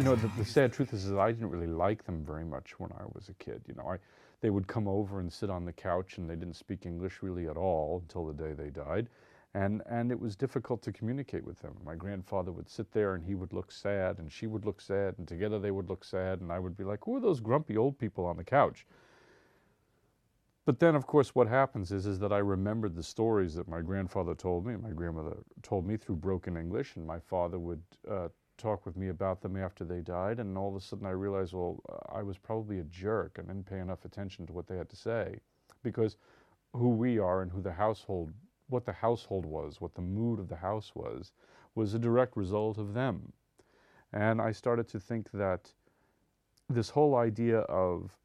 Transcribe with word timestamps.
you 0.00 0.06
know, 0.06 0.16
the, 0.16 0.28
the 0.38 0.46
sad 0.46 0.72
truth 0.72 0.94
is 0.94 1.10
that 1.10 1.18
I 1.18 1.30
didn't 1.30 1.50
really 1.50 1.66
like 1.66 2.04
them 2.04 2.24
very 2.24 2.46
much 2.46 2.80
when 2.80 2.90
I 2.92 3.02
was 3.12 3.28
a 3.28 3.34
kid. 3.34 3.60
You 3.68 3.74
know, 3.74 3.86
I, 3.86 3.98
they 4.40 4.48
would 4.48 4.66
come 4.66 4.88
over 4.88 5.20
and 5.20 5.30
sit 5.30 5.50
on 5.50 5.66
the 5.66 5.74
couch 5.74 6.16
and 6.16 6.28
they 6.28 6.36
didn't 6.36 6.56
speak 6.56 6.86
English 6.86 7.18
really 7.20 7.48
at 7.48 7.58
all 7.58 8.00
until 8.02 8.24
the 8.24 8.32
day 8.32 8.54
they 8.54 8.70
died. 8.70 9.08
And, 9.52 9.82
and 9.90 10.10
it 10.10 10.18
was 10.18 10.36
difficult 10.36 10.80
to 10.84 10.92
communicate 10.92 11.44
with 11.44 11.58
them. 11.58 11.74
My 11.84 11.96
grandfather 11.96 12.50
would 12.50 12.70
sit 12.70 12.90
there 12.92 13.14
and 13.14 13.22
he 13.22 13.34
would 13.34 13.52
look 13.52 13.70
sad 13.70 14.20
and 14.20 14.32
she 14.32 14.46
would 14.46 14.64
look 14.64 14.80
sad 14.80 15.16
and 15.18 15.28
together 15.28 15.58
they 15.58 15.70
would 15.70 15.90
look 15.90 16.02
sad 16.02 16.40
and 16.40 16.50
I 16.50 16.60
would 16.60 16.78
be 16.78 16.84
like, 16.84 17.00
who 17.04 17.16
are 17.16 17.20
those 17.20 17.40
grumpy 17.40 17.76
old 17.76 17.98
people 17.98 18.24
on 18.24 18.38
the 18.38 18.44
couch? 18.44 18.86
But 20.64 20.78
then, 20.78 20.94
of 20.94 21.06
course, 21.06 21.34
what 21.34 21.46
happens 21.46 21.92
is, 21.92 22.06
is 22.06 22.18
that 22.20 22.32
I 22.32 22.38
remembered 22.38 22.94
the 22.94 23.02
stories 23.02 23.54
that 23.54 23.68
my 23.68 23.82
grandfather 23.82 24.34
told 24.34 24.64
me, 24.64 24.76
my 24.76 24.92
grandmother 24.92 25.36
told 25.62 25.86
me 25.86 25.98
through 25.98 26.16
broken 26.16 26.56
English, 26.56 26.96
and 26.96 27.06
my 27.06 27.18
father 27.18 27.58
would 27.58 27.82
uh, 28.08 28.28
talk 28.60 28.86
with 28.86 28.96
me 28.96 29.08
about 29.08 29.40
them 29.40 29.56
after 29.56 29.84
they 29.84 30.00
died. 30.00 30.38
And 30.38 30.56
all 30.56 30.68
of 30.68 30.76
a 30.76 30.80
sudden, 30.80 31.06
I 31.06 31.10
realized, 31.10 31.52
well, 31.52 31.82
uh, 31.88 32.18
I 32.18 32.22
was 32.22 32.38
probably 32.38 32.78
a 32.78 32.84
jerk 32.84 33.38
and 33.38 33.48
didn't 33.48 33.66
pay 33.66 33.78
enough 33.78 34.04
attention 34.04 34.46
to 34.46 34.52
what 34.52 34.66
they 34.66 34.76
had 34.76 34.90
to 34.90 34.96
say, 34.96 35.38
because 35.82 36.16
who 36.72 36.90
we 36.90 37.18
are 37.18 37.42
and 37.42 37.50
who 37.50 37.62
the 37.62 37.72
household, 37.72 38.32
what 38.68 38.84
the 38.84 38.92
household 38.92 39.46
was, 39.46 39.80
what 39.80 39.94
the 39.94 40.02
mood 40.02 40.38
of 40.38 40.48
the 40.48 40.56
house 40.56 40.92
was, 40.94 41.32
was 41.74 41.94
a 41.94 41.98
direct 41.98 42.36
result 42.36 42.78
of 42.78 42.94
them. 42.94 43.32
And 44.12 44.40
I 44.40 44.52
started 44.52 44.88
to 44.88 45.00
think 45.00 45.30
that 45.32 45.72
this 46.68 46.90
whole 46.90 47.16
idea 47.16 47.60
of 47.60 48.16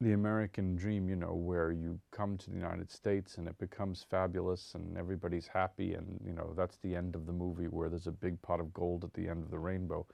the 0.00 0.12
American 0.12 0.76
dream, 0.76 1.08
you 1.08 1.16
know, 1.16 1.34
where 1.34 1.72
you 1.72 1.98
come 2.10 2.36
to 2.36 2.50
the 2.50 2.56
United 2.56 2.90
States 2.90 3.38
and 3.38 3.48
it 3.48 3.58
becomes 3.58 4.04
fabulous 4.10 4.74
and 4.74 4.96
everybody's 4.98 5.46
happy 5.46 5.94
and, 5.94 6.20
you 6.24 6.32
know, 6.32 6.52
that's 6.54 6.76
the 6.78 6.94
end 6.94 7.14
of 7.14 7.26
the 7.26 7.32
movie 7.32 7.66
where 7.66 7.88
there's 7.88 8.06
a 8.06 8.12
big 8.12 8.40
pot 8.42 8.60
of 8.60 8.72
gold 8.74 9.04
at 9.04 9.14
the 9.14 9.26
end 9.26 9.42
of 9.42 9.50
the 9.50 9.58
rainbow, 9.58 10.06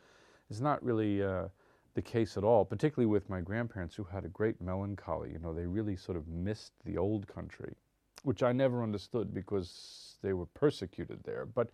is 0.51 0.61
not 0.61 0.83
really 0.85 1.23
uh, 1.23 1.49
the 1.95 2.03
case 2.03 2.37
at 2.37 2.45
all, 2.45 2.65
particularly 2.65 3.07
with 3.07 3.29
my 3.29 3.41
grandparents 3.41 3.97
who 3.97 4.05
had 4.05 4.25
a 4.25 4.29
great 4.29 4.61
melancholy. 4.61 5.33
You 5.33 5.41
know, 5.41 5.53
they 5.53 5.67
really 5.67 5.97
sort 5.97 6.17
of 6.17 6.29
missed 6.29 6.73
the 6.85 6.97
old 6.97 7.27
country, 7.27 7.75
which 8.23 8.45
I 8.45 8.53
never 8.53 8.85
understood 8.85 9.35
because 9.35 10.17
they 10.23 10.33
were 10.33 10.47
persecuted 10.47 11.25
there. 11.25 11.45
But 11.45 11.71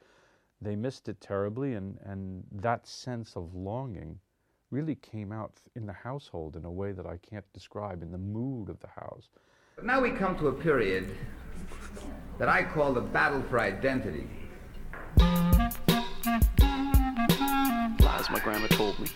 they 0.62 0.76
missed 0.76 1.10
it 1.10 1.20
terribly 1.20 1.74
and, 1.74 1.98
and 2.04 2.42
that 2.52 2.86
sense 2.86 3.36
of 3.36 3.54
longing 3.54 4.18
really 4.70 4.96
came 4.96 5.32
out 5.32 5.60
in 5.74 5.86
the 5.86 5.92
household 5.92 6.56
in 6.56 6.64
a 6.64 6.70
way 6.70 6.92
that 6.92 7.06
I 7.06 7.18
can't 7.18 7.50
describe, 7.52 8.02
in 8.02 8.12
the 8.12 8.18
mood 8.18 8.68
of 8.68 8.78
the 8.80 8.88
house. 8.88 9.28
But 9.76 9.86
now 9.86 10.00
we 10.00 10.10
come 10.10 10.36
to 10.38 10.48
a 10.48 10.52
period 10.52 11.14
that 12.38 12.48
I 12.48 12.62
call 12.62 12.92
the 12.92 13.00
battle 13.00 13.42
for 13.48 13.60
identity. 13.60 14.28
Lies 18.00 18.30
my 18.30 18.40
grandma 18.42 18.66
told 18.68 18.98
me. 18.98 19.08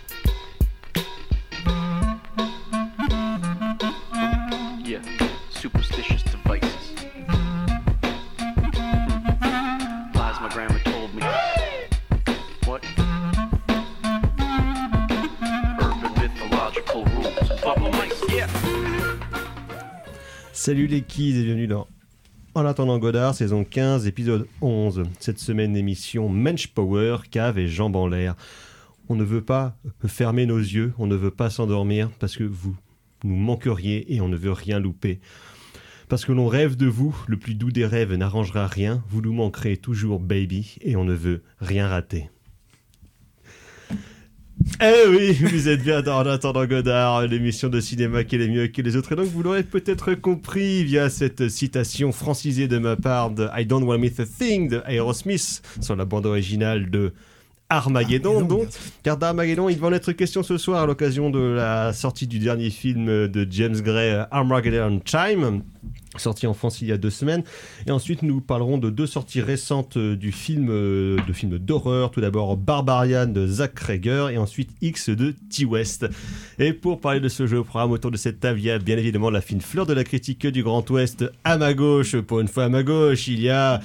Salut 20.64 20.86
les 20.86 21.02
kids 21.02 21.41
et 21.41 21.42
bienvenue 21.42 21.66
dans 21.66 21.88
En 22.55 22.64
attendant 22.64 22.96
Godard, 23.00 23.34
saison 23.34 23.64
15, 23.64 24.06
épisode 24.06 24.46
11. 24.60 25.02
Cette 25.18 25.41
semaine, 25.41 25.77
émission 25.77 26.28
Mensch 26.28 26.68
Power, 26.68 27.16
cave 27.28 27.58
et 27.58 27.66
jambes 27.66 27.96
en 27.96 28.06
l'air. 28.06 28.36
On 29.08 29.16
ne 29.16 29.24
veut 29.24 29.42
pas 29.42 29.77
fermer 30.06 30.46
nos 30.46 30.60
yeux, 30.60 30.94
on 30.98 31.08
ne 31.08 31.16
veut 31.16 31.33
pas 31.33 31.50
s'endormir 31.50 32.12
parce 32.20 32.36
que 32.36 32.44
vous 32.44 32.77
nous 33.24 33.34
manqueriez 33.34 34.14
et 34.14 34.20
on 34.20 34.28
ne 34.28 34.36
veut 34.36 34.52
rien 34.52 34.78
louper. 34.78 35.18
Parce 36.08 36.24
que 36.24 36.30
l'on 36.30 36.46
rêve 36.46 36.77
de 36.77 36.86
vous, 36.86 37.12
le 37.27 37.39
plus 37.39 37.56
doux 37.56 37.72
des 37.72 37.84
rêves 37.84 38.14
n'arrangera 38.14 38.68
rien, 38.68 39.02
vous 39.08 39.20
nous 39.20 39.33
manquerez 39.33 39.77
toujours 39.77 40.20
baby 40.20 40.77
et 40.80 40.95
on 40.95 41.05
ne 41.05 41.14
veut 41.14 41.42
rien 41.58 41.89
rater. 41.89 42.30
Eh 44.80 45.08
oui, 45.08 45.33
vous 45.40 45.68
êtes 45.68 45.83
bien 45.83 46.02
dans 46.02 46.20
En 46.20 46.27
attendant 46.27 46.67
Godard, 46.67 47.27
l'émission 47.27 47.68
de 47.68 47.80
cinéma 47.80 48.24
qui 48.24 48.36
est 48.36 48.48
mieux 48.48 48.68
que 48.68 48.83
les 48.83 48.96
autres. 48.96 49.13
Et 49.13 49.17
donc, 49.17 49.27
vous 49.27 49.42
l'aurez 49.42 49.63
peut-être 49.63 50.14
compris 50.14 50.85
via 50.85 51.11
cette 51.11 51.48
citation 51.48 52.13
francisée 52.13 52.68
de 52.68 52.79
ma 52.79 52.96
part 52.96 53.30
de 53.30 53.48
I 53.57 53.67
Don't 53.67 53.85
Want 53.85 53.96
to 53.96 54.01
Miss 54.01 54.20
a 54.20 54.27
Thing 54.27 54.68
de 54.68 54.83
Aerosmith 54.86 55.63
sur 55.80 55.96
la 55.96 56.05
bande 56.05 56.27
originale 56.27 56.90
de 56.90 57.13
Armageddon. 57.72 58.36
Armageddon, 58.36 58.42
donc, 58.42 58.68
car 59.02 59.16
d'Armageddon, 59.16 59.68
il 59.68 59.78
va 59.78 59.88
en 59.88 59.92
être 59.92 60.12
question 60.12 60.42
ce 60.42 60.58
soir 60.58 60.83
à 60.83 60.86
l'occasion 60.86 61.30
de 61.30 61.40
la 61.40 61.92
sortie 61.92 62.27
du 62.27 62.38
dernier 62.38 62.70
film 62.70 63.06
de 63.28 63.46
James 63.50 63.80
Gray, 63.80 64.24
Armageddon 64.30 65.00
Time 65.00 65.62
sorti 66.18 66.46
en 66.46 66.55
France 66.55 66.80
il 66.83 66.88
y 66.88 66.92
a 66.92 66.98
deux 66.98 67.10
semaines. 67.10 67.42
Et 67.86 67.90
ensuite, 67.90 68.22
nous 68.22 68.40
parlerons 68.40 68.78
de 68.78 68.90
deux 68.90 69.06
sorties 69.06 69.40
récentes 69.40 69.96
du 69.96 70.33
film, 70.33 70.68
euh, 70.70 71.16
de 71.27 71.33
films 71.33 71.58
d'horreur. 71.58 72.10
Tout 72.10 72.20
d'abord, 72.20 72.56
Barbarian 72.56 73.27
de 73.27 73.46
Zach 73.46 73.74
Krager 73.74 74.28
et 74.33 74.39
ensuite 74.39 74.70
X 74.80 75.08
de 75.08 75.34
T. 75.50 75.64
West. 75.64 76.06
Et 76.58 76.72
pour 76.72 77.00
parler 77.00 77.20
de 77.20 77.28
ce 77.28 77.46
jeu 77.46 77.58
au 77.58 77.64
programme 77.64 77.92
autour 77.92 78.10
de 78.10 78.16
cette 78.16 78.40
table, 78.40 78.58
il 78.58 78.66
y 78.66 78.70
a 78.70 78.78
bien 78.78 78.98
évidemment 78.98 79.30
la 79.30 79.40
fine 79.40 79.60
fleur 79.60 79.86
de 79.86 79.92
la 79.92 80.04
critique 80.04 80.46
du 80.46 80.62
Grand 80.62 80.89
Ouest 80.90 81.24
à 81.44 81.56
ma 81.56 81.74
gauche. 81.74 82.16
Pour 82.16 82.40
une 82.40 82.48
fois 82.48 82.64
à 82.64 82.68
ma 82.68 82.83
gauche, 82.83 83.28
il 83.28 83.40
y 83.40 83.48
a 83.48 83.80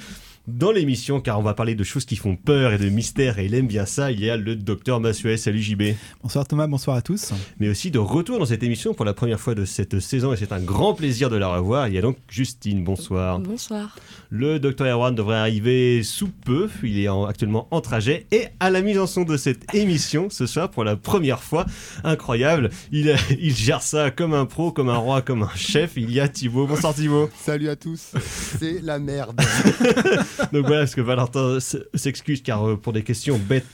dans 0.48 0.72
l'émission, 0.72 1.20
car 1.20 1.38
on 1.38 1.42
va 1.42 1.52
parler 1.52 1.74
de 1.74 1.84
choses 1.84 2.06
qui 2.06 2.16
font 2.16 2.34
peur 2.34 2.72
et 2.72 2.78
de 2.78 2.88
mystères, 2.88 3.38
et 3.38 3.44
il 3.44 3.54
aime 3.54 3.66
bien 3.66 3.84
ça, 3.84 4.10
il 4.10 4.18
y 4.24 4.30
a 4.30 4.36
le 4.38 4.56
docteur 4.56 4.98
Massuet. 4.98 5.36
Salut 5.36 5.60
JB 5.60 5.82
Bonsoir 6.22 6.46
Thomas, 6.46 6.66
bonsoir 6.66 6.96
à 6.96 7.02
tous. 7.02 7.32
mais 7.60 7.68
aussi 7.68 7.90
de 7.90 7.98
retour 7.98 8.38
dans 8.38 8.46
cette 8.46 8.62
émission 8.62 8.94
pour 8.94 9.04
la 9.04 9.12
première 9.12 9.38
fois 9.38 9.54
de 9.54 9.66
cette 9.66 10.00
saison 10.00 10.32
et 10.32 10.36
c'est 10.36 10.52
un 10.52 10.60
grand 10.60 10.94
plaisir 10.94 11.28
de 11.28 11.36
la 11.36 11.48
revoir. 11.48 11.88
Il 11.88 11.94
y 11.94 11.98
a 11.98 12.00
donc 12.00 12.16
Justine, 12.30 12.82
bonsoir. 12.82 13.38
Bonsoir. 13.40 13.94
Le 14.30 14.58
docteur 14.58 14.86
Erwan 14.86 15.14
devrait 15.14 15.36
arriver 15.36 16.02
sous 16.02 16.28
peu, 16.28 16.68
il 16.82 16.98
est 16.98 17.08
en- 17.08 17.26
actuellement 17.26 17.68
en 17.70 17.80
trajet 17.82 18.26
et 18.32 18.46
à 18.58 18.70
la 18.70 18.80
mise 18.80 18.98
en 18.98 19.06
son 19.06 19.24
de 19.24 19.36
cette 19.36 19.74
émission 19.74 20.28
ce 20.30 20.46
soir 20.46 20.70
pour 20.70 20.82
la 20.84 20.96
première 20.96 21.42
fois. 21.42 21.66
Incroyable, 22.04 22.70
il, 22.90 23.14
il 23.38 23.54
gère 23.54 23.82
ça 23.82 24.10
comme 24.10 24.32
un 24.32 24.46
pro, 24.46 24.72
comme 24.72 24.88
un 24.88 24.96
roi, 24.96 25.20
comme 25.20 25.42
un 25.42 25.50
chef. 25.56 25.92
Il 25.96 26.10
y 26.10 26.20
a 26.20 26.28
Thibaut, 26.28 26.66
bonsoir 26.66 26.94
Thibaut. 26.94 27.28
Salut 27.38 27.68
à 27.68 27.76
tous, 27.76 28.12
c'est 28.58 28.80
la 28.82 28.98
merde. 28.98 29.38
Donc 30.52 30.66
voilà, 30.66 30.82
parce 30.82 30.94
que 30.94 31.00
Valentin 31.00 31.58
s'excuse 31.94 32.42
car 32.42 32.66
euh, 32.66 32.76
pour 32.76 32.92
des 32.92 33.02
questions 33.02 33.38
bêtes 33.38 33.66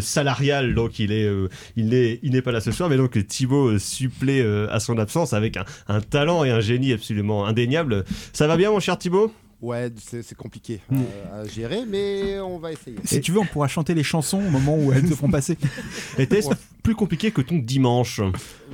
salariales, 0.00 0.74
donc 0.74 0.98
il 0.98 1.12
est, 1.12 1.24
euh, 1.24 1.48
il 1.76 1.88
n'est, 1.88 2.42
pas 2.42 2.52
là 2.52 2.60
ce 2.60 2.72
soir, 2.72 2.88
mais 2.88 2.96
donc 2.96 3.26
Thibaut 3.26 3.68
euh, 3.68 3.78
supplée 3.78 4.42
à 4.70 4.80
son 4.80 4.98
absence 4.98 5.32
avec 5.32 5.56
un, 5.56 5.64
un 5.88 6.00
talent 6.00 6.44
et 6.44 6.50
un 6.50 6.60
génie 6.60 6.92
absolument 6.92 7.46
indéniable. 7.46 8.04
Ça 8.32 8.46
va 8.46 8.56
bien 8.56 8.70
mon 8.70 8.80
cher 8.80 8.96
Thibaut? 8.98 9.32
Ouais, 9.62 9.92
c'est 10.10 10.34
compliqué 10.34 10.80
Mm. 10.90 10.96
euh, 11.00 11.42
à 11.42 11.46
gérer, 11.46 11.84
mais 11.86 12.40
on 12.40 12.58
va 12.58 12.72
essayer. 12.72 12.96
Si 13.04 13.20
tu 13.20 13.30
veux, 13.30 13.38
on 13.38 13.46
pourra 13.46 13.68
chanter 13.68 13.94
les 13.94 14.02
chansons 14.02 14.38
au 14.44 14.50
moment 14.50 14.76
où 14.76 14.92
elles 14.92 15.06
se 15.08 15.14
feront 15.14 15.30
passer. 15.30 15.56
Était-ce 16.18 16.48
plus 16.82 16.96
compliqué 16.96 17.30
que 17.30 17.40
ton 17.42 17.58
dimanche? 17.58 18.20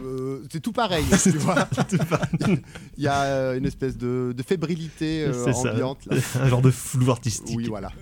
Euh, 0.03 0.43
c'est 0.51 0.61
tout 0.61 0.73
pareil, 0.73 1.05
tu 1.23 1.31
vois. 1.33 1.69
Il 2.97 3.05
y 3.05 3.07
a 3.07 3.23
euh, 3.25 3.59
une 3.59 3.67
espèce 3.67 3.99
de, 3.99 4.33
de 4.35 4.43
fébrilité 4.43 5.25
euh, 5.27 5.53
ambiante. 5.53 6.07
Là. 6.07 6.17
Un 6.41 6.49
genre 6.49 6.63
de 6.63 6.71
flou 6.71 7.11
artistique. 7.11 7.55
Oui, 7.59 7.67
voilà. 7.69 7.93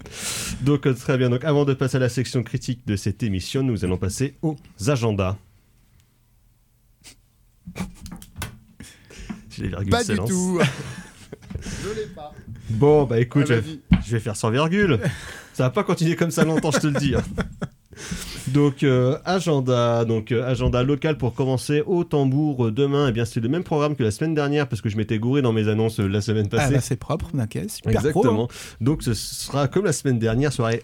Donc 0.63 0.83
très 0.97 1.19
bien. 1.19 1.29
Donc 1.29 1.43
avant 1.45 1.65
de 1.65 1.75
passer 1.75 1.97
à 1.97 2.01
la 2.01 2.09
section 2.09 2.45
critique 2.45 2.87
de 2.87 2.95
cette 2.95 3.25
émission, 3.25 3.65
nous 3.65 3.85
allons 3.85 3.99
passer 3.99 4.35
aux 4.43 4.57
agendas. 4.87 5.37
Pas 9.91 10.05
du 10.05 10.17
tout. 10.17 10.61
Je 11.61 11.89
l'ai 12.01 12.07
pas. 12.15 12.33
Bon, 12.71 13.05
bah 13.05 13.21
écoute, 13.21 13.51
Ah, 13.51 13.99
je, 14.05 14.13
vais 14.13 14.21
faire 14.21 14.37
sans 14.37 14.51
virgule. 14.51 14.99
Ça 15.53 15.65
va 15.65 15.71
pas 15.71 15.85
continuer 15.85 16.17
comme 16.17 16.31
ça 16.31 16.45
longtemps, 16.45 16.71
je 16.71 16.79
te 16.81 16.87
le 16.89 16.99
dis. 16.99 17.15
hein. 17.15 17.23
Donc 18.49 18.83
euh, 18.83 19.17
agenda, 19.25 20.05
donc 20.05 20.31
euh, 20.31 20.47
agenda 20.47 20.83
local 20.83 21.17
pour 21.17 21.35
commencer 21.35 21.83
au 21.87 22.05
tambour 22.05 22.67
euh, 22.67 22.71
demain. 22.71 23.09
Eh 23.09 23.13
bien 23.13 23.25
c'est 23.25 23.41
le 23.41 23.49
même 23.49 23.65
programme 23.65 23.97
que 23.97 24.03
la 24.03 24.11
semaine 24.11 24.35
dernière 24.35 24.69
parce 24.69 24.83
que 24.83 24.89
je 24.91 24.97
m'étais 24.99 25.19
gouré 25.19 25.41
dans 25.43 25.53
mes 25.53 25.69
annonces 25.69 25.99
euh, 26.01 26.07
la 26.07 26.21
semaine 26.21 26.47
Ah 26.53 26.57
passée. 26.57 26.75
bah 26.75 26.81
c'est 26.81 26.97
propre, 26.97 27.31
ok, 27.35 27.59
super 27.69 27.69
pro, 27.71 27.91
Exactement. 27.91 28.45
hein. 28.45 28.77
Donc 28.83 29.03
ce 29.03 29.15
sera 29.15 29.67
comme 29.69 29.87
la 29.87 29.93
semaine 29.95 30.19
dernière, 30.19 30.53
soirée 30.53 30.83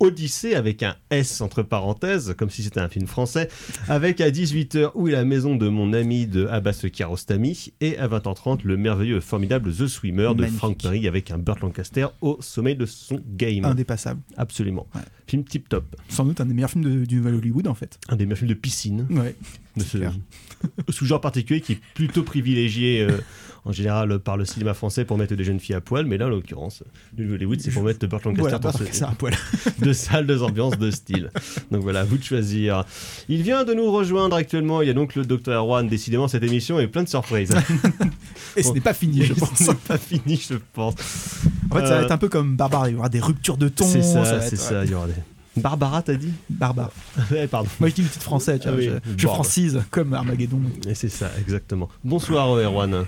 Odyssée 0.00 0.54
avec 0.54 0.82
un 0.82 0.96
S 1.10 1.40
entre 1.40 1.62
parenthèses, 1.62 2.34
comme 2.38 2.50
si 2.50 2.62
c'était 2.62 2.80
un 2.80 2.88
film 2.88 3.06
français, 3.06 3.48
avec 3.88 4.20
à 4.20 4.30
18h 4.30 4.92
où 4.94 5.08
est 5.08 5.12
la 5.12 5.24
maison 5.24 5.56
de 5.56 5.68
mon 5.68 5.92
ami 5.92 6.26
de 6.26 6.46
Abbas 6.46 6.84
Kiarostami 6.92 7.72
et 7.80 7.98
à 7.98 8.08
20h30 8.08 8.60
le 8.64 8.76
merveilleux 8.76 9.20
formidable 9.20 9.72
The 9.74 9.86
Swimmer 9.86 10.28
de 10.34 10.40
Magnifique. 10.42 10.58
Frank 10.58 10.78
Perry 10.82 11.08
avec 11.08 11.30
un 11.30 11.38
Burt 11.38 11.60
Lancaster 11.60 12.06
au 12.20 12.38
sommet 12.40 12.74
de 12.74 12.86
son 12.86 13.20
game. 13.36 13.64
Indépassable. 13.64 14.20
Absolument. 14.36 14.86
Ouais. 14.94 15.00
Film 15.26 15.44
tip 15.44 15.68
top. 15.68 15.96
Sans 16.08 16.24
doute 16.24 16.40
un 16.40 16.46
des 16.46 16.54
meilleurs 16.54 16.70
films 16.70 16.84
de- 16.84 17.04
du 17.04 17.16
Nouvel 17.16 17.34
Hollywood 17.34 17.66
en 17.66 17.74
fait. 17.74 17.98
Un 18.08 18.16
des 18.16 18.24
meilleurs 18.24 18.38
films 18.38 18.50
de 18.50 18.54
piscine. 18.54 19.06
Ouais. 19.10 19.34
de 19.76 19.82
ce. 19.82 19.98
sous-genre 20.88 21.20
particulier 21.20 21.60
qui 21.60 21.72
est 21.72 21.80
plutôt 21.94 22.22
privilégié 22.22 23.02
euh, 23.02 23.18
en 23.64 23.72
général 23.72 24.18
par 24.20 24.36
le 24.36 24.44
cinéma 24.44 24.72
français 24.72 25.04
pour 25.04 25.18
mettre 25.18 25.34
des 25.34 25.44
jeunes 25.44 25.60
filles 25.60 25.74
à 25.74 25.80
poil, 25.80 26.06
mais 26.06 26.16
là 26.16 26.26
en 26.26 26.30
l'occurrence, 26.30 26.82
Hollywood 27.18 27.60
c'est 27.60 27.70
pour 27.70 27.82
mettre 27.82 28.06
Burt 28.06 28.24
Lancaster 28.24 28.42
Voilà, 28.42 28.58
dans 28.58 28.72
ce- 28.72 29.04
un 29.04 29.12
poil. 29.12 29.34
de 29.80 29.92
salles, 29.92 30.26
de 30.26 30.38
ambiances, 30.38 30.78
de 30.78 30.90
style. 30.90 31.30
Donc 31.70 31.82
voilà, 31.82 32.00
à 32.00 32.04
vous 32.04 32.16
de 32.18 32.22
choisir. 32.24 32.84
Il 33.28 33.42
vient 33.42 33.64
de 33.64 33.74
nous 33.74 33.90
rejoindre 33.90 34.36
actuellement, 34.36 34.80
il 34.80 34.88
y 34.88 34.90
a 34.90 34.94
donc 34.94 35.14
le 35.16 35.24
Dr. 35.24 35.50
Erwan, 35.52 35.86
décidément 35.88 36.28
cette 36.28 36.44
émission 36.44 36.78
est 36.80 36.86
pleine 36.86 37.04
de 37.04 37.10
surprises. 37.10 37.50
Et 38.56 38.62
ce 38.62 38.72
n'est 38.72 38.80
pas 38.80 38.94
fini, 38.94 39.22
je 39.24 39.34
pense. 39.34 39.50
C'est 39.54 39.76
pas 39.78 39.98
fini, 39.98 40.40
je 40.48 40.54
pense. 40.72 40.94
En 41.70 41.74
fait, 41.76 41.82
ça 41.86 41.90
va 41.90 42.00
Euh, 42.00 42.04
être 42.04 42.12
un 42.12 42.18
peu 42.18 42.28
comme 42.28 42.56
Barbare. 42.56 42.88
Il 42.88 42.94
y 42.94 42.96
aura 42.96 43.08
des 43.08 43.20
ruptures 43.20 43.56
de 43.56 43.68
ton. 43.68 43.84
C'est 43.86 44.02
ça, 44.02 44.40
c'est 44.40 44.54
être, 44.54 44.60
ça, 44.60 44.84
il 44.84 44.90
y 44.90 44.94
aura 44.94 45.06
des... 45.06 45.12
Barbara, 45.60 46.02
t'as 46.02 46.14
dit 46.14 46.32
Barbare. 46.50 46.90
Ouais, 47.30 47.46
pardon. 47.46 47.68
Moi, 47.80 47.88
je 47.90 47.94
dis 47.94 48.02
le 48.02 48.08
titre 48.08 48.24
français, 48.24 48.58
tu 48.58 48.68
vois, 48.68 48.76
Ah 48.78 48.80
oui, 48.80 49.12
je, 49.16 49.26
francise 49.26 49.82
comme 49.90 50.14
Armageddon. 50.14 50.60
Et 50.88 50.94
c'est 50.94 51.08
ça, 51.08 51.30
exactement. 51.40 51.88
Bonsoir, 52.04 52.50
euh, 52.52 52.64
Erwan. 52.64 53.04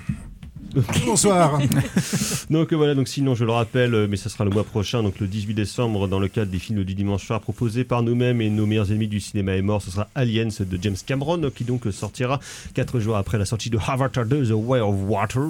Bonsoir. 1.07 1.59
Donc 2.51 2.73
euh, 2.73 2.77
voilà, 2.77 2.95
donc 2.95 3.09
sinon 3.09 3.35
je 3.35 3.45
le 3.45 3.51
rappelle, 3.51 3.95
euh, 3.95 4.07
mais 4.09 4.17
ça 4.17 4.29
sera 4.29 4.45
le 4.45 4.51
mois 4.51 4.63
prochain, 4.63 5.03
donc 5.03 5.19
le 5.19 5.27
18 5.27 5.55
décembre, 5.55 6.07
dans 6.07 6.21
le 6.21 6.29
cadre 6.29 6.51
des 6.51 6.59
films 6.59 6.85
du 6.85 6.95
dimanche 6.95 7.27
soir 7.27 7.41
proposés 7.41 7.83
par 7.85 8.03
nous-mêmes 8.03 8.41
et 8.41 8.51
nos 8.51 8.67
meilleurs 8.67 8.91
ennemis 8.91 9.09
du 9.09 9.21
cinéma 9.21 9.57
est 9.57 9.63
mort, 9.63 9.83
ce 9.83 9.91
sera 9.91 10.09
Aliens 10.15 10.49
de 10.61 10.79
James 10.81 10.97
Cameron, 11.05 11.51
qui 11.55 11.65
donc 11.65 11.87
sortira 11.91 12.39
4 12.75 13.01
jours 13.01 13.17
après 13.17 13.39
la 13.39 13.45
sortie 13.45 13.71
de 13.71 13.79
Avatar 13.85 14.25
2, 14.25 14.49
The 14.49 14.53
Way 14.53 14.81
of 14.81 14.95
Water. 15.09 15.49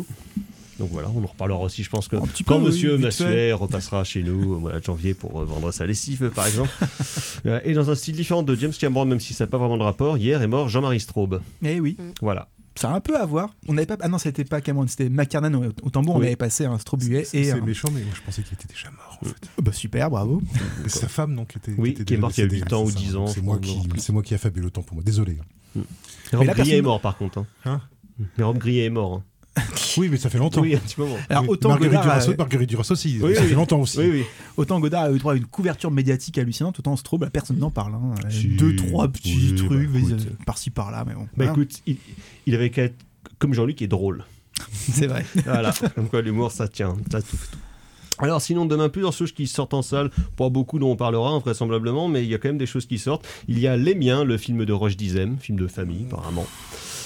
Donc 0.80 0.88
voilà, 0.90 1.08
on 1.14 1.22
en 1.22 1.26
reparlera 1.26 1.60
aussi, 1.60 1.84
je 1.84 1.90
pense 1.90 2.08
que 2.08 2.16
quand 2.16 2.26
peu, 2.46 2.54
oui, 2.56 2.64
Monsieur 2.64 2.96
Massuet 2.98 3.52
repassera 3.52 4.02
chez 4.02 4.22
nous 4.24 4.54
au 4.54 4.58
mois 4.58 4.80
de 4.80 4.82
janvier 4.84 5.14
pour 5.14 5.40
euh, 5.40 5.44
vendre 5.44 5.70
sa 5.72 5.86
lessive 5.86 6.30
par 6.34 6.46
exemple. 6.46 6.70
Euh, 7.46 7.58
et 7.64 7.72
dans 7.72 7.88
un 7.90 7.94
style 7.94 8.14
différent 8.16 8.42
de 8.42 8.54
James 8.54 8.72
Cameron, 8.78 9.06
même 9.06 9.20
si 9.20 9.32
ça 9.32 9.44
n'a 9.44 9.50
pas 9.50 9.56
vraiment 9.56 9.78
de 9.78 9.82
rapport, 9.82 10.18
hier 10.18 10.42
est 10.42 10.46
mort 10.46 10.68
Jean-Marie 10.68 11.00
Straub. 11.00 11.40
Eh 11.62 11.80
oui, 11.80 11.96
Voilà. 12.20 12.48
ça 12.74 12.90
a 12.90 12.94
un 12.96 13.00
peu 13.00 13.16
à 13.18 13.24
voir. 13.24 13.54
On 13.66 13.72
n'avait 13.72 13.86
pas. 13.86 13.96
Ah 14.00 14.08
non, 14.08 14.18
c'était 14.18 14.44
pas 14.44 14.60
Cameron, 14.60 14.86
c'était 14.88 15.08
McCarnan 15.08 15.54
au, 15.54 15.64
au 15.86 15.90
tambour. 15.90 16.16
On 16.16 16.18
Oui. 16.20 16.26
avait 16.26 16.36
passé 16.36 16.66
un 16.66 16.78
Strobuet 16.78 17.20
et. 17.20 17.24
C'est 17.24 17.50
un- 17.52 17.60
méchant, 17.62 17.88
mais 17.94 18.02
moi 18.02 18.12
je 18.14 18.20
pensais 18.20 18.42
qu'il 18.42 18.52
était 18.54 18.68
déjà 18.68 18.90
mort 18.90 19.18
en 19.22 19.24
fait. 19.24 19.50
Bah, 19.62 19.72
super, 19.72 20.10
bravo. 20.10 20.42
Sa 20.86 21.08
femme 21.08 21.34
donc 21.34 21.48
qui 21.48 21.58
était. 21.58 21.72
Oui, 21.78 21.90
était 21.90 22.04
qui 22.04 22.14
est 22.14 22.16
morte 22.18 22.36
il 22.36 22.40
y 22.42 22.44
a 22.44 22.46
décédée, 22.46 22.64
huit 22.66 22.72
ans 22.74 22.84
c'est 22.84 22.92
ou 22.92 22.94
ça. 22.94 22.98
dix 22.98 23.16
ans, 23.16 23.26
C'est 23.28 23.42
moi 23.42 23.58
qui, 23.58 23.78
c'est 23.96 24.12
moi 24.12 24.22
qui 24.22 24.34
a 24.34 24.38
fabulé 24.38 24.64
le 24.66 24.70
temps 24.70 24.82
pour 24.82 24.96
moi. 24.96 25.02
Désolé. 25.04 25.38
Mais 25.74 25.82
Mais 26.32 26.38
Rob 26.38 26.46
la 26.46 26.52
Grillet 26.54 26.76
est 26.78 26.82
mort 26.82 27.00
par 27.00 27.16
contre. 27.16 27.38
Hein. 27.38 27.46
Hein 27.64 27.80
Mais 28.36 28.44
Rob 28.44 28.58
Grillet 28.58 28.84
est 28.84 28.90
mort. 28.90 29.14
hein. 29.14 29.24
Oui, 29.96 30.08
mais 30.08 30.16
ça 30.16 30.30
fait 30.30 30.38
longtemps. 30.38 30.60
Oui, 30.62 30.74
un 30.76 30.78
petit 30.78 31.00
moment. 31.00 31.16
Alors, 31.28 31.42
Oui, 31.42 31.48
autant 31.50 31.70
Marguerite 31.70 31.90
Godard, 31.98 32.18
Duras, 32.20 32.32
a, 32.32 32.36
Marguerite 32.36 32.68
Duras 32.70 32.88
aussi. 32.90 33.18
Oui, 33.20 33.34
ça 33.34 33.42
oui. 33.42 33.48
fait 33.48 33.54
longtemps 33.54 33.80
aussi. 33.80 33.98
Oui, 33.98 34.08
oui. 34.12 34.24
autant 34.56 34.78
Godard 34.78 35.04
a 35.04 35.12
eu 35.12 35.18
droit 35.18 35.32
à 35.32 35.36
une 35.36 35.46
couverture 35.46 35.90
médiatique 35.90 36.38
hallucinante, 36.38 36.78
autant 36.78 36.94
Strobe, 36.96 37.22
bah, 37.22 37.30
personne 37.30 37.58
n'en 37.58 37.70
parle. 37.70 37.94
hein. 37.94 38.14
Si, 38.28 38.48
Deux, 38.48 38.76
trois 38.76 39.08
petits 39.08 39.34
oui, 39.36 39.52
bah, 39.52 39.66
trucs, 39.66 39.90
vas-y, 39.90 40.26
par-ci 40.46 40.70
par-là, 40.70 41.04
mais 41.06 41.14
bon. 41.14 41.22
Bah 41.22 41.28
voilà. 41.36 41.52
écoute, 41.52 41.80
il, 41.86 41.96
il 42.46 42.54
avait 42.54 42.70
qu'à 42.70 42.84
être 42.84 42.96
comme 43.38 43.52
Jean-Luc 43.52 43.82
est 43.82 43.88
drôle. 43.88 44.24
c'est 44.70 45.06
vrai. 45.06 45.24
Voilà, 45.44 45.72
comme 45.94 46.08
quoi 46.08 46.22
l'humour 46.22 46.52
ça 46.52 46.68
tient, 46.68 46.96
ça 47.10 47.20
tout. 47.20 47.36
tout. 47.36 47.58
Alors 48.18 48.42
sinon 48.42 48.66
demain 48.66 48.90
plusieurs 48.90 49.14
choses 49.14 49.32
qui 49.32 49.46
sortent 49.46 49.72
en 49.72 49.80
salle, 49.82 50.10
pas 50.36 50.50
beaucoup 50.50 50.78
dont 50.78 50.90
on 50.92 50.96
parlera 50.96 51.38
vraisemblablement, 51.38 52.06
mais 52.06 52.22
il 52.22 52.28
y 52.28 52.34
a 52.34 52.38
quand 52.38 52.50
même 52.50 52.58
des 52.58 52.66
choses 52.66 52.84
qui 52.86 52.98
sortent. 52.98 53.26
Il 53.48 53.58
y 53.58 53.66
a 53.66 53.76
Les 53.78 53.94
Miens, 53.94 54.24
le 54.24 54.36
film 54.36 54.64
de 54.66 54.72
Roche 54.74 54.96
Dizem, 54.96 55.38
film 55.38 55.58
de 55.58 55.66
famille 55.66 56.04
apparemment. 56.10 56.46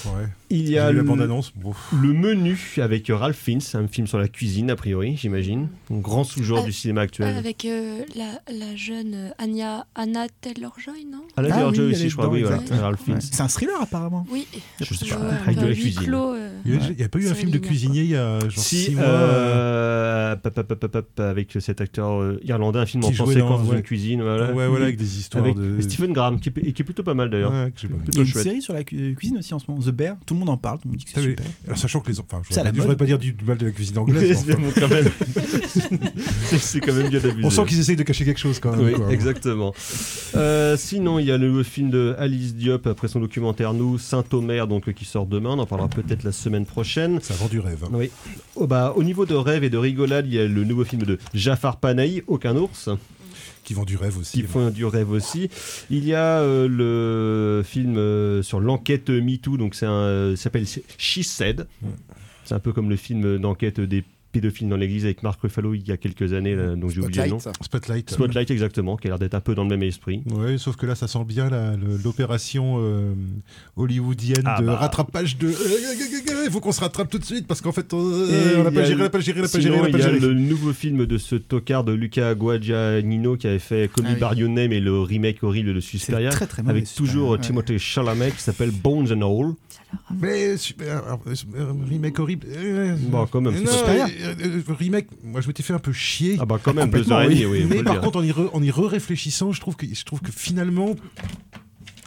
Ouais. 0.05 0.27
Il 0.51 0.69
y 0.69 0.77
a 0.77 0.91
le, 0.91 1.03
menu 1.03 2.57
avec 2.77 3.07
Ralph 3.09 3.35
Fiennes, 3.37 3.61
un 3.73 3.87
film 3.87 4.05
sur 4.05 4.19
la 4.19 4.27
cuisine 4.27 4.69
a 4.69 4.75
priori, 4.75 5.17
j'imagine. 5.17 5.67
Un 5.91 5.97
grand 5.97 6.23
sous-genre 6.23 6.59
Ah, 6.61 6.65
du 6.65 6.71
cinéma 6.71 7.01
actuel. 7.01 7.35
Avec 7.35 7.65
euh, 7.65 8.01
la, 8.15 8.39
la 8.53 8.75
jeune 8.75 9.13
euh, 9.15 9.29
Anya, 9.39 9.87
Anna 9.95 10.27
Taylor-Joy, 10.41 11.05
non? 11.11 11.23
Ah 11.35 11.41
là, 11.41 11.49
Ah 11.51 11.67
oui, 11.69 11.75
elle 11.77 11.81
aussi, 11.85 12.09
je 12.09 12.15
crois, 12.15 12.29
oui, 12.29 12.43
voilà. 12.43 12.61
Ralph 12.79 13.01
Fiennes. 13.03 13.15
Ouais. 13.15 13.21
C'est 13.21 13.41
un 13.41 13.47
thriller 13.47 13.81
apparemment. 13.81 14.25
Oui. 14.31 14.45
Je 14.79 14.93
sais 14.93 15.11
Euh, 15.11 15.15
pas, 15.17 15.23
un 15.25 15.35
avec 15.45 15.57
de 15.57 15.65
la 15.65 15.73
cuisine. 15.73 16.03
clos, 16.03 16.33
euh, 16.35 16.49
Il 16.65 16.95
n'y 16.95 17.03
a, 17.03 17.09
pas 17.09 17.19
eu 17.19 17.27
un 17.27 17.33
film 17.33 17.49
de 17.51 17.57
cuisinier 17.57 18.01
il 18.03 18.09
y 18.11 18.15
a 18.15 18.39
genre 18.41 18.51
Si, 18.63 18.75
six 18.85 18.91
mois. 18.95 19.03
euh, 19.03 20.35
pop, 20.35 20.53
pop, 20.53 20.73
pop, 20.75 20.87
pop, 20.91 21.19
avec 21.19 21.57
cet 21.59 21.81
acteur 21.81 22.21
euh, 22.21 22.39
irlandais, 22.43 22.79
un 22.79 22.85
film 22.85 23.03
Qui 23.03 23.09
en 23.09 23.13
français 23.13 23.39
dans- 23.39 23.47
quand 23.47 23.59
dans 23.63 23.69
ouais. 23.71 23.77
une 23.77 23.81
cuisine, 23.83 24.21
voilà. 24.21 24.53
Ouais, 24.53 24.67
voilà, 24.67 24.85
avec 24.85 24.97
des 24.97 25.17
histoires 25.17 25.43
Avec 25.43 25.55
de. 25.57 25.81
Stephen 25.81 26.13
Graham, 26.13 26.39
qui, 26.39 26.49
est- 26.49 26.57
et 26.67 26.73
qui 26.73 26.81
est 26.81 26.85
plutôt 26.85 27.03
pas 27.03 27.13
mal 27.15 27.29
d'ailleurs. 27.29 27.51
Il 27.83 28.15
y 28.15 28.19
a 28.19 28.21
une 28.21 28.27
série 28.27 28.61
sur 28.61 28.73
la 28.73 28.83
cu- 28.83 29.15
cuisine 29.15 29.37
aussi 29.39 29.53
en 29.53 29.59
ce 29.59 29.65
moment, 29.69 29.81
The 29.81 29.89
Bear. 29.95 30.15
Tout 30.25 30.33
le 30.35 30.39
monde 30.41 30.49
en 30.49 30.57
parle, 30.57 30.77
tout 30.79 30.87
le 30.87 30.91
monde 30.91 30.99
dit 30.99 31.05
que 31.05 31.11
c'est 31.11 31.19
Ah 31.19 31.23
super. 31.23 31.45
Alors, 31.65 31.77
sachant 31.77 31.99
que 32.01 32.11
les. 32.11 32.19
Enfin, 32.19 32.41
je 32.47 32.53
C'est 32.53 32.63
ne 32.63 32.71
mode. 32.85 32.97
pas 32.97 33.05
dire 33.05 33.17
du, 33.19 33.33
du 33.33 33.43
mal 33.45 33.57
de 33.57 33.65
la 33.65 33.71
cuisine 33.71 33.97
anglaise. 33.97 34.45
bon, 34.45 34.71
quand 34.79 34.87
même. 34.89 35.09
C'est- 35.67 36.57
c'est 36.59 36.79
quand 36.79 36.93
même 36.93 37.09
bien 37.09 37.19
d'abusé. 37.19 37.45
on 37.45 37.49
sent 37.49 37.65
qu'ils 37.67 37.79
essayent 37.79 37.95
de 37.95 38.03
cacher 38.03 38.25
quelque 38.25 38.39
chose 38.39 38.59
quand 38.59 38.75
même. 38.75 38.85
Oui, 38.85 38.93
quoi. 38.93 39.11
exactement. 39.11 39.73
Euh, 40.35 40.77
sinon, 40.77 41.19
il 41.19 41.25
y 41.25 41.31
a 41.31 41.37
le 41.37 41.47
nouveau 41.47 41.63
film 41.63 41.89
de 41.89 42.15
Alice 42.19 42.55
Diop 42.55 42.87
après 42.87 43.07
son 43.07 43.19
documentaire 43.19 43.73
Nous, 43.73 43.97
Saint-Omer, 43.97 44.67
donc 44.67 44.91
qui 44.93 45.05
sort 45.05 45.25
demain. 45.25 45.51
On 45.51 45.59
en 45.59 45.65
parlera 45.65 45.87
peut-être 45.89 46.23
la 46.23 46.31
semaine 46.31 46.65
prochaine. 46.65 47.19
Ça 47.21 47.33
vend 47.35 47.47
du 47.47 47.59
rêve. 47.59 47.83
hein. 47.85 47.89
Oui. 47.91 48.09
Oh, 48.55 48.67
bah, 48.67 48.93
au 48.95 49.03
niveau 49.03 49.25
de 49.25 49.35
rêve 49.35 49.63
et 49.63 49.69
de 49.69 49.77
rigolade, 49.77 50.25
il 50.27 50.33
y 50.33 50.39
a 50.39 50.45
le 50.47 50.63
nouveau 50.63 50.83
film 50.85 51.03
de 51.03 51.17
Jafar 51.33 51.77
Panahi, 51.77 52.23
Aucun 52.27 52.55
ours, 52.57 52.89
Qui 53.65 53.73
vend 53.73 53.83
du 53.83 53.97
rêve 53.97 54.17
aussi. 54.17 54.41
qui 54.41 54.47
font 54.47 54.69
du 54.69 54.85
rêve 54.85 55.09
aussi. 55.09 55.49
Il 55.89 56.05
y 56.05 56.13
a 56.13 56.39
euh, 56.39 56.67
le 56.67 57.63
film 57.63 57.97
euh, 57.97 58.43
sur 58.43 58.59
l'enquête 58.59 59.09
MeToo, 59.09 59.57
donc 59.57 59.73
c'est 59.73 59.87
un, 59.87 59.91
euh, 59.91 60.35
ça 60.35 60.43
s'appelle 60.43 60.67
She 60.99 61.23
Said. 61.23 61.67
C'est 62.43 62.53
un 62.53 62.59
peu 62.59 62.71
comme 62.73 62.91
le 62.91 62.95
film 62.95 63.39
d'enquête 63.39 63.81
des 63.81 64.03
pédophiles 64.35 64.67
dans 64.67 64.75
l'église 64.75 65.05
avec 65.05 65.23
Marc 65.23 65.39
Ruffalo 65.41 65.73
il 65.73 65.87
y 65.87 65.91
a 65.91 65.97
quelques 65.97 66.33
années, 66.33 66.55
là, 66.55 66.75
donc 66.75 66.89
j'ai 66.91 66.99
oublié 67.01 67.23
le 67.23 67.29
nom. 67.29 67.39
Spotlight. 67.61 68.09
Spotlight. 68.09 68.51
Exactement, 68.51 68.97
qui 68.97 69.07
a 69.07 69.11
l'air 69.11 69.19
d'être 69.19 69.33
un 69.33 69.39
peu 69.39 69.55
dans 69.55 69.63
le 69.63 69.69
même 69.69 69.83
esprit. 69.83 70.23
Ouais, 70.31 70.57
sauf 70.57 70.75
que 70.75 70.85
là, 70.85 70.93
ça 70.95 71.07
sent 71.07 71.23
bien 71.25 71.49
l'opération 72.03 72.75
euh, 72.79 73.13
hollywoodienne 73.77 74.43
Ah 74.45 74.59
de 74.59 74.65
bah. 74.65 74.75
rattrapage 74.75 75.37
de. 75.37 75.49
Il 76.45 76.51
faut 76.51 76.59
qu'on 76.59 76.71
se 76.71 76.81
rattrape 76.81 77.09
tout 77.09 77.17
de 77.17 77.25
suite 77.25 77.47
parce 77.47 77.61
qu'en 77.61 77.71
fait, 77.71 77.93
on 77.93 78.63
n'a 78.63 78.71
pas 78.71 78.83
géré, 78.83 78.99
on 78.99 79.03
n'a 79.03 79.09
pas 79.09 79.19
géré, 79.19 79.39
on 79.39 79.43
n'a 79.43 79.49
pas 79.49 79.59
géré, 79.59 79.77
il 79.87 79.99
y 79.99 80.03
a 80.03 80.11
le 80.11 80.33
nouveau 80.33 80.73
film 80.73 81.05
de 81.05 81.17
ce 81.17 81.35
tocard 81.35 81.83
de 81.83 81.93
Luca 81.93 82.35
Guadagnino 82.35 83.37
qui 83.37 83.47
avait 83.47 83.59
fait 83.59 83.89
Me 83.97 84.03
Ah 84.05 84.29
oui. 84.31 84.35
By 84.35 84.41
Your 84.41 84.49
Name 84.49 84.71
et 84.73 84.79
le 84.79 84.99
remake 84.99 85.43
horrible 85.43 85.73
de 85.73 85.79
Suspiria. 85.79 86.29
très 86.29 86.47
très 86.47 86.61
mauvais. 86.61 86.71
Avec 86.79 86.93
toujours. 86.93 87.39
Timothée 87.39 87.79
Chalamet 87.79 88.31
qui 88.31 88.41
s'appelle 88.41 88.71
Bones 88.71 89.11
and 89.11 89.21
All. 89.21 89.53
Mais 90.19 90.57
super, 90.57 91.03
euh, 91.07 91.33
euh, 91.55 91.73
remake 91.89 92.19
horrible. 92.19 92.47
euh, 92.49 92.95
Bon, 92.99 93.25
quand 93.27 93.41
même, 93.41 93.61
non, 93.63 93.71
remake, 94.79 95.07
moi 95.23 95.41
je 95.41 95.47
m'étais 95.47 95.63
fait 95.63 95.73
un 95.73 95.79
peu 95.79 95.91
chier. 95.93 96.37
Ah 96.39 96.45
bah 96.45 96.59
quand 96.61 96.73
même, 96.73 96.89
deux 96.89 97.11
heures 97.11 97.21
et 97.23 97.29
demie, 97.29 97.45
oui. 97.45 97.65
mais 97.69 97.83
par 97.83 97.99
contre, 98.01 98.19
en 98.19 98.23
y, 98.23 98.31
re- 98.31 98.49
en 98.53 98.61
y 98.63 98.71
re-réfléchissant, 98.71 99.51
je 99.51 99.59
trouve 99.59 99.75
que 99.75 99.85
je 99.91 100.03
trouve 100.03 100.21
que 100.21 100.31
finalement, 100.31 100.95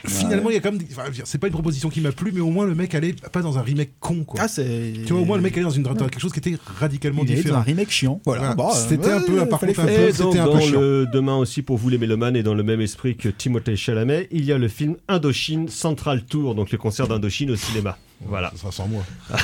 finalement, 0.07 0.51
il 0.51 0.55
y 0.55 0.57
a 0.57 0.61
quand 0.61 0.71
même, 0.71 0.81
des- 0.81 0.87
enfin, 0.93 1.03
je 1.05 1.09
veux 1.09 1.15
dire, 1.15 1.25
c'est 1.27 1.39
pas 1.39 1.47
une 1.49 1.53
proposition 1.53 1.89
qui 1.89 2.01
m'a 2.01 2.13
plu, 2.13 2.31
mais 2.33 2.41
au 2.41 2.51
moins 2.51 2.67
le 2.67 2.75
mec 2.75 2.95
allait 2.95 3.15
pas 3.33 3.43
dans 3.43 3.59
un 3.59 3.63
remake 3.63 3.91
con, 4.01 4.25
quoi. 4.25 4.41
Ah, 4.43 4.49
c'est. 4.49 4.93
tu 5.07 5.13
vois, 5.13 5.23
au 5.23 5.25
moins 5.25 5.37
le 5.37 5.43
mec 5.43 5.55
allait 5.55 5.65
dans, 5.65 5.71
une, 5.71 5.83
dans 5.83 5.95
quelque 5.95 6.21
chose 6.21 6.33
qui 6.33 6.39
était 6.39 6.57
radicalement 6.79 7.23
Il 7.25 7.31
est 7.33 7.35
dans 7.37 7.41
différent. 7.43 7.59
un 7.61 7.63
remake 7.63 7.91
chiant. 7.91 8.21
Voilà. 8.25 8.41
Voilà. 8.41 8.55
Bon, 8.55 8.69
euh, 8.71 8.75
C'était 8.89 9.11
un 9.11 9.21
peu, 9.21 9.39
ouais, 9.41 9.47
par 9.47 9.61
fallait 9.61 9.73
contre, 9.75 9.87
un 9.87 9.91
faire. 9.91 9.97
peu- 9.97 10.09
Et 10.09 10.13
donc, 10.23 10.33
c'était 10.33 10.39
un 10.43 10.47
peu 10.47 10.53
dans 10.53 10.61
chiant. 10.61 10.81
le 10.81 11.07
demain 11.13 11.37
aussi 11.37 11.63
pour 11.63 11.77
vous 11.79 11.89
les 11.89 11.99
mélomanes 11.99 12.37
et 12.37 12.43
dans 12.43 12.55
le 12.55 12.63
même 12.63 12.81
esprit 12.81 13.17
que 13.17 13.29
Timothée 13.29 13.77
Chalamet, 13.77 14.29
il 14.31 14.45
y 14.45 14.53
a 14.53 14.59
le 14.59 14.69
film 14.69 14.97
Indochine 15.09 15.69
Central 15.69 16.25
Tour, 16.25 16.55
donc 16.55 16.71
le 16.71 16.79
concert 16.79 17.09
d'Indochine 17.09 17.51
au 17.51 17.57
cinéma. 17.57 17.99
Voilà. 18.27 18.51
Ça 18.53 18.57
sera 18.59 18.73
sans 18.73 18.89
moi. 18.89 19.03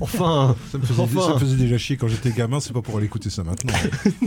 Enfin, 0.00 0.54
Ça 0.70 0.78
me, 0.78 0.84
faisait, 0.84 1.00
Enfin. 1.00 1.20
ça 1.28 1.34
me 1.34 1.38
faisait 1.38 1.56
déjà 1.56 1.78
chier 1.78 1.96
quand 1.96 2.08
j'étais 2.08 2.30
gamin, 2.30 2.60
c'est 2.60 2.72
pas 2.72 2.82
pour 2.82 2.96
aller 2.98 3.06
écouter 3.06 3.30
ça 3.30 3.42
maintenant. 3.42 3.72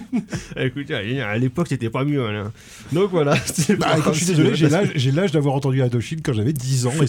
écoutez, 0.58 1.22
à 1.22 1.38
l'époque 1.38 1.68
c'était 1.70 1.90
pas 1.90 2.04
mieux. 2.04 2.26
hein. 2.28 2.52
Donc 2.92 3.12
voilà. 3.12 3.36
c'est 3.46 3.76
Bah, 3.76 3.96
je 4.12 4.18
suis 4.18 4.26
désolé, 4.26 4.56
j'ai 4.56 5.12
l'âge, 5.12 5.32
d'avoir 5.32 5.54
entendu 5.56 5.82
Indochine 5.82 6.22
quand 6.24 6.34
j'avais 6.34 6.54
10 6.54 6.88
ans, 6.88 6.94
et 7.02 7.08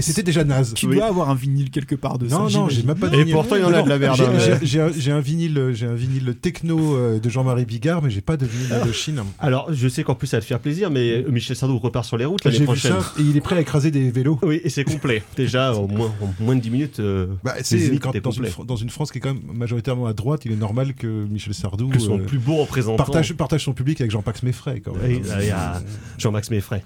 c'était, 0.00 0.20
et 0.20 0.22
déjà 0.22 0.44
naze. 0.44 0.74
Tu 0.74 0.86
Oui. 0.86 0.96
dois 0.96 1.06
avoir 1.06 1.30
un 1.30 1.34
vinyle 1.34 1.70
quelque 1.70 1.94
part 1.96 2.18
de 2.18 2.28
ça. 2.28 2.36
Non, 2.38 2.48
non, 2.50 2.68
j'ai 2.68 2.82
même 2.84 2.96
pas 2.98 3.08
de 3.08 3.14
Et 3.14 3.18
vinyle. 3.18 3.34
pourtant, 3.34 3.56
il 3.56 3.62
y 3.62 3.64
en 3.64 3.72
a 3.72 3.78
Non, 3.78 3.84
de 3.84 3.88
la 3.88 3.98
merde, 3.98 4.16
J'ai, 4.62 4.80
hein, 4.80 4.86
un, 5.16 5.20
vinyle, 5.20 5.70
j'ai 5.74 5.86
un 5.86 5.94
vinyle 5.94 6.34
techno 6.40 6.96
euh, 6.96 7.18
de 7.18 7.28
Jean-Marie 7.28 7.64
Bigard, 7.64 8.02
mais 8.02 8.10
j'ai 8.10 8.20
pas 8.20 8.36
de 8.36 8.46
vinyle 8.46 8.72
Indochine. 8.72 9.22
Alors, 9.40 9.72
je 9.72 9.88
sais 9.88 10.04
qu'en 10.04 10.14
plus 10.14 10.28
ça 10.28 10.36
va 10.36 10.40
te 10.42 10.46
faire 10.46 10.60
plaisir, 10.60 10.90
mais 10.90 11.24
euh, 11.24 11.30
Michel 11.30 11.56
Sardou 11.56 11.78
repart 11.78 12.04
sur 12.04 12.16
les 12.16 12.24
routes 12.24 12.44
l'année 12.44 12.60
prochaine. 12.60 12.94
et 13.18 13.22
il 13.22 13.36
est 13.36 13.40
prêt 13.40 13.56
à 13.56 13.60
écraser 13.60 13.90
des 13.90 14.10
vélos. 14.10 14.38
Oui, 14.42 14.60
et 14.62 14.68
c'est 14.70 14.84
complet. 14.84 15.22
Déjà, 15.36 15.71
en 15.78 15.88
moins, 15.88 16.12
en 16.20 16.44
moins 16.44 16.56
de 16.56 16.60
10 16.60 16.70
minutes, 16.70 17.00
euh, 17.00 17.26
Bah, 17.42 17.54
c'est 17.62 17.98
quand, 17.98 18.14
dans, 18.16 18.30
une, 18.30 18.48
dans 18.66 18.76
France 18.88 19.12
qui 19.12 19.18
est 19.18 19.20
quand 19.20 19.34
même 19.34 19.42
majoritairement 19.54 20.06
à 20.06 20.12
droite, 20.12 20.44
il 20.44 20.52
est 20.52 20.56
normal 20.56 20.94
que 20.94 21.06
Michel 21.06 21.54
Sardou 21.54 21.88
que 21.88 21.98
son 21.98 22.18
euh, 22.18 22.22
plus 22.24 22.38
beau 22.38 22.56
représentant. 22.56 22.96
partage, 22.96 23.32
partage 23.34 23.64
son 23.64 23.72
public 23.72 24.00
avec 24.00 24.10
Jean-Pax 24.10 24.42
Meffray. 24.42 24.80
Quand 24.80 24.94
même. 24.94 25.22
Oui, 25.22 25.28
là, 25.28 25.42
il 25.42 25.48
y 25.48 25.50
a 25.50 25.82
Jean-Max 26.18 26.50
Meffray. 26.50 26.82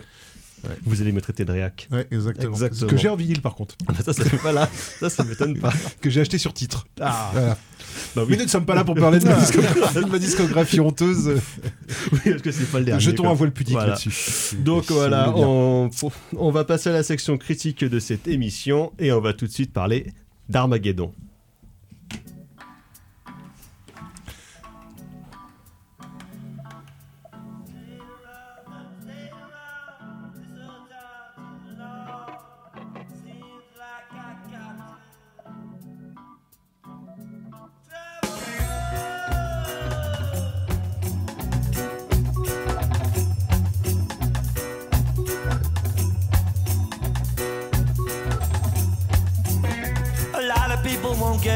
Vous 0.85 1.01
allez 1.03 1.13
me 1.13 1.21
traiter 1.21 1.45
de 1.45 1.53
réac. 1.53 1.89
Ouais, 1.93 2.07
exactement. 2.11 2.53
Exactement. 2.55 2.81
Ce 2.81 2.87
que 2.87 2.97
j'ai 2.97 3.09
en 3.09 3.17
vinyle 3.17 3.41
par 3.41 3.55
contre, 3.55 3.77
ça, 4.05 4.13
ça 4.13 4.25
fait 4.25 4.37
pas 4.39 4.53
là. 4.53 4.69
Ça, 5.01 5.09
ça 5.11 5.23
m'étonne 5.25 5.59
pas. 5.59 5.73
que 6.01 6.11
j'ai 6.11 6.21
acheté 6.21 6.39
sur 6.39 6.53
titre. 6.55 6.87
Ah, 7.01 7.31
Voilà. 7.33 7.59
bah 8.17 8.23
oui. 8.23 8.27
Mais 8.31 8.37
nous 8.39 8.45
ne 8.45 8.49
sommes 8.49 8.65
pas 8.67 8.75
là 8.75 8.83
pour 8.85 8.95
parler 8.95 9.19
de 9.19 9.27
ma 9.27 9.35
discographie, 9.35 9.95
de 9.95 10.11
ma 10.11 10.19
discographie 10.19 10.81
honteuse. 10.81 11.41
oui, 12.13 12.19
parce 12.25 12.43
que 12.43 12.51
c'est 12.51 12.71
pas 12.71 12.79
le 12.81 12.85
dernier. 12.87 13.01
Jetons 13.01 13.29
un 13.29 13.35
voile 13.35 13.53
pudique 13.53 13.75
Voilà. 13.75 13.91
là-dessus. 13.91 14.57
Donc 14.57 14.91
voilà, 14.91 15.33
on 15.37 16.51
va 16.51 16.65
passer 16.65 16.89
à 16.91 16.93
la 16.93 17.03
section 17.03 17.37
critique 17.39 17.85
de 17.85 17.99
cette 18.01 18.27
émission 18.27 18.93
et 18.99 19.13
on 19.13 19.21
va 19.21 19.33
tout 19.35 19.47
de 19.47 19.53
suite 19.53 19.73
parler 19.73 20.07
d'Armageddon. 20.49 21.13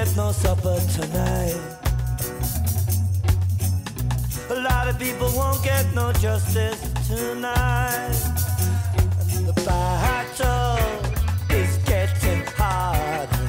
Get 0.04 0.16
no 0.16 0.32
supper 0.32 0.78
tonight. 0.96 1.60
A 4.48 4.54
lot 4.54 4.88
of 4.88 4.98
people 4.98 5.30
won't 5.36 5.62
get 5.62 5.84
no 5.94 6.10
justice 6.14 6.80
tonight. 7.06 8.16
And 9.32 9.46
The 9.48 9.52
battle 9.66 10.78
is 11.50 11.76
getting 11.92 12.42
harder 12.56 13.39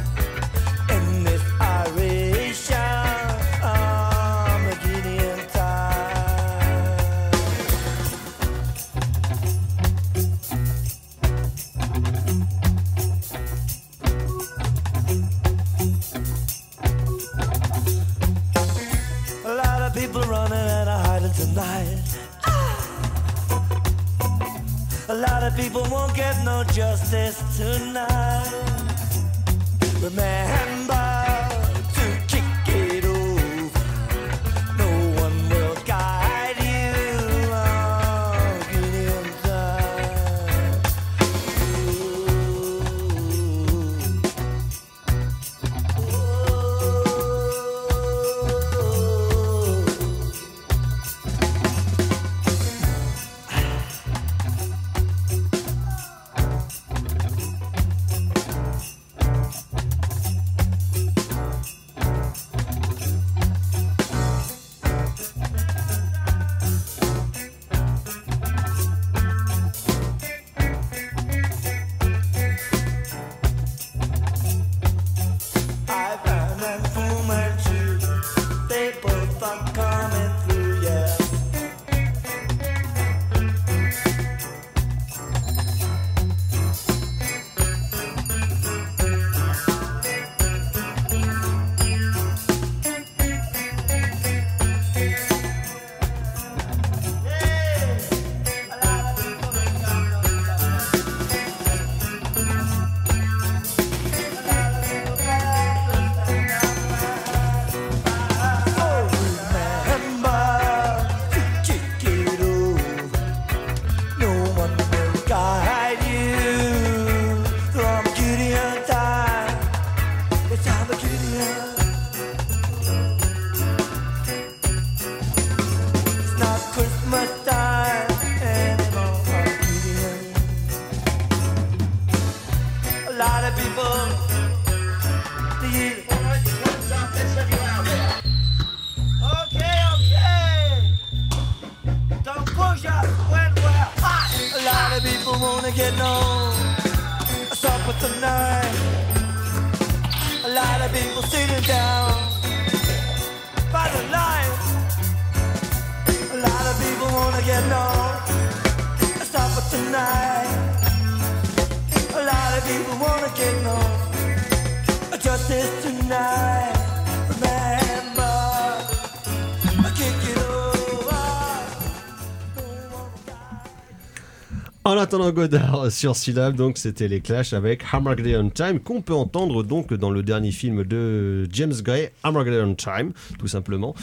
Attendant 175.12 175.32
Godard 175.34 175.92
sur 175.92 176.16
Syllab, 176.16 176.56
donc 176.56 176.78
c'était 176.78 177.10
les 177.10 177.20
Clash 177.20 177.52
avec 177.52 177.84
Armageddon 177.92 178.50
Time 178.50 178.80
qu'on 178.80 179.02
peut 179.02 179.14
entendre 179.14 179.62
donc 179.62 179.94
dans 179.94 180.10
le 180.10 180.24
dernier 180.24 180.52
film 180.52 180.86
de 180.86 181.50
James 181.52 181.74
Gray, 181.84 182.12
Armageddon 182.24 182.76
Time, 182.76 183.12
tout 183.38 183.48
simplement. 183.48 183.94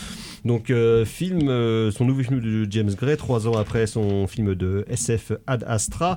Donc 0.44 0.70
euh, 0.70 1.04
film, 1.04 1.48
euh, 1.48 1.90
son 1.90 2.04
nouveau 2.04 2.22
film 2.22 2.40
de 2.40 2.66
James 2.70 2.90
Gray, 2.94 3.16
trois 3.16 3.48
ans 3.48 3.54
après 3.54 3.86
son 3.86 4.26
film 4.26 4.54
de 4.54 4.84
SF 4.88 5.32
Ad 5.46 5.64
Astra. 5.66 6.16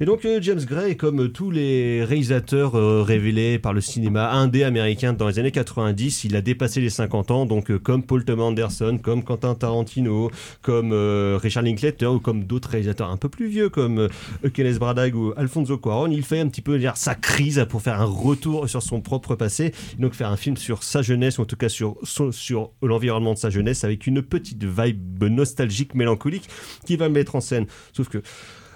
Et 0.00 0.04
donc 0.04 0.24
euh, 0.24 0.38
James 0.42 0.60
Gray, 0.60 0.96
comme 0.96 1.30
tous 1.30 1.50
les 1.50 2.04
réalisateurs 2.04 2.74
révélés 3.04 3.58
par 3.58 3.72
le 3.72 3.80
cinéma 3.80 4.30
indé 4.32 4.64
américain 4.64 5.12
dans 5.12 5.28
les 5.28 5.38
années 5.38 5.50
90, 5.50 6.24
il 6.24 6.36
a 6.36 6.40
dépassé 6.40 6.80
les 6.80 6.90
50 6.90 7.30
ans, 7.30 7.46
donc 7.46 7.76
comme 7.78 8.02
Paul 8.02 8.24
Thomas 8.24 8.44
Anderson, 8.44 8.98
comme 9.02 9.22
Quentin 9.22 9.54
Tarantino, 9.54 10.30
comme 10.60 10.92
Richard 11.40 11.62
Linklater 11.62 12.06
ou 12.06 12.20
comme 12.20 12.44
d'autres 12.44 12.70
réalisateurs 12.70 13.10
un 13.10 13.16
peu 13.16 13.28
plus 13.28 13.46
vieux 13.46 13.68
comme 13.68 14.08
Kenneth 14.52 14.78
Branagh 14.78 15.14
ou 15.14 15.32
Alfonso 15.36 15.78
Cuarón, 15.78 16.10
il 16.10 16.22
fait 16.22 16.40
un 16.40 16.48
petit 16.48 16.62
peu 16.62 16.78
dire 16.78 16.96
sa 16.96 17.14
crise 17.14 17.64
pour 17.68 17.82
faire 17.82 18.00
un 18.00 18.06
retour 18.06 18.68
sur 18.68 18.82
son 18.82 19.00
propre 19.00 19.34
passé, 19.34 19.72
donc 19.98 20.14
faire 20.14 20.28
un 20.28 20.36
film 20.36 20.56
sur 20.56 20.82
sa 20.82 21.02
jeunesse 21.02 21.38
ou 21.38 21.42
en 21.42 21.46
tout 21.46 21.56
cas 21.56 21.68
sur 21.68 21.96
sur 22.04 22.70
l'environnement 22.82 23.34
de 23.34 23.38
sa 23.38 23.50
jeunesse 23.50 23.61
avec 23.84 24.06
une 24.06 24.22
petite 24.22 24.64
vibe 24.64 25.24
nostalgique, 25.24 25.94
mélancolique 25.94 26.48
qui 26.84 26.96
va 26.96 27.08
mettre 27.08 27.36
en 27.36 27.40
scène. 27.40 27.66
Sauf 27.92 28.08
que 28.08 28.22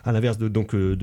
à 0.07 0.13
l'inverse 0.13 0.39
de 0.39 0.51
euh, 0.75 0.97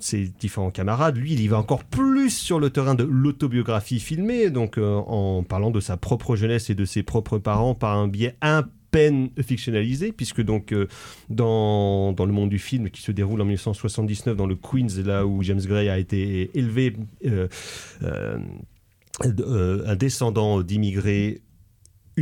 ses 0.00 0.26
différents 0.26 0.72
camarades, 0.72 1.16
lui, 1.16 1.32
il 1.32 1.48
va 1.48 1.58
encore 1.58 1.84
plus 1.84 2.30
sur 2.30 2.58
le 2.58 2.70
terrain 2.70 2.96
de 2.96 3.04
l'autobiographie 3.04 4.00
filmée, 4.00 4.50
donc 4.50 4.78
euh, 4.78 4.96
en 4.96 5.44
parlant 5.44 5.70
de 5.70 5.78
sa 5.78 5.96
propre 5.96 6.34
jeunesse 6.34 6.68
et 6.68 6.74
de 6.74 6.84
ses 6.84 7.04
propres 7.04 7.38
parents 7.38 7.76
par 7.76 7.96
un 7.96 8.08
biais 8.08 8.34
un 8.42 8.64
peine 8.90 9.30
fictionnalisé, 9.40 10.10
puisque 10.10 10.40
euh, 10.40 10.88
dans, 11.30 12.14
le 12.18 12.32
monde 12.32 12.50
du 12.50 12.58
film 12.58 12.90
qui 12.90 13.00
se 13.00 13.12
déroule 13.12 13.40
en 13.40 13.44
1979 13.44 14.36
dans 14.36 14.46
le 14.46 14.56
Queens, 14.56 15.02
là 15.04 15.24
où 15.24 15.40
James 15.44 15.60
Gray 15.60 15.88
a 15.88 15.98
été 15.98 16.50
élevé, 16.58 16.96
un 19.24 19.94
descendant 19.94 20.62
d'immigrés 20.62 21.42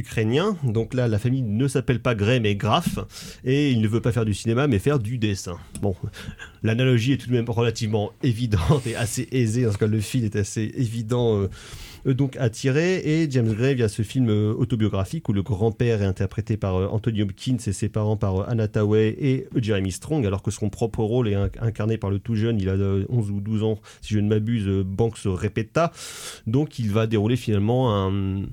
ukrainiens. 0.00 0.56
Donc 0.64 0.94
là, 0.94 1.08
la 1.08 1.18
famille 1.18 1.42
ne 1.42 1.68
s'appelle 1.68 2.00
pas 2.00 2.14
Gray, 2.14 2.40
mais 2.40 2.56
Graff, 2.56 2.98
et 3.44 3.70
il 3.70 3.80
ne 3.80 3.88
veut 3.88 4.00
pas 4.00 4.12
faire 4.12 4.24
du 4.24 4.34
cinéma, 4.34 4.66
mais 4.66 4.78
faire 4.78 4.98
du 4.98 5.18
dessin. 5.18 5.56
Bon, 5.80 5.94
l'analogie 6.62 7.12
est 7.12 7.16
tout 7.18 7.28
de 7.28 7.34
même 7.34 7.48
relativement 7.48 8.10
évidente 8.22 8.86
et 8.86 8.96
assez 8.96 9.28
aisée, 9.32 9.66
tout 9.72 9.78
cas 9.78 9.86
le 9.86 10.00
fil 10.00 10.24
est 10.24 10.36
assez 10.36 10.72
évident. 10.76 11.42
euh, 11.42 11.48
donc 12.06 12.38
tirer 12.48 12.96
et 13.04 13.30
James 13.30 13.52
Gray 13.52 13.74
via 13.74 13.86
ce 13.86 14.00
film 14.00 14.30
euh, 14.30 14.54
autobiographique 14.54 15.28
où 15.28 15.34
le 15.34 15.42
grand-père 15.42 16.00
est 16.00 16.06
interprété 16.06 16.56
par 16.56 16.76
euh, 16.76 16.86
Anthony 16.86 17.20
Hopkins 17.20 17.58
et 17.66 17.72
ses 17.74 17.90
parents 17.90 18.16
par 18.16 18.36
euh, 18.40 18.44
Anna 18.48 18.68
Tawai 18.68 19.14
et 19.20 19.46
Jeremy 19.54 19.92
Strong 19.92 20.24
alors 20.24 20.42
que 20.42 20.50
son 20.50 20.70
propre 20.70 21.02
rôle 21.04 21.28
est 21.28 21.34
inc- 21.34 21.60
incarné 21.60 21.98
par 21.98 22.08
le 22.08 22.18
tout 22.18 22.36
jeune 22.36 22.58
il 22.58 22.70
a 22.70 22.72
euh, 22.72 23.04
11 23.10 23.30
ou 23.32 23.40
12 23.42 23.62
ans 23.64 23.78
si 24.00 24.14
je 24.14 24.18
ne 24.20 24.28
m'abuse 24.30 24.66
Banks 24.86 25.18
Repeta 25.26 25.92
donc 26.46 26.78
il 26.78 26.90
va 26.90 27.06
dérouler 27.06 27.36
finalement 27.36 27.94
un, 27.94 28.44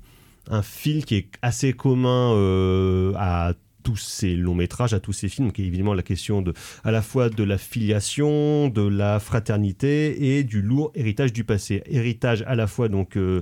un 0.49 0.61
fil 0.61 1.05
qui 1.05 1.15
est 1.15 1.29
assez 1.41 1.73
commun 1.73 2.33
euh, 2.33 3.13
à 3.17 3.53
tous 3.83 3.95
ces 3.95 4.35
longs 4.35 4.55
métrages, 4.55 4.93
à 4.93 4.99
tous 4.99 5.13
ces 5.13 5.29
films, 5.29 5.53
qui 5.53 5.63
est 5.63 5.65
évidemment 5.65 5.93
la 5.93 6.03
question 6.03 6.41
de, 6.41 6.53
à 6.83 6.91
la 6.91 7.01
fois 7.01 7.29
de 7.29 7.43
la 7.43 7.57
filiation, 7.57 8.67
de 8.67 8.85
la 8.85 9.19
fraternité 9.19 10.37
et 10.37 10.43
du 10.43 10.61
lourd 10.61 10.91
héritage 10.93 11.31
du 11.31 11.45
passé. 11.45 11.83
Héritage 11.85 12.43
à 12.47 12.55
la 12.55 12.67
fois 12.67 12.89
donc 12.89 13.15
euh, 13.15 13.41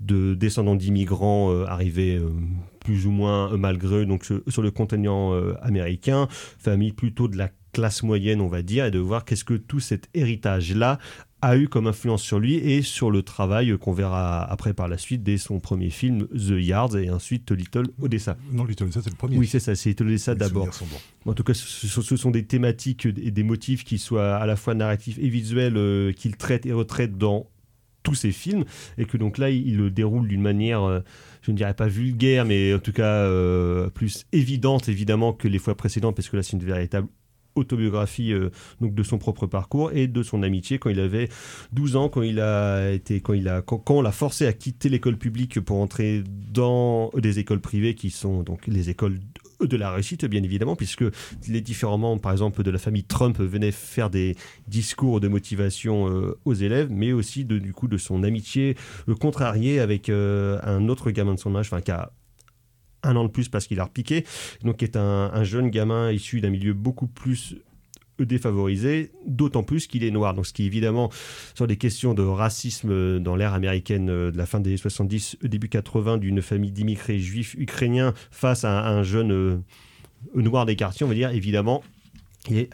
de 0.00 0.34
descendants 0.34 0.74
d'immigrants 0.74 1.52
euh, 1.52 1.64
arrivés 1.66 2.20
plus 2.80 3.06
ou 3.06 3.12
moins 3.12 3.56
malgré 3.56 3.98
eux 3.98 4.06
donc 4.06 4.24
sur, 4.24 4.62
le 4.62 4.70
continent 4.70 5.32
américain, 5.62 6.28
famille 6.30 6.92
plutôt 6.92 7.28
de 7.28 7.38
la 7.38 7.50
classe 7.72 8.02
moyenne 8.02 8.40
on 8.40 8.48
va 8.48 8.62
dire, 8.62 8.86
et 8.86 8.90
de 8.90 8.98
voir 8.98 9.24
qu'est-ce 9.24 9.44
que 9.44 9.54
tout 9.54 9.80
cet 9.80 10.08
héritage 10.12 10.74
là 10.74 10.98
a 11.44 11.56
eu 11.56 11.68
comme 11.68 11.86
influence 11.86 12.22
sur 12.22 12.40
lui 12.40 12.54
et 12.54 12.82
sur 12.82 13.10
le 13.10 13.22
travail 13.22 13.76
qu'on 13.78 13.92
verra 13.92 14.42
après 14.44 14.74
par 14.74 14.88
la 14.88 14.98
suite 14.98 15.22
dès 15.22 15.38
son 15.38 15.60
premier 15.60 15.90
film 15.90 16.26
The 16.28 16.58
Yards 16.58 16.96
et 16.96 17.10
ensuite 17.10 17.50
Little 17.50 17.86
Odessa. 18.00 18.36
Non, 18.52 18.64
Little 18.64 18.84
Odessa, 18.84 19.02
c'est 19.02 19.10
le 19.10 19.16
premier. 19.16 19.36
Oui, 19.36 19.46
c'est 19.46 19.60
ça, 19.60 19.74
c'est 19.74 19.90
Little 19.90 20.06
Odessa 20.06 20.34
d'abord. 20.34 20.68
En 21.26 21.34
tout 21.34 21.44
cas, 21.44 21.54
ce, 21.54 22.16
sont 22.16 22.30
des 22.30 22.44
thématiques 22.44 23.06
et 23.06 23.30
des 23.30 23.42
motifs 23.42 23.84
qui 23.84 23.98
soient 23.98 24.36
à 24.36 24.46
la 24.46 24.56
fois 24.56 24.74
narratifs 24.74 25.18
et 25.18 25.28
visuels 25.28 25.76
euh, 25.76 26.12
qu'il 26.12 26.36
traite 26.36 26.66
et 26.66 26.72
retraite 26.72 27.16
dans 27.16 27.46
tous 28.02 28.14
ses 28.14 28.32
films 28.32 28.64
et 28.98 29.06
que 29.06 29.16
donc 29.16 29.38
là 29.38 29.48
il, 29.50 29.66
il 29.66 29.76
le 29.78 29.90
déroule 29.90 30.28
d'une 30.28 30.42
manière 30.42 30.82
euh, 30.82 31.00
je 31.40 31.50
ne 31.50 31.56
dirais 31.56 31.72
pas 31.72 31.88
vulgaire 31.88 32.44
mais 32.44 32.74
en 32.74 32.78
tout 32.78 32.92
cas 32.92 33.02
euh, 33.06 33.88
plus 33.88 34.26
évidente 34.32 34.90
évidemment 34.90 35.32
que 35.32 35.48
les 35.48 35.58
fois 35.58 35.74
précédentes 35.74 36.14
parce 36.14 36.28
que 36.28 36.36
là 36.36 36.42
c'est 36.42 36.52
une 36.52 36.62
véritable 36.62 37.08
autobiographie 37.54 38.32
euh, 38.32 38.50
de 38.80 39.02
son 39.02 39.18
propre 39.18 39.46
parcours 39.46 39.92
et 39.92 40.06
de 40.06 40.22
son 40.22 40.42
amitié 40.42 40.78
quand 40.78 40.90
il 40.90 41.00
avait 41.00 41.28
12 41.72 41.96
ans 41.96 42.08
quand 42.08 42.22
il 42.22 42.40
a 42.40 42.90
été 42.90 43.20
quand 43.20 43.32
il 43.32 43.48
a 43.48 43.62
quand, 43.62 43.82
on 43.90 44.02
l'a 44.02 44.12
forcé 44.12 44.46
à 44.46 44.52
quitter 44.52 44.88
l'école 44.88 45.16
publique 45.16 45.60
pour 45.60 45.78
entrer 45.80 46.22
dans 46.52 47.10
des 47.16 47.38
écoles 47.38 47.60
privées 47.60 47.94
qui 47.94 48.10
sont 48.10 48.42
donc 48.42 48.66
les 48.66 48.90
écoles 48.90 49.18
de- 49.60 49.76
la 49.76 49.90
réussite 49.92 50.24
bien 50.24 50.42
évidemment 50.42 50.76
puisque 50.76 51.04
les 51.48 51.60
différents 51.60 51.98
membres 51.98 52.20
par 52.20 52.32
exemple 52.32 52.62
de 52.62 52.70
la 52.70 52.78
famille 52.78 53.04
Trump 53.04 53.38
venaient 53.38 53.72
faire 53.72 54.10
des 54.10 54.36
discours 54.68 55.20
de 55.20 55.28
motivation 55.28 56.08
euh, 56.08 56.38
aux 56.44 56.54
élèves 56.54 56.88
mais 56.90 57.12
aussi 57.12 57.44
de, 57.44 57.58
du 57.58 57.72
coup 57.72 57.88
de 57.88 57.96
son 57.96 58.22
amitié 58.24 58.76
euh, 59.08 59.14
contrariée 59.14 59.80
avec 59.80 60.10
un 60.10 60.88
autre 60.88 61.10
gamin 61.10 61.34
de 61.34 61.38
son 61.38 61.54
âge 61.56 61.66
enfin 61.66 61.80
qui 61.80 61.90
a 61.90 62.12
un 63.04 63.16
an 63.16 63.24
de 63.24 63.30
plus 63.30 63.48
parce 63.48 63.66
qu'il 63.66 63.80
a 63.80 63.84
repiqué 63.84 64.24
donc 64.62 64.82
est 64.82 64.96
un, 64.96 65.30
un 65.32 65.44
jeune 65.44 65.70
gamin 65.70 66.10
issu 66.10 66.40
d'un 66.40 66.50
milieu 66.50 66.72
beaucoup 66.72 67.06
plus 67.06 67.56
défavorisé, 68.18 69.10
d'autant 69.26 69.62
plus 69.62 69.86
qu'il 69.86 70.04
est 70.04 70.10
noir. 70.10 70.34
Donc, 70.34 70.46
ce 70.46 70.52
qui 70.52 70.64
évidemment 70.64 71.10
sur 71.54 71.66
des 71.66 71.76
questions 71.76 72.14
de 72.14 72.22
racisme 72.22 72.90
euh, 72.90 73.18
dans 73.18 73.34
l'ère 73.34 73.54
américaine 73.54 74.08
euh, 74.08 74.30
de 74.30 74.38
la 74.38 74.46
fin 74.46 74.60
des 74.60 74.70
années 74.70 74.76
70, 74.76 75.38
euh, 75.42 75.48
début 75.48 75.68
80, 75.68 76.18
d'une 76.18 76.40
famille 76.40 76.70
d'immigrés 76.70 77.18
juifs 77.18 77.54
ukrainiens 77.54 78.14
face 78.30 78.64
à 78.64 78.88
un 78.88 79.02
jeune 79.02 79.32
euh, 79.32 79.56
noir 80.34 80.66
des 80.66 80.76
quartiers, 80.76 81.04
on 81.04 81.08
va 81.08 81.14
dire, 81.14 81.30
évidemment, 81.30 81.82
il 82.48 82.60
a 82.60 82.64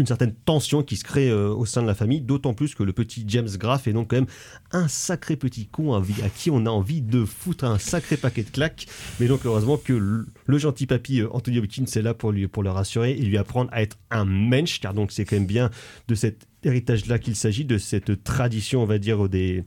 une 0.00 0.06
certaine 0.06 0.34
tension 0.34 0.82
qui 0.82 0.96
se 0.96 1.04
crée 1.04 1.30
euh, 1.30 1.50
au 1.50 1.66
sein 1.66 1.82
de 1.82 1.86
la 1.86 1.94
famille, 1.94 2.20
d'autant 2.20 2.54
plus 2.54 2.74
que 2.74 2.82
le 2.82 2.92
petit 2.92 3.24
James 3.28 3.48
Graff 3.58 3.86
est 3.86 3.92
donc 3.92 4.10
quand 4.10 4.16
même 4.16 4.26
un 4.72 4.88
sacré 4.88 5.36
petit 5.36 5.66
con 5.66 5.94
à, 5.94 5.98
à 5.98 6.28
qui 6.28 6.50
on 6.50 6.66
a 6.66 6.70
envie 6.70 7.02
de 7.02 7.24
foutre 7.24 7.64
un 7.64 7.78
sacré 7.78 8.16
paquet 8.16 8.42
de 8.42 8.50
claques. 8.50 8.86
Mais 9.20 9.28
donc 9.28 9.44
heureusement 9.44 9.76
que 9.76 9.92
le, 9.92 10.58
gentil 10.58 10.86
papy 10.86 11.20
euh, 11.20 11.28
Anthony 11.32 11.58
Hopkins 11.58 11.84
est 11.84 12.02
là 12.02 12.14
pour 12.14 12.32
lui 12.32 12.48
pour 12.48 12.62
le 12.62 12.70
rassurer 12.70 13.12
et 13.12 13.22
lui 13.22 13.38
apprendre 13.38 13.70
à 13.72 13.82
être 13.82 13.96
un 14.10 14.24
mensch, 14.24 14.80
car 14.80 14.94
donc 14.94 15.12
c'est 15.12 15.24
quand 15.24 15.36
même 15.36 15.46
bien 15.46 15.70
de 16.08 16.14
cet 16.14 16.46
héritage-là 16.64 17.18
qu'il 17.18 17.36
s'agit, 17.36 17.64
de 17.64 17.78
cette 17.78 18.22
tradition, 18.24 18.82
on 18.82 18.86
va 18.86 18.98
dire, 18.98 19.28
des, 19.28 19.64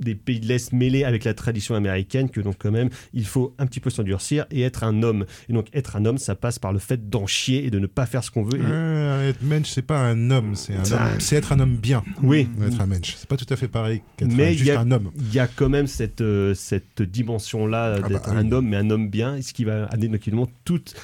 des 0.00 0.14
pays 0.14 0.40
de 0.40 0.46
l'Est 0.46 0.72
mêlés 0.72 1.04
avec 1.04 1.24
la 1.24 1.34
tradition 1.34 1.74
américaine, 1.74 2.30
que 2.30 2.40
donc 2.40 2.56
quand 2.58 2.70
même 2.70 2.88
il 3.12 3.24
faut 3.26 3.54
un 3.58 3.66
petit 3.66 3.80
peu 3.80 3.90
s'endurcir 3.90 4.46
et 4.50 4.62
être 4.62 4.84
un 4.84 5.02
homme. 5.02 5.24
Et 5.48 5.52
donc 5.52 5.66
être 5.74 5.96
un 5.96 6.04
homme, 6.04 6.18
ça 6.18 6.34
passe 6.34 6.58
par 6.58 6.72
le 6.72 6.78
fait 6.78 7.08
d'en 7.08 7.26
chier 7.26 7.64
et 7.66 7.70
de 7.70 7.78
ne 7.78 7.86
pas 7.86 8.06
faire 8.06 8.22
ce 8.24 8.30
qu'on 8.30 8.42
veut. 8.42 8.58
Et- 8.58 8.62
Euh, 8.64 9.30
être 9.30 9.42
mensch, 9.42 9.68
c'est 9.68 9.82
pas 9.82 10.00
un 10.00 10.30
homme, 10.30 10.54
c'est 10.54 10.74
un 10.74 10.84
Ça- 10.84 10.96
homme- 11.12 11.20
c'est 11.20 11.36
être 11.36 11.52
un 11.52 11.60
homme 11.60 11.76
bien. 11.76 12.02
Oui. 12.22 12.48
Être 12.66 12.80
un 12.80 12.86
mensch, 12.86 13.14
c'est 13.16 13.28
pas 13.28 13.36
tout 13.36 13.46
à 13.52 13.56
fait 13.56 13.68
pareil 13.68 14.02
qu'être 14.16 14.32
mais 14.34 14.48
un- 14.48 14.52
juste 14.52 14.70
a, 14.70 14.80
un 14.80 14.90
homme. 14.90 15.10
il 15.18 15.34
y 15.34 15.38
a 15.38 15.46
quand 15.48 15.68
même 15.68 15.86
cette, 15.86 16.20
euh, 16.20 16.54
cette 16.54 17.02
dimension-là 17.02 17.96
Ah 18.04 18.08
d'être 18.08 18.26
bah, 18.30 18.36
un 18.38 18.44
oui. 18.46 18.52
homme, 18.52 18.68
mais 18.68 18.76
un 18.76 18.90
homme 18.90 19.08
bien, 19.10 19.40
ce 19.42 19.52
qui 19.52 19.64
va 19.64 19.84
amener 19.86 20.08
donc 20.08 20.20
évidemment 20.22 20.48
toutes 20.64 20.94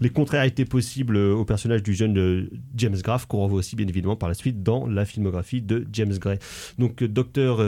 les 0.00 0.10
contrariétés 0.10 0.64
possibles 0.64 1.16
euh, 1.16 1.34
au 1.34 1.44
personnage 1.44 1.82
du 1.82 1.94
jeune 1.94 2.18
euh, 2.18 2.50
James 2.76 2.96
Graff, 2.96 3.26
qu'on 3.26 3.38
revoit 3.38 3.58
aussi 3.58 3.76
bien 3.76 3.86
évidemment 3.86 4.16
par 4.16 4.28
la 4.28 4.34
suite 4.34 4.62
dans 4.62 4.86
la 4.86 5.04
filmographie 5.04 5.62
de 5.62 5.86
James 5.92 6.16
Gray. 6.18 6.38
Donc, 6.78 7.02
euh, 7.02 7.08
docteur 7.08 7.58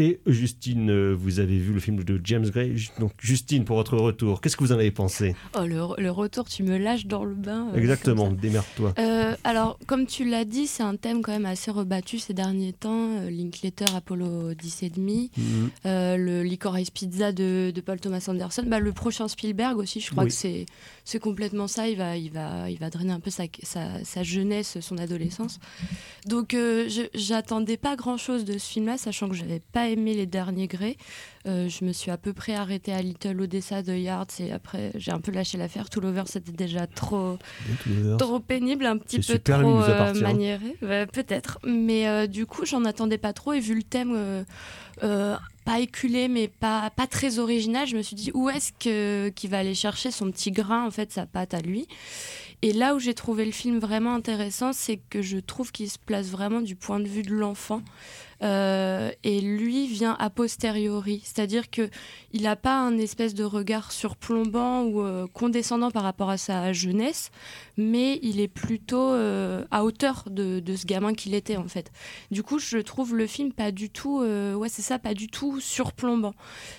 et 0.00 0.18
Justine, 0.26 0.90
euh, 0.90 1.12
vous 1.14 1.38
avez 1.38 1.58
vu 1.58 1.72
le 1.72 1.78
film 1.80 2.02
de 2.02 2.20
James 2.24 2.48
Gray. 2.48 2.74
Donc, 2.98 3.12
Justine, 3.20 3.64
pour 3.64 3.76
votre 3.76 3.96
retour, 3.96 4.40
qu'est-ce 4.40 4.56
que 4.56 4.64
vous 4.64 4.72
en 4.72 4.76
avez 4.76 4.90
pensé? 4.90 5.36
Oh, 5.56 5.64
le, 5.66 5.80
le 6.02 6.10
retour, 6.10 6.48
tu 6.48 6.62
me 6.62 6.78
lâches 6.78 7.06
dans 7.06 7.24
le 7.24 7.34
bain. 7.34 7.68
euh, 7.72 7.76
Exactement, 7.78 8.30
démerde-toi. 8.32 8.94
Euh, 8.98 9.36
alors, 9.44 9.78
comme 9.86 10.06
tu 10.06 10.24
l'as 10.28 10.44
dit, 10.46 10.66
c'est 10.66 10.82
un 10.82 10.96
thème 10.96 11.20
quand 11.22 11.32
même 11.32 11.44
assez 11.46 11.70
rebattu 11.70 12.18
ces 12.18 12.32
derniers 12.32 12.72
temps. 12.72 13.20
Linklater, 13.30 13.94
Apollo 13.94 14.54
10 14.54 14.82
et 14.84 14.90
demi, 14.90 15.30
Mhm. 15.36 15.70
euh, 15.86 16.16
le 16.16 16.42
Licorice 16.42 16.90
Pizza 16.90 17.32
de, 17.32 17.70
de 17.74 17.80
Paul 17.82 18.00
Thomas 18.00 18.24
Anderson, 18.26 18.64
bah, 18.66 18.80
le 18.80 18.92
prochain 18.92 19.28
Spielberg 19.28 19.76
aussi. 19.78 20.00
Je 20.00 20.10
crois 20.10 20.24
Oui. 20.24 20.30
que 20.30 20.66
c'est 21.04 21.18
complètement 21.18 21.68
ça. 21.68 21.88
Il 21.88 21.96
va 21.98 22.16
il 22.16 22.30
va 22.30 22.70
il 22.70 22.78
va 22.78 22.88
drainer 22.88 23.12
un 23.12 23.20
peu 23.20 23.30
sa, 23.30 23.44
sa, 23.62 24.02
sa 24.04 24.22
jeunesse, 24.22 24.78
son 24.80 24.96
adolescence. 24.96 25.58
Donc, 26.26 26.56
j'attendais 27.14 27.76
pas 27.76 27.96
grand 27.96 28.16
chose 28.16 28.44
de 28.44 28.56
ce 28.58 28.66
film-là, 28.72 28.96
sachant 28.96 29.28
que 29.28 29.34
j'avais 29.34 29.60
pas 29.72 29.89
aimé 29.92 30.14
les 30.14 30.26
derniers 30.26 30.66
Grey. 30.66 30.96
Euh, 31.46 31.68
je 31.68 31.84
me 31.84 31.92
suis 31.92 32.10
à 32.10 32.18
peu 32.18 32.32
près 32.32 32.54
arrêtée 32.54 32.92
à 32.92 33.00
Little 33.00 33.40
Odessa 33.40 33.82
de 33.82 33.94
Yards 33.94 34.26
et 34.40 34.52
après 34.52 34.92
j'ai 34.94 35.10
un 35.10 35.20
peu 35.20 35.32
lâché 35.32 35.56
l'affaire. 35.58 35.88
Tout 35.88 36.00
l'over 36.00 36.24
c'était 36.26 36.52
déjà 36.52 36.86
trop 36.86 37.38
trop 38.18 38.40
pénible, 38.40 38.86
un 38.86 38.98
petit 38.98 39.20
peu 39.20 39.38
trop 39.38 39.82
euh, 39.82 40.14
maniéré, 40.14 40.76
peut-être. 40.80 41.58
Mais 41.64 42.08
euh, 42.08 42.26
du 42.26 42.46
coup, 42.46 42.64
j'en 42.64 42.84
attendais 42.84 43.18
pas 43.18 43.32
trop 43.32 43.52
et 43.52 43.60
vu 43.60 43.74
le 43.74 43.82
thème 43.82 44.44
euh, 45.02 45.36
pas 45.64 45.80
éculé, 45.80 46.28
mais 46.28 46.48
pas 46.48 46.90
pas 46.90 47.06
très 47.06 47.38
original, 47.38 47.86
je 47.86 47.96
me 47.96 48.02
suis 48.02 48.16
dit 48.16 48.30
où 48.34 48.48
est-ce 48.48 48.72
qu'il 48.78 49.50
va 49.50 49.58
aller 49.58 49.74
chercher 49.74 50.10
son 50.10 50.30
petit 50.30 50.50
grain, 50.50 50.86
en 50.86 50.90
fait, 50.90 51.12
sa 51.12 51.26
patte 51.26 51.54
à 51.54 51.60
lui? 51.60 51.86
Et 52.62 52.72
là 52.74 52.94
où 52.94 52.98
j'ai 52.98 53.14
trouvé 53.14 53.46
le 53.46 53.52
film 53.52 53.78
vraiment 53.78 54.14
intéressant, 54.14 54.74
c'est 54.74 54.98
que 55.08 55.22
je 55.22 55.38
trouve 55.38 55.72
qu'il 55.72 55.90
se 55.90 55.98
place 55.98 56.26
vraiment 56.26 56.60
du 56.60 56.76
point 56.76 57.00
de 57.00 57.08
vue 57.08 57.22
de 57.22 57.32
l'enfant. 57.32 57.82
Euh, 58.42 59.10
et 59.22 59.40
lui 59.40 59.86
vient 59.86 60.16
a 60.18 60.30
posteriori, 60.30 61.20
c'est-à-dire 61.24 61.68
que 61.68 61.90
il 62.32 62.42
n'a 62.42 62.56
pas 62.56 62.80
un 62.80 62.96
espèce 62.96 63.34
de 63.34 63.44
regard 63.44 63.92
surplombant 63.92 64.82
ou 64.82 65.02
euh, 65.02 65.26
condescendant 65.26 65.90
par 65.90 66.02
rapport 66.04 66.30
à 66.30 66.38
sa 66.38 66.72
jeunesse, 66.72 67.30
mais 67.76 68.18
il 68.22 68.40
est 68.40 68.48
plutôt 68.48 69.10
euh, 69.10 69.64
à 69.70 69.84
hauteur 69.84 70.24
de, 70.30 70.60
de 70.60 70.74
ce 70.74 70.86
gamin 70.86 71.12
qu'il 71.12 71.34
était 71.34 71.58
en 71.58 71.68
fait. 71.68 71.92
Du 72.30 72.42
coup, 72.42 72.58
je 72.58 72.78
trouve 72.78 73.14
le 73.14 73.26
film 73.26 73.52
pas 73.52 73.72
du 73.72 73.90
tout, 73.90 74.20
ouais 74.20 74.68
c'est 74.68 74.82
ça, 74.82 74.98
pas 74.98 75.14
du 75.14 75.28
tout 75.28 75.60
surplombant. 75.60 76.34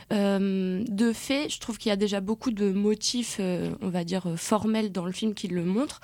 De 0.09 1.11
fait, 1.13 1.49
je 1.49 1.59
trouve 1.59 1.77
qu'il 1.77 1.89
y 1.89 1.93
a 1.93 1.97
déjà 1.97 2.21
beaucoup 2.21 2.51
de 2.51 2.71
motifs, 2.71 3.39
on 3.39 3.89
va 3.89 4.03
dire 4.03 4.33
formels 4.35 4.91
dans 4.91 5.05
le 5.05 5.11
film 5.11 5.33
qui 5.33 5.47
le 5.47 5.63
montrent. 5.63 6.01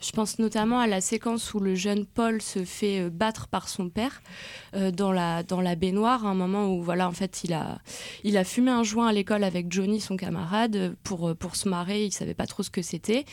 Je 0.00 0.12
pense 0.12 0.38
notamment 0.38 0.80
à 0.80 0.86
la 0.86 1.00
séquence 1.00 1.52
où 1.54 1.60
le 1.60 1.74
jeune 1.74 2.06
Paul 2.06 2.40
se 2.40 2.64
fait 2.64 3.00
euh, 3.00 3.10
battre 3.10 3.48
par 3.48 3.68
son 3.68 3.88
père 3.90 4.22
euh, 4.74 4.90
dans 4.90 5.12
la 5.12 5.42
dans 5.42 5.60
la 5.60 5.74
baignoire, 5.74 6.24
à 6.26 6.30
un 6.30 6.34
moment 6.34 6.72
où 6.74 6.82
voilà 6.82 7.06
en 7.08 7.12
fait 7.12 7.44
il 7.44 7.52
a 7.52 7.78
il 8.24 8.36
a 8.36 8.44
fumé 8.44 8.70
un 8.70 8.82
joint 8.82 9.08
à 9.08 9.12
l'école 9.12 9.44
avec 9.44 9.70
Johnny 9.70 10.00
son 10.00 10.16
camarade 10.16 10.96
pour 11.02 11.28
euh, 11.28 11.34
pour 11.34 11.56
se 11.56 11.68
marrer, 11.68 12.04
il 12.06 12.12
savait 12.12 12.34
pas 12.34 12.46
trop 12.46 12.62
ce 12.62 12.70
que 12.70 12.82
c'était. 12.82 13.24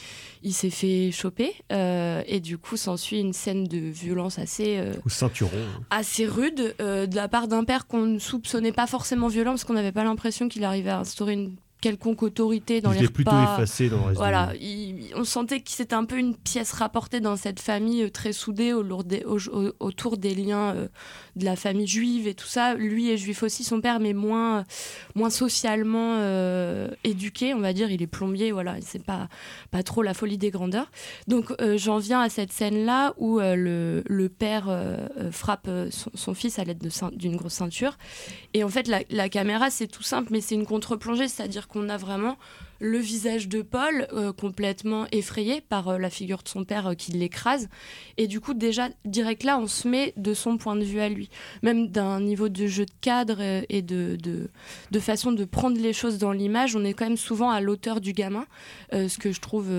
Il 0.44 0.54
s'est 0.54 0.70
fait 0.70 1.12
choper 1.12 1.54
euh, 1.72 2.22
et 2.28 2.40
du 2.40 2.58
coup 2.58 2.78
s'ensuit 2.78 3.20
une 3.20 3.34
scène 3.34 3.66
de 3.66 3.78
violence 3.78 4.40
assez 4.40 4.78
euh, 4.78 4.94
Au 5.06 5.10
ceinturon. 5.10 5.52
assez 5.90 6.26
rude 6.26 6.76
de 6.80 7.16
la 7.16 7.28
part 7.28 7.48
d'un 7.48 7.64
père 7.64 7.88
qu'on 7.88 8.06
ne 8.06 8.20
soupçonnait 8.20 8.72
pas 8.72 8.88
forcément 8.88 9.28
violent 9.28 9.52
parce 9.52 9.64
qu'on 9.64 9.74
n'avait 9.74 9.92
pas 9.92 10.04
l'impression 10.04 10.48
qu'il 10.50 10.64
arrivait 10.64 10.90
à 10.90 11.00
instaurer 11.00 11.34
une 11.34 11.56
quelconque 11.82 12.24
autorité 12.24 12.82
dans 12.82 12.92
il 12.92 13.00
les 13.00 13.06
est 13.06 13.10
plutôt 13.10 13.32
repas. 13.32 13.54
effacé 13.56 13.90
dans 13.90 13.98
le 14.00 14.04
reste 14.06 14.18
Voilà, 14.18 14.54
il- 14.60 15.12
on 15.16 15.24
sentait 15.24 15.60
que 15.62 15.70
c'était 15.70 15.94
un 15.94 16.06
peu 16.06 16.18
une 16.18 16.36
pièce 16.36 16.72
rapportée 16.72 17.20
dans 17.20 17.36
cette 17.36 17.60
famille 17.60 18.04
euh, 18.04 18.10
très 18.10 18.34
soudée 18.34 18.74
au 18.74 18.82
lourd 18.82 19.04
des- 19.04 19.24
au- 19.26 19.38
au- 19.50 19.74
autour 19.80 20.18
des 20.18 20.34
liens 20.34 20.76
euh, 20.76 20.88
de 21.36 21.46
la 21.46 21.56
famille 21.56 21.86
juive 21.88 22.28
et 22.28 22.34
tout 22.34 22.48
ça. 22.48 22.74
Lui 22.74 23.12
est 23.12 23.18
juif 23.18 23.44
aussi, 23.44 23.64
son 23.64 23.80
père, 23.80 24.00
mais 24.00 24.14
moins, 24.14 24.66
moins 25.14 25.30
socialement 25.30 26.16
euh, 26.18 26.90
éduqué, 27.04 27.54
on 27.54 27.60
va 27.60 27.74
dire. 27.74 27.92
Il 27.92 28.02
est 28.02 28.08
plombier, 28.08 28.52
voilà, 28.52 28.76
c'est 28.82 29.04
pas, 29.04 29.30
pas 29.72 29.84
trop 29.84 30.02
la 30.02 30.14
folie 30.16 30.38
des 30.40 30.50
grandeurs. 30.50 30.90
Donc 31.28 31.54
euh, 31.62 31.78
j'en 31.78 32.00
viens 32.00 32.22
à 32.22 32.30
cette 32.30 32.52
scène-là 32.52 33.14
où 33.18 33.40
le, 33.40 34.04
le 34.08 34.30
père 34.30 34.68
frappe 35.32 35.70
son, 35.92 36.10
son 36.14 36.34
fils 36.34 36.58
à 36.60 36.64
l'aide 36.64 36.84
d'une 37.14 37.36
grosse 37.36 37.54
ceinture. 37.54 37.98
Et 38.54 38.64
en 38.64 38.70
fait, 38.70 38.88
la, 38.88 39.02
la 39.10 39.30
caméra, 39.30 39.70
c'est 39.70 39.88
tout 39.88 40.04
simple, 40.04 40.30
mais 40.32 40.42
c'est 40.42 40.56
une 40.56 40.66
contre-plongée, 40.66 41.28
c'est-à-dire 41.28 41.67
qu'on 41.68 41.90
a 41.90 41.98
vraiment 41.98 42.38
le 42.80 42.98
visage 43.00 43.48
de 43.48 43.62
Paul 43.62 44.08
euh, 44.14 44.32
complètement 44.32 45.08
effrayé 45.12 45.62
par 45.62 45.90
euh, 45.90 45.98
la 45.98 46.10
figure 46.10 46.44
de 46.44 46.48
son 46.48 46.64
père 46.64 46.88
euh, 46.88 46.94
qui 46.94 47.12
l'écrase. 47.12 47.70
Et 48.18 48.28
du 48.28 48.40
coup, 48.40 48.54
déjà, 48.54 48.90
direct 49.06 49.44
là, 49.44 49.58
on 49.60 49.68
se 49.68 49.88
met 49.88 50.14
de 50.18 50.34
son 50.34 50.58
point 50.58 50.76
de 50.76 50.84
vue 50.84 51.00
à 51.00 51.10
lui. 51.10 51.30
Même 51.64 51.88
d'un 51.88 52.22
niveau 52.22 52.50
de 52.50 52.68
jeu 52.68 52.86
de 52.86 52.92
cadre 53.02 53.42
et 53.42 53.82
de, 53.82 54.16
de, 54.22 54.50
de 54.92 55.00
façon 55.00 55.32
de 55.32 55.46
prendre 55.46 55.80
les 55.80 55.94
choses 55.94 56.18
dans 56.18 56.32
l'image, 56.32 56.76
on 56.76 56.84
est 56.84 56.94
quand 56.94 57.06
même 57.06 57.18
souvent 57.18 57.50
à 57.50 57.62
l'auteur 57.62 58.02
du 58.02 58.14
gamin, 58.14 58.46
ce 58.92 59.18
que 59.18 59.32
je 59.32 59.40
trouve 59.40 59.72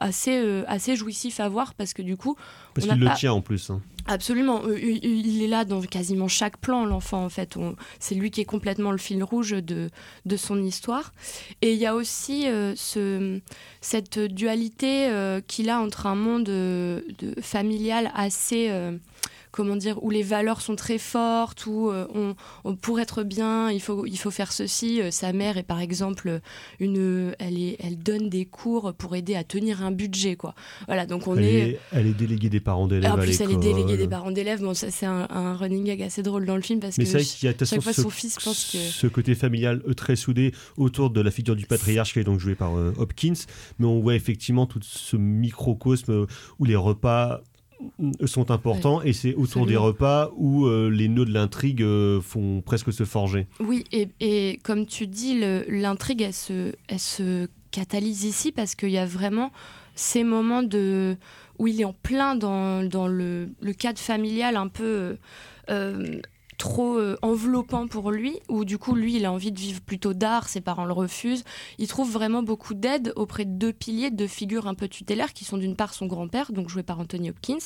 assez, 0.00 0.36
euh, 0.36 0.64
assez 0.68 0.96
jouissif 0.96 1.40
à 1.40 1.48
voir 1.48 1.74
parce 1.74 1.92
que 1.94 2.02
du 2.02 2.16
coup, 2.16 2.36
Parce 2.74 2.86
qu'il 2.86 2.98
le 2.98 3.06
pas- 3.06 3.14
tient 3.14 3.32
en 3.32 3.40
plus. 3.40 3.70
hein. 3.70 3.80
Absolument, 4.08 4.62
Euh, 4.64 4.78
il 4.80 5.42
est 5.42 5.48
là 5.48 5.64
dans 5.64 5.80
quasiment 5.80 6.28
chaque 6.28 6.58
plan, 6.58 6.84
l'enfant 6.84 7.24
en 7.24 7.28
fait. 7.28 7.58
C'est 7.98 8.14
lui 8.14 8.30
qui 8.30 8.40
est 8.40 8.44
complètement 8.44 8.92
le 8.92 8.98
fil 8.98 9.22
rouge 9.24 9.50
de, 9.50 9.90
de 10.26 10.36
son 10.36 10.62
histoire. 10.62 11.12
Et 11.60 11.72
il 11.72 11.78
y 11.78 11.86
a 11.86 11.94
aussi 11.96 12.46
euh, 12.46 12.74
ce, 12.76 13.40
cette 13.80 14.18
dualité 14.20 15.08
euh, 15.08 15.40
qu'il 15.44 15.70
a 15.70 15.80
entre 15.80 16.06
un 16.06 16.14
monde 16.14 16.48
euh, 16.48 17.00
de, 17.18 17.34
familial 17.40 18.12
assez... 18.14 18.70
Comment 19.56 19.76
dire, 19.76 20.02
où 20.04 20.10
les 20.10 20.22
valeurs 20.22 20.60
sont 20.60 20.76
très 20.76 20.98
fortes, 20.98 21.64
où 21.64 21.88
euh, 21.90 22.06
on, 22.14 22.34
on- 22.64 22.76
pour 22.76 23.00
être 23.00 23.22
bien, 23.22 23.70
il 23.70 23.80
faut, 23.80 24.04
il 24.04 24.18
faut 24.18 24.30
faire 24.30 24.52
ceci. 24.52 25.00
Euh, 25.00 25.10
sa 25.10 25.32
mère 25.32 25.56
est 25.56 25.62
par 25.62 25.80
exemple 25.80 26.40
une, 26.78 27.34
elle, 27.38 27.58
est, 27.58 27.76
elle 27.82 27.96
donne 27.98 28.28
des 28.28 28.44
cours 28.44 28.92
pour 28.92 29.16
aider 29.16 29.34
à 29.34 29.44
tenir 29.44 29.82
un 29.82 29.92
budget, 29.92 30.36
quoi. 30.36 30.54
Voilà, 30.86 31.06
donc 31.06 31.26
on 31.26 31.36
Elle 31.36 31.44
est, 31.44 31.68
est, 31.70 31.80
elle 31.92 32.06
est 32.06 32.12
déléguée 32.12 32.50
des 32.50 32.60
parents 32.60 32.86
d'élèves 32.86 33.10
en 33.10 33.14
à 33.16 33.22
plus, 33.22 33.40
elle 33.40 33.50
est 33.52 33.56
déléguée 33.56 33.96
des 33.96 34.06
parents 34.08 34.30
d'élèves. 34.30 34.60
Bon, 34.60 34.74
ça, 34.74 34.90
c'est 34.90 35.06
un, 35.06 35.26
un 35.30 35.56
running 35.56 35.84
gag 35.84 36.02
assez 36.02 36.22
drôle 36.22 36.44
dans 36.44 36.56
le 36.56 36.62
film 36.62 36.78
parce 36.80 36.98
Mais 36.98 37.04
que 37.04 37.10
c'est 37.10 37.16
vrai 37.16 37.26
y 37.42 37.48
a 37.48 37.52
chaque 37.52 37.80
façon 37.80 37.80
fois, 37.80 37.92
ce, 37.94 38.02
son 38.02 38.10
fils 38.10 38.36
pense 38.44 38.70
que. 38.72 38.78
ce 38.78 39.06
côté 39.06 39.34
familial 39.34 39.80
euh, 39.88 39.94
très 39.94 40.16
soudé 40.16 40.52
autour 40.76 41.08
de 41.08 41.22
la 41.22 41.30
figure 41.30 41.56
du 41.56 41.64
patriarche 41.64 42.12
qui 42.12 42.18
est 42.18 42.24
donc 42.24 42.40
joué 42.40 42.54
par 42.56 42.76
euh, 42.76 42.92
Hopkins, 42.98 43.32
mais 43.78 43.86
on 43.86 44.00
voit 44.00 44.16
effectivement 44.16 44.66
tout 44.66 44.80
ce 44.82 45.16
microcosme 45.16 46.26
où 46.58 46.64
les 46.66 46.76
repas 46.76 47.40
sont 48.24 48.50
importants 48.50 49.02
et 49.02 49.12
c'est 49.12 49.34
autour 49.34 49.66
des 49.66 49.76
repas 49.76 50.30
où 50.36 50.66
euh, 50.66 50.90
les 50.90 51.08
nœuds 51.08 51.24
de 51.24 51.32
l'intrigue 51.32 51.82
euh, 51.82 52.20
font 52.20 52.60
presque 52.60 52.92
se 52.92 53.04
forger. 53.04 53.46
Oui, 53.60 53.84
et, 53.92 54.08
et 54.20 54.58
comme 54.62 54.86
tu 54.86 55.06
dis, 55.06 55.40
l'intrigue, 55.68 56.22
elle 56.22 56.34
se, 56.34 56.72
elle 56.88 57.00
se 57.00 57.48
catalyse 57.70 58.24
ici 58.24 58.52
parce 58.52 58.74
qu'il 58.74 58.90
y 58.90 58.98
a 58.98 59.06
vraiment 59.06 59.50
ces 59.94 60.24
moments 60.24 60.62
de, 60.62 61.16
où 61.58 61.66
il 61.66 61.80
est 61.80 61.84
en 61.84 61.94
plein 61.94 62.34
dans, 62.36 62.86
dans 62.86 63.08
le, 63.08 63.48
le 63.60 63.72
cadre 63.72 63.98
familial 63.98 64.56
un 64.56 64.68
peu 64.68 64.84
euh, 64.84 65.16
euh, 65.70 66.20
trop 66.56 66.96
euh, 66.96 67.16
enveloppant 67.22 67.86
pour 67.86 68.10
lui, 68.10 68.38
où 68.48 68.64
du 68.64 68.78
coup, 68.78 68.94
lui, 68.94 69.16
il 69.16 69.24
a 69.24 69.32
envie 69.32 69.52
de 69.52 69.58
vivre 69.58 69.80
plutôt 69.80 70.14
d'art, 70.14 70.48
ses 70.48 70.60
parents 70.60 70.84
le 70.84 70.92
refusent. 70.92 71.44
Il 71.78 71.88
trouve 71.88 72.10
vraiment 72.10 72.42
beaucoup 72.42 72.74
d'aide 72.74 73.12
auprès 73.16 73.44
de 73.44 73.52
deux 73.52 73.72
piliers, 73.72 74.10
de 74.10 74.26
figures 74.26 74.66
un 74.66 74.74
peu 74.74 74.88
tutélaires, 74.88 75.32
qui 75.32 75.44
sont 75.44 75.58
d'une 75.58 75.76
part 75.76 75.94
son 75.94 76.06
grand-père, 76.06 76.52
donc 76.52 76.68
joué 76.68 76.82
par 76.82 76.98
Anthony 77.00 77.30
Hopkins, 77.30 77.58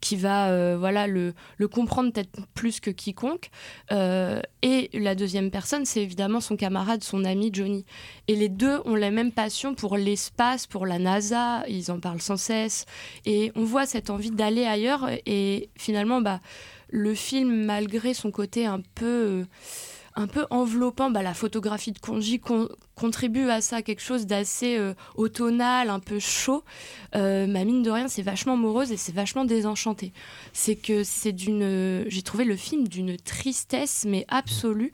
qui 0.00 0.16
va 0.16 0.50
euh, 0.50 0.76
voilà, 0.78 1.06
le, 1.06 1.34
le 1.56 1.68
comprendre 1.68 2.12
peut-être 2.12 2.30
plus 2.54 2.80
que 2.80 2.90
quiconque. 2.90 3.50
Euh, 3.92 4.40
et 4.62 4.90
la 4.92 5.14
deuxième 5.14 5.50
personne, 5.50 5.84
c'est 5.84 6.02
évidemment 6.02 6.40
son 6.40 6.56
camarade, 6.56 7.02
son 7.02 7.24
ami 7.24 7.50
Johnny. 7.52 7.84
Et 8.28 8.36
les 8.36 8.48
deux 8.48 8.80
ont 8.84 8.94
la 8.94 9.10
même 9.10 9.32
passion 9.32 9.74
pour 9.74 9.96
l'espace, 9.96 10.66
pour 10.66 10.86
la 10.86 10.98
NASA, 10.98 11.64
ils 11.68 11.90
en 11.90 12.00
parlent 12.00 12.20
sans 12.20 12.36
cesse. 12.36 12.84
Et 13.24 13.52
on 13.54 13.64
voit 13.64 13.86
cette 13.86 14.10
envie 14.10 14.30
d'aller 14.30 14.64
ailleurs. 14.64 15.08
Et 15.24 15.70
finalement, 15.76 16.20
bah, 16.20 16.40
le 16.88 17.14
film, 17.14 17.64
malgré 17.64 18.14
son 18.14 18.30
côté 18.30 18.66
un 18.66 18.80
peu, 18.94 19.44
un 20.14 20.26
peu 20.26 20.46
enveloppant, 20.50 21.10
bah, 21.10 21.22
la 21.22 21.34
photographie 21.34 21.92
de 21.92 21.98
Konji 21.98 22.40
contribue 22.96 23.50
à 23.50 23.60
ça, 23.60 23.82
quelque 23.82 24.02
chose 24.02 24.26
d'assez 24.26 24.76
euh, 24.78 24.94
automnal, 25.16 25.90
un 25.90 26.00
peu 26.00 26.18
chaud. 26.18 26.64
Euh, 27.14 27.46
ma 27.46 27.64
mine 27.64 27.82
de 27.82 27.90
rien, 27.90 28.08
c'est 28.08 28.22
vachement 28.22 28.56
morose 28.56 28.90
et 28.90 28.96
c'est 28.96 29.14
vachement 29.14 29.44
désenchanté. 29.44 30.12
C'est 30.52 30.76
que 30.76 31.04
c'est 31.04 31.32
d'une. 31.32 31.62
euh, 31.62 32.04
J'ai 32.08 32.22
trouvé 32.22 32.44
le 32.44 32.56
film 32.56 32.88
d'une 32.88 33.16
tristesse, 33.18 34.04
mais 34.08 34.24
absolue. 34.28 34.92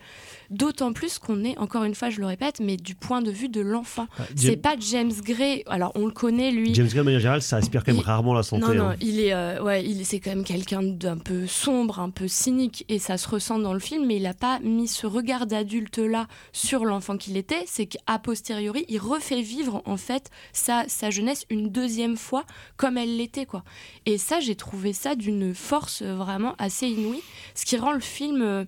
D'autant 0.51 0.93
plus 0.93 1.19
qu'on 1.19 1.45
est, 1.45 1.57
encore 1.59 1.85
une 1.85 1.95
fois, 1.95 2.11
je 2.11 2.21
le 2.21 2.27
répète, 2.27 2.61
mais 2.61 2.77
du 2.77 2.95
point 2.95 3.23
de 3.23 3.31
vue 3.31 3.49
de 3.49 3.61
l'enfant. 3.63 4.07
C'est 4.37 4.49
James, 4.53 4.61
pas 4.61 4.75
James 4.79 5.13
Gray. 5.25 5.63
Alors, 5.67 5.93
on 5.95 6.05
le 6.05 6.13
connaît, 6.13 6.51
lui. 6.51 6.75
James 6.75 6.87
Gray, 6.89 6.99
de 6.99 7.03
manière 7.05 7.21
générale, 7.21 7.41
ça 7.43 7.57
aspire 7.57 7.83
quand 7.85 7.93
même 7.93 8.03
Il- 8.03 8.05
rarement 8.05 8.35
la 8.35 8.43
santé. 8.43 8.63
Non, 8.67 8.75
non, 8.75 8.89
hein. 8.91 8.97
il 9.01 9.21
est, 9.21 9.33
euh, 9.33 9.63
ouais, 9.63 9.83
il, 9.85 10.05
c'est 10.05 10.21
quand 10.21 10.31
même 10.31 10.45
quelqu'un 10.45 10.83
d'un 10.83 11.17
peu 11.17 11.47
sombre, 11.47 12.01
un 12.01 12.11
peu 12.11 12.29
cynique, 12.29 12.85
et 12.89 12.99
ça 12.99 13.17
se 13.17 13.29
ressent 13.29 13.59
dans 13.61 13.73
le 13.73 13.79
film, 13.81 14.05
mais 14.07 14.17
il 14.17 14.25
n'a 14.25 14.35
pas 14.35 14.59
mis 14.61 14.89
ce 14.89 15.07
regard 15.07 15.47
d'adulte-là 15.47 16.27
sur 16.53 16.85
l'enfant 16.85 17.17
qu'il 17.17 17.37
était, 17.39 17.63
c'est 17.67 17.87
qu'à 17.93 18.19
posteriori, 18.19 18.85
il 18.89 18.99
refait 18.99 19.43
vivre, 19.43 19.83
en 19.85 19.97
fait, 19.97 20.31
sa, 20.53 20.89
sa 20.89 21.11
jeunesse 21.11 21.45
une 21.51 21.69
deuxième 21.69 22.17
fois, 22.17 22.45
comme 22.77 22.97
elle 22.97 23.17
l'était, 23.17 23.47
quoi. 23.47 23.65
Et 24.07 24.19
ça, 24.19 24.41
j'ai 24.41 24.57
trouvé 24.57 24.93
ça 24.93 25.15
d'une 25.15 25.55
force 25.55 26.03
euh, 26.03 26.15
vraiment 26.15 26.55
assez 26.59 26.87
inouïe, 26.89 27.23
ce 27.55 27.65
qui 27.65 27.77
rend 27.77 27.93
le 27.93 28.01
film... 28.01 28.67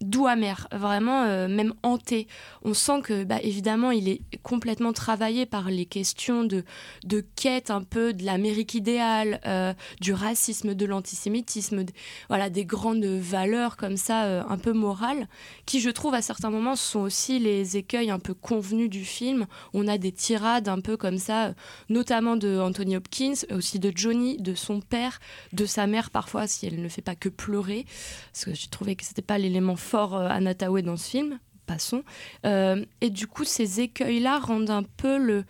doux 0.00 0.26
amer, 0.26 0.66
vraiment 0.72 1.24
euh, 1.24 1.46
même 1.46 1.74
hanté. 1.82 2.26
On 2.62 2.72
sent 2.74 3.02
que, 3.02 3.24
bah, 3.24 3.38
évidemment, 3.42 3.90
il 3.90 4.08
est 4.08 4.22
complètement 4.42 4.92
travaillé 4.92 5.44
par 5.46 5.70
les 5.70 5.84
questions 5.84 6.44
de, 6.44 6.64
de 7.04 7.24
quête 7.36 7.70
un 7.70 7.82
peu 7.82 8.12
de 8.12 8.24
l'Amérique 8.24 8.74
idéale, 8.74 9.40
euh, 9.46 9.74
du 10.00 10.12
racisme, 10.12 10.74
de 10.74 10.86
l'antisémitisme, 10.86 11.84
voilà, 12.28 12.48
des 12.48 12.64
grandes 12.64 13.04
valeurs 13.04 13.76
comme 13.76 13.96
ça, 13.96 14.24
euh, 14.24 14.42
un 14.48 14.56
peu 14.56 14.72
morales, 14.72 15.28
qui, 15.66 15.80
je 15.80 15.90
trouve, 15.90 16.14
à 16.14 16.22
certains 16.22 16.50
moments, 16.50 16.76
sont 16.76 17.00
aussi 17.00 17.38
les 17.38 17.76
écueils 17.76 18.10
un 18.10 18.18
peu 18.18 18.34
convenus 18.34 18.88
du 18.88 19.04
film. 19.04 19.46
On 19.74 19.86
a 19.86 19.98
des 19.98 20.12
tirades 20.12 20.68
un 20.68 20.80
peu 20.80 20.96
comme 20.96 21.18
ça, 21.18 21.54
notamment 21.90 22.36
de 22.36 22.58
Anthony 22.58 22.96
Hopkins, 22.96 23.34
aussi 23.50 23.78
de 23.78 23.92
Johnny, 23.94 24.38
de 24.38 24.54
son 24.54 24.80
père, 24.80 25.20
de 25.52 25.66
sa 25.66 25.86
mère 25.86 26.10
parfois, 26.10 26.46
si 26.46 26.66
elle 26.66 26.80
ne 26.80 26.88
fait 26.88 27.02
pas 27.02 27.14
que 27.14 27.28
pleurer, 27.28 27.84
parce 28.32 28.46
que 28.46 28.54
j'ai 28.54 28.68
trouvé 28.68 28.96
que 28.96 29.04
c'était 29.04 29.22
pas 29.22 29.36
l'élément 29.36 29.76
fort 29.90 30.16
euh, 30.16 30.28
Anna 30.28 30.54
dans 30.54 30.96
ce 30.96 31.08
film. 31.10 31.38
Passons. 31.66 32.02
Euh, 32.46 32.84
et 33.00 33.10
du 33.10 33.26
coup, 33.28 33.44
ces 33.44 33.80
écueils-là 33.80 34.38
rendent 34.38 34.70
un 34.70 34.82
peu 34.82 35.18
le 35.18 35.44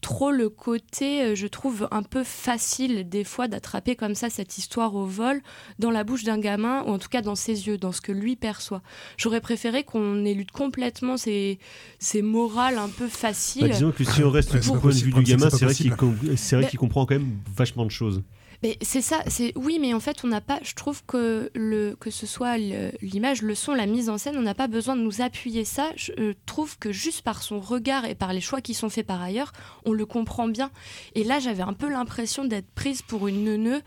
trop 0.00 0.30
le 0.30 0.48
côté, 0.48 1.22
euh, 1.22 1.34
je 1.34 1.46
trouve, 1.46 1.86
un 1.90 2.02
peu 2.02 2.24
facile 2.24 3.06
des 3.06 3.22
fois 3.22 3.48
d'attraper 3.48 3.96
comme 3.96 4.14
ça 4.14 4.30
cette 4.30 4.56
histoire 4.56 4.94
au 4.94 5.04
vol 5.04 5.42
dans 5.78 5.90
la 5.90 6.04
bouche 6.04 6.24
d'un 6.24 6.38
gamin, 6.38 6.82
ou 6.84 6.88
en 6.92 6.98
tout 6.98 7.10
cas 7.10 7.20
dans 7.20 7.34
ses 7.34 7.66
yeux, 7.66 7.76
dans 7.76 7.92
ce 7.92 8.00
que 8.00 8.10
lui 8.10 8.34
perçoit. 8.34 8.80
J'aurais 9.18 9.42
préféré 9.42 9.84
qu'on 9.84 10.24
élude 10.24 10.50
complètement 10.52 11.18
ces, 11.18 11.58
ces 11.98 12.22
morales 12.22 12.78
un 12.78 12.88
peu 12.88 13.04
Bah, 13.04 13.10
faciles. 13.10 13.68
disons 13.70 13.92
que 13.92 14.04
si 14.04 14.22
on 14.22 14.30
reste 14.30 14.56
du 14.56 14.66
point 14.66 14.90
de 14.90 14.96
vue 14.96 15.12
du 15.12 15.22
gamin, 15.22 15.50
c'est 15.50 15.66
vrai 15.66 15.74
com- 15.96 16.16
qu'il 16.70 16.78
comprend 16.78 17.04
quand 17.04 17.16
même 17.16 17.36
vachement 17.54 17.84
de 17.84 17.90
choses. 17.90 18.22
Mais 18.62 18.76
c'est 18.82 19.00
ça, 19.00 19.22
c'est 19.26 19.52
oui, 19.56 19.78
mais 19.80 19.94
en 19.94 20.00
fait, 20.00 20.22
on 20.22 20.28
n'a 20.28 20.42
pas. 20.42 20.60
Je 20.62 20.74
trouve 20.74 21.02
que 21.06 21.50
le 21.54 21.96
que 21.98 22.10
ce 22.10 22.26
soit 22.26 22.58
l'image, 22.58 23.40
le 23.40 23.54
son, 23.54 23.72
la 23.72 23.86
mise 23.86 24.10
en 24.10 24.18
scène, 24.18 24.36
on 24.36 24.42
n'a 24.42 24.54
pas 24.54 24.66
besoin 24.66 24.96
de 24.96 25.00
nous 25.00 25.22
appuyer 25.22 25.64
ça. 25.64 25.90
Je 25.96 26.12
euh, 26.18 26.34
trouve 26.44 26.78
que 26.78 26.92
juste 26.92 27.22
par 27.22 27.42
son 27.42 27.60
regard 27.60 28.04
et 28.04 28.14
par 28.14 28.34
les 28.34 28.42
choix 28.42 28.60
qui 28.60 28.74
sont 28.74 28.90
faits 28.90 29.06
par 29.06 29.22
ailleurs, 29.22 29.52
on 29.86 29.92
le 29.92 30.04
comprend 30.04 30.46
bien. 30.46 30.70
Et 31.14 31.24
là, 31.24 31.38
j'avais 31.38 31.62
un 31.62 31.72
peu 31.72 31.88
l'impression 31.88 32.44
d'être 32.44 32.70
prise 32.74 33.00
pour 33.00 33.28
une 33.28 33.44
neuneu, 33.44 33.80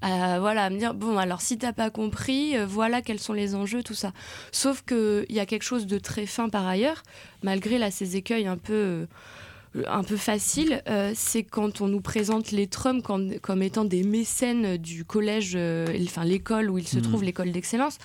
à, 0.00 0.38
voilà, 0.38 0.70
me 0.70 0.78
dire 0.78 0.94
bon, 0.94 1.18
alors 1.18 1.40
si 1.40 1.58
t'as 1.58 1.72
pas 1.72 1.90
compris, 1.90 2.56
euh, 2.56 2.66
voilà 2.66 3.02
quels 3.02 3.20
sont 3.20 3.32
les 3.32 3.56
enjeux, 3.56 3.82
tout 3.82 3.94
ça. 3.94 4.12
Sauf 4.52 4.82
que 4.82 5.26
il 5.28 5.34
y 5.34 5.40
a 5.40 5.46
quelque 5.46 5.64
chose 5.64 5.86
de 5.86 5.98
très 5.98 6.26
fin 6.26 6.48
par 6.48 6.68
ailleurs, 6.68 7.02
malgré 7.42 7.78
là 7.78 7.90
ces 7.90 8.16
écueils 8.16 8.46
un 8.46 8.58
peu. 8.58 9.08
Euh, 9.76 9.82
un 9.88 10.02
peu 10.02 10.16
facile, 10.16 10.82
euh, 10.88 11.12
c'est 11.14 11.42
quand 11.42 11.80
on 11.80 11.88
nous 11.88 12.00
présente 12.00 12.50
les 12.50 12.66
Trump 12.66 13.02
comme, 13.02 13.38
comme 13.40 13.62
étant 13.62 13.84
des 13.84 14.02
mécènes 14.02 14.76
du 14.76 15.04
collège, 15.04 15.52
euh, 15.54 15.86
enfin 16.04 16.24
l'école 16.24 16.70
où 16.70 16.78
il 16.78 16.86
se 16.88 16.96
Mhm. 16.96 17.02
trouve, 17.02 17.24
l'école 17.24 17.52
d'excellence. 17.52 17.98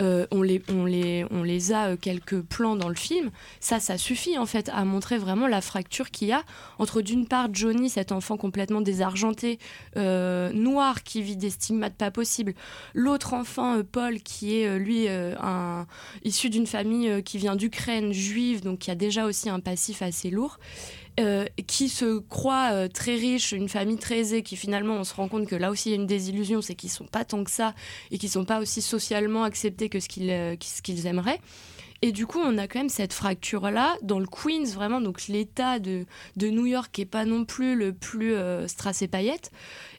Euh, 0.00 0.26
on, 0.30 0.40
les, 0.40 0.62
on, 0.70 0.86
les, 0.86 1.26
on 1.30 1.42
les 1.42 1.74
a 1.74 1.98
quelques 1.98 2.40
plans 2.40 2.76
dans 2.76 2.88
le 2.88 2.94
film. 2.94 3.30
Ça, 3.60 3.78
ça 3.78 3.98
suffit 3.98 4.38
en 4.38 4.46
fait 4.46 4.70
à 4.72 4.86
montrer 4.86 5.18
vraiment 5.18 5.46
la 5.46 5.60
fracture 5.60 6.10
qu'il 6.10 6.28
y 6.28 6.32
a 6.32 6.42
entre 6.78 7.02
d'une 7.02 7.26
part 7.26 7.48
Johnny, 7.52 7.90
cet 7.90 8.10
enfant 8.10 8.38
complètement 8.38 8.80
désargenté, 8.80 9.58
noir, 9.94 11.02
qui 11.04 11.22
vit 11.22 11.36
des 11.36 11.50
stigmates 11.50 11.94
pas 11.94 12.10
possibles, 12.10 12.54
l'autre 12.94 13.34
enfant, 13.34 13.82
Paul, 13.84 14.20
qui 14.20 14.56
est 14.56 14.78
lui 14.78 15.08
un, 15.08 15.86
issu 16.24 16.48
d'une 16.48 16.66
famille 16.66 17.22
qui 17.22 17.36
vient 17.36 17.54
d'Ukraine, 17.54 18.12
juive, 18.12 18.62
donc 18.62 18.78
qui 18.80 18.90
a 18.90 18.94
déjà 18.94 19.26
aussi 19.26 19.50
un 19.50 19.60
passif 19.60 20.00
assez 20.00 20.30
lourd. 20.30 20.58
Euh, 21.20 21.44
qui 21.66 21.88
se 21.88 22.18
croit 22.20 22.70
euh, 22.72 22.88
très 22.88 23.14
riche, 23.16 23.52
une 23.52 23.68
famille 23.68 23.98
très 23.98 24.18
aisée, 24.18 24.42
qui 24.42 24.56
finalement 24.56 24.94
on 24.94 25.04
se 25.04 25.14
rend 25.14 25.28
compte 25.28 25.46
que 25.46 25.56
là 25.56 25.70
aussi 25.70 25.90
il 25.90 25.92
y 25.92 25.94
a 25.94 26.00
une 26.00 26.06
désillusion, 26.06 26.62
c'est 26.62 26.74
qu'ils 26.74 26.90
sont 26.90 27.06
pas 27.06 27.24
tant 27.24 27.44
que 27.44 27.50
ça 27.50 27.74
et 28.10 28.18
qu'ils 28.18 28.30
sont 28.30 28.44
pas 28.44 28.60
aussi 28.60 28.80
socialement 28.80 29.44
acceptés 29.44 29.88
que 29.88 30.00
ce 30.00 30.08
qu'ils 30.08 30.30
euh, 30.30 30.56
aimeraient. 31.04 31.40
Et 32.04 32.10
du 32.10 32.26
coup, 32.26 32.40
on 32.40 32.58
a 32.58 32.66
quand 32.66 32.80
même 32.80 32.88
cette 32.88 33.12
fracture-là 33.12 33.96
dans 34.02 34.18
le 34.18 34.26
Queens, 34.26 34.64
vraiment, 34.74 35.00
donc 35.00 35.28
l'État 35.28 35.78
de, 35.78 36.04
de 36.36 36.48
New 36.48 36.66
York 36.66 36.90
qui 36.92 37.02
est 37.02 37.06
pas 37.06 37.24
non 37.24 37.44
plus 37.44 37.76
le 37.76 37.92
plus 37.92 38.34
euh, 38.34 38.66
strass 38.66 39.02
et 39.02 39.08
paillettes. 39.08 39.52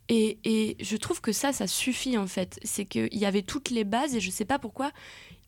Et, 0.10 0.38
et 0.44 0.76
je 0.82 0.98
trouve 0.98 1.22
que 1.22 1.32
ça, 1.32 1.54
ça 1.54 1.66
suffit 1.66 2.18
en 2.18 2.28
fait. 2.28 2.60
C'est 2.64 2.84
qu'il 2.84 3.16
y 3.18 3.26
avait 3.26 3.42
toutes 3.42 3.70
les 3.70 3.86
bases 3.86 4.16
et 4.16 4.20
je 4.20 4.30
sais 4.32 4.44
pas 4.44 4.60
pourquoi 4.60 4.92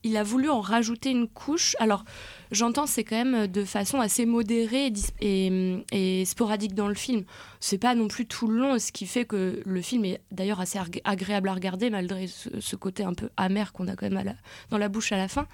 il 0.06 0.16
a 0.16 0.22
voulu 0.22 0.48
en 0.48 0.60
rajouter 0.60 1.10
une 1.10 1.28
couche. 1.28 1.74
Alors, 1.80 2.04
j'entends, 2.52 2.86
c'est 2.86 3.04
quand 3.04 3.22
même 3.24 3.46
de 3.48 3.64
façon 3.64 4.00
assez 4.00 4.24
modérée 4.24 4.86
et, 4.86 4.90
dis- 4.90 5.82
et, 5.92 6.24
sporadique 6.24 6.74
dans 6.74 6.88
le 6.88 6.94
film. 6.94 7.24
C'est 7.60 7.78
pas 7.78 7.94
non 7.94 8.08
plus 8.08 8.26
tout 8.26 8.46
le 8.46 8.58
long, 8.58 8.78
ce 8.78 8.92
qui 8.92 9.06
fait 9.06 9.24
que 9.24 9.60
le 9.64 9.82
film 9.82 10.04
est 10.04 10.20
d'ailleurs 10.30 10.60
assez 10.60 10.78
agréable 11.04 11.48
à 11.48 11.54
regarder, 11.54 11.90
malgré 11.90 12.26
ce, 12.26 12.76
côté 12.76 13.02
un 13.02 13.14
peu 13.14 13.30
amer 13.36 13.72
qu'on 13.72 13.88
a 13.88 13.96
quand 13.96 14.08
même 14.08 14.34
dans 14.70 14.78
la 14.78 14.88
bouche 14.88 15.12
à 15.12 15.16
la 15.16 15.28
fin. 15.28 15.46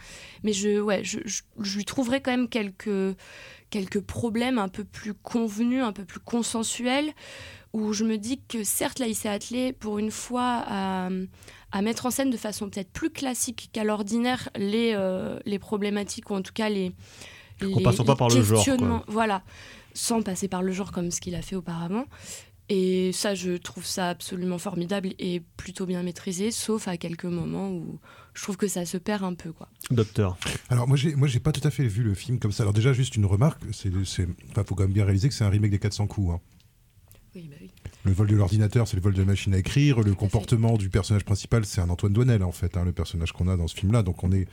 Mais 0.43 0.53
je, 0.53 0.81
ouais, 0.81 1.03
je 1.05 1.77
lui 1.77 1.85
trouverais 1.85 2.21
quand 2.21 2.33
même 2.33 2.49
quelques, 2.49 3.17
quelques 3.71 4.01
problèmes 4.01 4.59
un 4.59 4.69
peu 4.69 4.85
plus 4.85 5.15
convenus, 5.15 5.83
un 5.83 5.93
peu 5.93 6.05
plus 6.05 6.21
consensuels, 6.21 7.13
où 7.73 7.93
je 7.95 8.05
me 8.05 8.19
dis 8.19 8.41
que 8.47 8.65
certes, 8.65 8.99
là, 8.99 9.07
il 9.07 9.15
s'est 9.15 9.31
attelé 9.31 9.73
pour 9.73 9.99
une 9.99 10.11
fois 10.11 10.63
à, 10.67 11.09
à 11.73 11.83
mettre 11.83 12.07
en 12.07 12.11
scène 12.11 12.31
de 12.31 12.37
façon 12.37 12.69
peut-être 12.71 12.91
plus 12.93 13.11
classique 13.11 13.71
qu'à 13.73 13.83
l'ordinaire 13.85 14.49
les, 14.57 14.93
euh, 14.95 15.39
les 15.47 15.59
problématiques, 15.59 16.31
ou 16.31 16.35
en 16.35 16.43
tout 16.43 16.53
cas 16.53 16.69
les. 16.69 16.93
En 17.63 17.67
les- 17.79 17.83
passant 17.83 18.05
pas 18.05 18.17
par 18.17 18.29
le 18.29 18.43
genre, 18.43 18.65
quoi. 18.79 19.05
Voilà, 19.09 19.43
sans 19.95 20.23
passer 20.23 20.49
par 20.49 20.63
le 20.63 20.73
genre 20.73 20.93
comme 20.93 21.11
ce 21.11 21.21
qu'il 21.21 21.35
a 21.35 21.43
fait 21.43 21.57
auparavant. 21.57 22.05
Et 22.69 23.11
ça, 23.13 23.35
je 23.35 23.57
trouve 23.57 23.85
ça 23.85 24.09
absolument 24.11 24.57
formidable 24.57 25.11
et 25.19 25.43
plutôt 25.57 25.85
bien 25.85 26.03
maîtrisé, 26.03 26.51
sauf 26.51 26.89
à 26.89 26.97
quelques 26.97 27.25
moments 27.27 27.71
où 27.71 27.99
je 28.35 28.43
trouve 28.43 28.57
que 28.57 28.69
ça 28.69 28.87
se 28.87 28.97
perd 28.97 29.25
un 29.25 29.35
peu. 29.35 29.53
Quoi. 29.53 29.69
Docteur. 29.91 30.39
Alors 30.71 30.89
moi 30.89 30.97
j'ai 30.97 31.15
moi 31.15 31.29
j'ai 31.29 31.41
pas 31.41 31.53
tout 31.53 31.67
à 31.67 31.71
fait 31.71 31.87
vu 31.87 32.03
le 32.03 32.15
film 32.15 32.39
comme 32.39 32.53
ça. 32.53 32.63
Alors 32.63 32.73
déjà 32.73 32.93
juste 32.95 33.17
une 33.17 33.27
remarque, 33.27 33.61
c'est 33.73 33.91
c'est 34.07 34.27
faut 34.67 34.75
quand 34.75 34.85
même 34.85 34.93
bien 34.93 35.05
réaliser 35.05 35.29
que 35.29 35.35
c'est 35.35 35.45
un 35.45 35.51
remake 35.51 35.71
des 35.73 35.79
400 35.81 36.07
coups. 36.07 36.33
hein. 36.35 36.41
Oui, 37.35 37.49
bah 37.51 37.57
oui. 37.61 37.71
Le 38.05 38.13
vol 38.13 38.27
de 38.27 38.35
l'ordinateur, 38.35 38.89
c'est 38.89 38.97
le 38.97 39.03
vol 39.03 39.15
de 39.15 39.21
la 39.21 39.27
machine 39.27 39.55
à 39.55 39.59
écrire. 39.59 40.01
Le 40.01 40.15
comportement 40.15 40.77
du 40.77 40.89
personnage 40.89 41.25
principal, 41.25 41.65
c'est 41.65 41.81
un 41.81 41.89
Antoine 41.89 42.13
Douanel, 42.13 42.43
en 42.43 42.51
fait, 42.51 42.77
hein, 42.77 42.85
le 42.85 42.93
personnage 42.93 43.33
qu'on 43.33 43.47
a 43.47 43.57
dans 43.57 43.69
ce 43.69 43.77
film-là. 43.77 44.03
Donc 44.03 44.25
on 44.25 44.33
est 44.33 44.49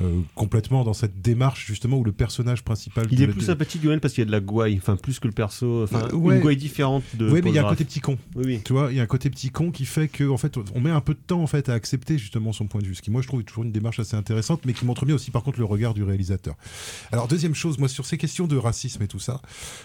euh, 0.00 0.20
complètement 0.34 0.84
dans 0.84 0.92
cette 0.94 1.20
démarche, 1.20 1.66
justement, 1.66 1.98
où 1.98 2.04
le 2.04 2.12
personnage 2.12 2.62
principal. 2.64 3.06
Il 3.10 3.22
est 3.22 3.28
plus 3.28 3.42
sympathique 3.42 3.80
Duel 3.80 4.00
parce 4.00 4.14
qu'il 4.14 4.22
y 4.22 4.26
a 4.26 4.26
de 4.26 4.32
la 4.32 4.40
gouaille, 4.40 4.76
enfin 4.78 4.96
plus 4.96 5.18
que 5.18 5.26
le 5.28 5.32
perso, 5.32 5.82
enfin 5.84 6.08
Euh, 6.12 6.16
ouais. 6.16 6.36
une 6.36 6.40
gouaille 6.42 6.56
différente 6.56 7.02
de. 7.14 7.30
Oui, 7.30 7.40
mais 7.42 7.50
il 7.50 7.54
y 7.56 7.58
a 7.58 7.66
un 7.66 7.70
côté 7.70 7.84
petit 7.84 8.00
con. 8.00 8.16
Oui, 8.34 8.44
oui. 8.46 8.60
Tu 8.64 8.72
vois, 8.72 8.90
il 8.92 8.96
y 8.96 9.00
a 9.00 9.02
un 9.02 9.06
côté 9.06 9.28
petit 9.30 9.50
con 9.50 9.70
qui 9.70 9.84
fait 9.86 10.08
que, 10.08 10.28
en 10.28 10.36
fait, 10.36 10.56
on 10.74 10.80
met 10.80 10.90
un 10.90 11.00
peu 11.00 11.14
de 11.14 11.18
temps 11.26 11.42
en 11.42 11.46
fait 11.46 11.68
à 11.68 11.74
accepter 11.74 12.18
justement 12.18 12.52
son 12.52 12.66
point 12.66 12.80
de 12.80 12.86
vue. 12.86 12.94
Ce 12.94 13.02
qui, 13.02 13.10
moi, 13.10 13.22
je 13.22 13.28
trouve 13.28 13.40
est 13.40 13.44
toujours 13.44 13.64
une 13.64 13.72
démarche 13.72 13.98
assez 14.00 14.16
intéressante, 14.16 14.60
mais 14.64 14.72
qui 14.72 14.84
montre 14.84 15.04
bien 15.06 15.14
aussi, 15.14 15.30
par 15.30 15.42
contre, 15.42 15.58
le 15.58 15.64
regard 15.64 15.94
du 15.94 16.02
réalisateur. 16.02 16.54
Alors, 17.12 17.28
deuxième 17.28 17.54
chose, 17.54 17.78
moi, 17.78 17.88
sur 17.88 18.06
ces 18.06 18.18
questions 18.18 18.46
de 18.46 18.56
racisme 18.56 19.02
et 19.02 19.08
tout 19.08 19.18
ça, 19.18 19.40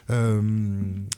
euh, 0.10 0.42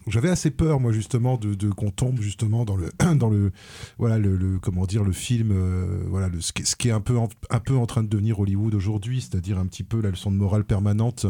j'avais 0.07 0.29
assez 0.29 0.51
peur, 0.51 0.79
moi, 0.79 0.91
justement, 0.91 1.37
de, 1.37 1.53
de- 1.53 1.69
qu'on 1.69 1.91
tombe 1.91 2.19
justement 2.21 2.65
dans 2.65 2.75
le, 2.75 2.89
dans 3.15 3.29
le, 3.29 3.51
voilà, 3.97 4.17
le, 4.17 4.35
le- 4.37 4.59
comment 4.59 4.85
dire, 4.85 5.03
le 5.03 5.11
film, 5.11 5.51
euh, 5.51 6.03
voilà, 6.07 6.29
le, 6.29 6.41
ce, 6.41 6.53
qui, 6.53 6.65
ce 6.65 6.75
qui 6.75 6.87
est 6.89 6.91
un 6.91 7.01
peu, 7.01 7.17
en, 7.17 7.29
un 7.49 7.59
peu 7.59 7.75
en 7.75 7.85
train 7.85 8.03
de 8.03 8.07
devenir 8.09 8.39
Hollywood 8.39 8.73
aujourd'hui, 8.73 8.84
c'est-à-dire 9.21 9.57
un 9.57 9.65
petit 9.65 9.83
peu 9.83 10.01
la 10.01 10.09
leçon 10.09 10.31
de 10.31 10.37
morale 10.37 10.63
permanente, 10.63 11.25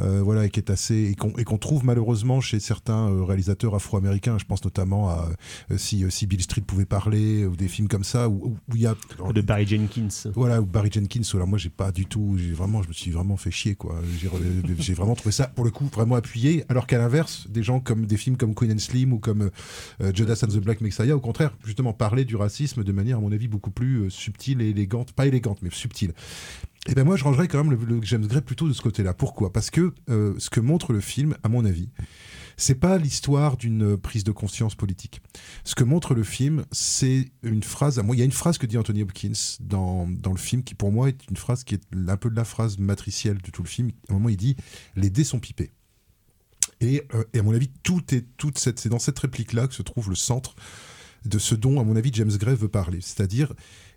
euh, 0.00 0.20
voilà, 0.22 0.46
et 0.46 0.50
qui 0.50 0.60
est 0.60 0.70
assez, 0.70 1.14
et 1.36 1.44
qu'on 1.44 1.58
trouve 1.58 1.84
malheureusement 1.84 2.40
chez 2.40 2.60
certains 2.60 3.08
euh, 3.10 3.24
réalisateurs 3.24 3.74
afro-américains. 3.74 4.38
Je 4.38 4.44
pense 4.44 4.64
notamment 4.64 5.08
à 5.08 5.28
euh, 5.70 5.78
si, 5.78 6.04
si 6.10 6.26
Bill 6.26 6.42
Street 6.42 6.62
pouvait 6.62 6.84
parler 6.84 7.46
ou 7.46 7.56
des 7.56 7.68
films 7.68 7.88
comme 7.88 8.04
ça 8.04 8.28
où 8.28 8.56
il 8.74 8.80
y 8.80 8.86
a 8.86 8.94
De 9.34 9.40
Barry 9.40 9.66
Jenkins. 9.66 10.30
voilà 10.34 10.60
ou 10.60 10.66
Barry 10.66 10.90
Jenkins. 10.92 11.22
Alors 11.34 11.46
moi 11.46 11.58
j'ai 11.58 11.70
pas 11.70 11.92
du 11.92 12.06
tout, 12.06 12.36
j'ai 12.38 12.52
vraiment, 12.52 12.82
je 12.82 12.88
me 12.88 12.92
suis 12.92 13.10
vraiment 13.10 13.36
fait 13.36 13.50
chier 13.50 13.74
quoi. 13.74 14.00
J'ai 14.78 14.94
vraiment 14.94 15.14
trouvé 15.14 15.32
ça 15.32 15.46
pour 15.46 15.64
le 15.64 15.70
coup 15.70 15.86
vraiment 15.92 16.16
appuyé. 16.16 16.64
Alors 16.68 16.86
qu'à 16.86 16.98
l'inverse, 16.98 17.46
des 17.48 17.62
gens 17.62 17.80
comme 17.80 18.06
des 18.06 18.16
films 18.16 18.36
comme 18.36 18.54
Queen 18.54 18.72
and 18.72 18.78
Slim 18.78 19.12
ou 19.12 19.18
comme 19.18 19.50
euh, 20.00 20.12
Judas 20.14 20.40
and 20.42 20.48
the 20.48 20.58
Black 20.58 20.80
Messiah, 20.80 21.16
au 21.16 21.20
contraire, 21.20 21.52
justement 21.64 21.92
parlaient 21.92 22.24
du 22.24 22.36
racisme 22.36 22.84
de 22.84 22.92
manière 22.92 23.18
à 23.18 23.20
mon 23.20 23.32
avis 23.32 23.48
beaucoup 23.48 23.70
plus 23.70 24.10
subtile 24.10 24.60
et 24.62 24.70
élégante, 24.70 25.12
pas 25.12 25.26
élégante 25.26 25.58
mais 25.62 25.70
subtile. 25.70 26.12
Et 26.88 26.94
ben 26.94 27.04
moi 27.04 27.16
je 27.16 27.24
rangerais 27.24 27.48
quand 27.48 27.62
même 27.62 27.78
le, 27.78 28.00
James 28.02 28.26
Gray 28.26 28.40
plutôt 28.40 28.66
de 28.66 28.72
ce 28.72 28.80
côté-là. 28.80 29.12
Pourquoi? 29.12 29.52
Parce 29.52 29.68
que 29.68 29.92
euh, 30.08 30.34
ce 30.38 30.48
que 30.48 30.58
montre 30.58 30.94
le 30.94 31.00
film, 31.00 31.36
à 31.42 31.50
mon 31.50 31.66
avis, 31.66 31.90
c'est 32.56 32.76
pas 32.76 32.96
l'histoire 32.96 33.58
d'une 33.58 33.98
prise 33.98 34.24
de 34.24 34.32
conscience 34.32 34.74
politique. 34.74 35.20
Ce 35.64 35.74
que 35.74 35.84
montre 35.84 36.14
le 36.14 36.22
film, 36.22 36.64
c'est 36.72 37.30
une 37.42 37.62
phrase. 37.62 37.98
Moi, 37.98 38.16
il 38.16 38.20
y 38.20 38.22
a 38.22 38.24
une 38.24 38.32
phrase 38.32 38.56
que 38.56 38.64
dit 38.64 38.78
Anthony 38.78 39.02
Hopkins 39.02 39.58
dans, 39.60 40.08
dans 40.08 40.32
le 40.32 40.38
film 40.38 40.64
qui, 40.64 40.74
pour 40.74 40.90
moi, 40.90 41.10
est 41.10 41.28
une 41.28 41.36
phrase 41.36 41.62
qui 41.62 41.74
est 41.74 41.82
un 42.08 42.16
peu 42.16 42.30
de 42.30 42.36
la 42.36 42.44
phrase 42.44 42.78
matricielle 42.78 43.36
de 43.36 43.50
tout 43.50 43.62
le 43.62 43.68
film. 43.68 43.90
À 44.08 44.12
un 44.12 44.14
moment, 44.14 44.30
il 44.30 44.38
dit 44.38 44.56
Les 44.96 45.10
dés 45.10 45.24
sont 45.24 45.40
pipés. 45.40 45.72
Et, 46.80 47.02
euh, 47.14 47.22
et 47.34 47.40
à 47.40 47.42
mon 47.42 47.52
avis, 47.52 47.68
tout 47.82 48.02
est 48.14 48.24
toute 48.38 48.58
cette, 48.58 48.80
c'est 48.80 48.88
dans 48.88 48.98
cette 48.98 49.18
réplique-là 49.18 49.68
que 49.68 49.74
se 49.74 49.82
trouve 49.82 50.08
le 50.08 50.16
centre 50.16 50.54
de 51.26 51.38
ce 51.38 51.54
dont, 51.54 51.80
à 51.80 51.84
mon 51.84 51.96
avis, 51.96 52.10
James 52.14 52.34
Gray 52.38 52.56
veut 52.56 52.68
parler. 52.68 53.00
C'est-à-dire, 53.02 53.52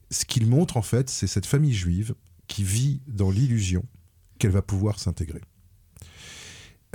ce 0.09 0.25
qu'il 0.25 0.45
montre, 0.45 0.75
en 0.75 0.81
fait, 0.81 1.09
c'est 1.09 1.27
cette 1.27 1.45
famille 1.45 1.73
juive 1.73 2.15
qui 2.47 2.63
vit 2.63 3.01
dans 3.07 3.31
l'illusion 3.31 3.85
qu'elle 4.39 4.51
va 4.51 4.61
pouvoir 4.61 4.99
s'intégrer. 4.99 5.41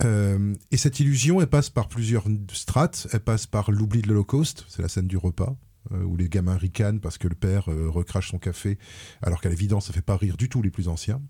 Euh, 0.04 0.54
et 0.70 0.76
cette 0.76 1.00
illusion, 1.00 1.40
elle 1.40 1.46
passe 1.46 1.70
par 1.70 1.88
plusieurs 1.88 2.24
strates. 2.52 3.09
Elle 3.12 3.20
passe 3.20 3.46
par 3.46 3.70
l'oubli 3.70 4.02
de 4.02 4.09
l'Holocauste, 4.09 4.66
c'est 4.68 4.82
la 4.82 4.88
scène 4.88 5.06
du 5.06 5.16
repas, 5.16 5.56
euh, 5.92 6.02
où 6.02 6.16
les 6.16 6.28
gamins 6.28 6.56
ricanent 6.56 7.00
parce 7.00 7.18
que 7.18 7.28
le 7.28 7.35
père 7.35 7.70
euh, 7.70 7.88
recrache 7.88 8.30
son 8.30 8.38
café, 8.38 8.78
alors 9.22 9.40
qu'à 9.40 9.48
l'évidence, 9.48 9.87
ça 9.87 9.92
fait 9.92 10.02
pas 10.02 10.16
rire 10.16 10.37
du 10.37 10.48
tout 10.48 10.61
les 10.62 10.70
plus 10.70 10.88
anciens. 10.88 11.22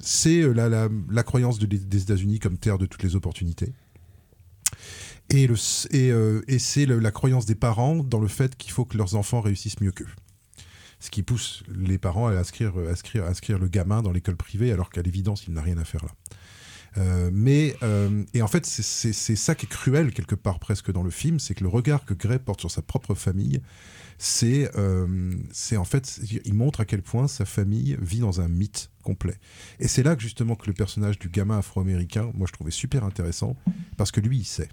C'est 0.00 0.42
la, 0.54 1.22
croyance 1.24 1.58
de- 1.58 1.66
des 1.66 2.02
États-Unis 2.02 2.38
comme 2.38 2.58
terre 2.58 2.78
de 2.78 2.86
toutes 2.86 3.02
les 3.02 3.16
opportunités. 3.16 3.72
Et, 5.30 5.48
c'est 6.58 6.86
la 6.86 7.10
croyance 7.10 7.46
des 7.46 7.54
parents 7.54 7.96
dans 7.96 8.20
le 8.20 8.28
fait 8.28 8.56
qu'il 8.56 8.72
faut 8.72 8.84
que 8.84 8.96
leurs 8.96 9.14
enfants 9.14 9.40
réussissent 9.40 9.80
mieux 9.80 9.92
qu'eux. 9.92 10.06
Ce 11.00 11.10
qui 11.10 11.22
pousse 11.22 11.62
les 11.68 11.98
parents 11.98 12.26
à 12.26 12.32
inscrire, 12.32 12.76
à 12.76 12.90
inscrire, 12.90 13.24
inscrire 13.24 13.58
le 13.58 13.68
gamin 13.68 14.02
dans 14.02 14.12
l'école 14.12 14.36
privée 14.36 14.72
alors 14.72 14.90
qu'à 14.90 15.02
l'évidence, 15.02 15.46
il 15.46 15.54
n'a 15.54 15.62
rien 15.62 15.78
à 15.78 15.84
faire 15.84 16.04
là. 16.04 16.10
Euh, 16.96 17.30
mais 17.32 17.76
euh, 17.82 18.24
et 18.34 18.42
en 18.42 18.48
fait, 18.48 18.64
c'est- 18.66 19.12
ça 19.12 19.54
qui 19.54 19.66
est 19.66 19.68
cruel 19.68 20.12
quelque 20.12 20.34
part 20.34 20.58
presque 20.58 20.90
dans 20.90 21.02
le 21.02 21.10
film, 21.10 21.38
c'est 21.38 21.54
que 21.54 21.62
le 21.62 21.68
regard 21.68 22.04
que 22.04 22.14
Gray 22.14 22.38
porte 22.38 22.60
sur 22.60 22.70
sa 22.70 22.82
propre 22.82 23.14
famille, 23.14 23.60
c'est 24.16 24.70
euh, 24.76 25.34
en 25.76 25.84
fait, 25.84 26.18
il 26.44 26.54
montre 26.54 26.80
à 26.80 26.84
quel 26.86 27.02
point 27.02 27.28
sa 27.28 27.44
famille 27.44 27.96
vit 28.00 28.18
dans 28.20 28.40
un 28.40 28.48
mythe 28.48 28.90
complet. 29.04 29.36
Et 29.78 29.86
c'est 29.86 30.02
là 30.02 30.16
que 30.16 30.22
justement 30.22 30.56
que 30.56 30.66
le 30.66 30.72
personnage 30.72 31.18
du 31.20 31.28
gamin 31.28 31.58
afro-américain, 31.58 32.32
moi 32.34 32.46
je 32.48 32.52
trouvais 32.52 32.72
super 32.72 33.04
intéressant 33.04 33.54
parce 33.96 34.10
que 34.10 34.20
lui 34.20 34.38
il 34.38 34.44
sait, 34.44 34.70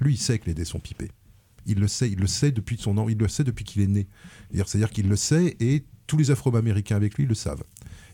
lui 0.00 0.14
il 0.14 0.18
sait 0.18 0.38
que 0.40 0.46
les 0.46 0.54
dés 0.54 0.66
sont 0.66 0.80
pipés. 0.80 1.10
Il 1.66 1.78
le 1.78 1.88
sait, 1.88 2.10
il 2.10 2.18
le 2.18 2.26
sait 2.26 2.50
depuis 2.52 2.76
son 2.78 2.98
an, 2.98 3.08
il 3.08 3.18
le 3.18 3.28
sait 3.28 3.44
depuis 3.44 3.64
qu'il 3.64 3.82
est 3.82 3.86
né. 3.86 4.06
C'est-à-dire- 4.52 4.90
qu'il 4.90 5.08
le 5.08 5.16
sait 5.16 5.56
et 5.60 5.84
tous 6.06 6.16
les 6.16 6.30
Afro-Américains 6.30 6.96
avec 6.96 7.14
lui 7.14 7.26
le 7.26 7.34
savent. 7.34 7.62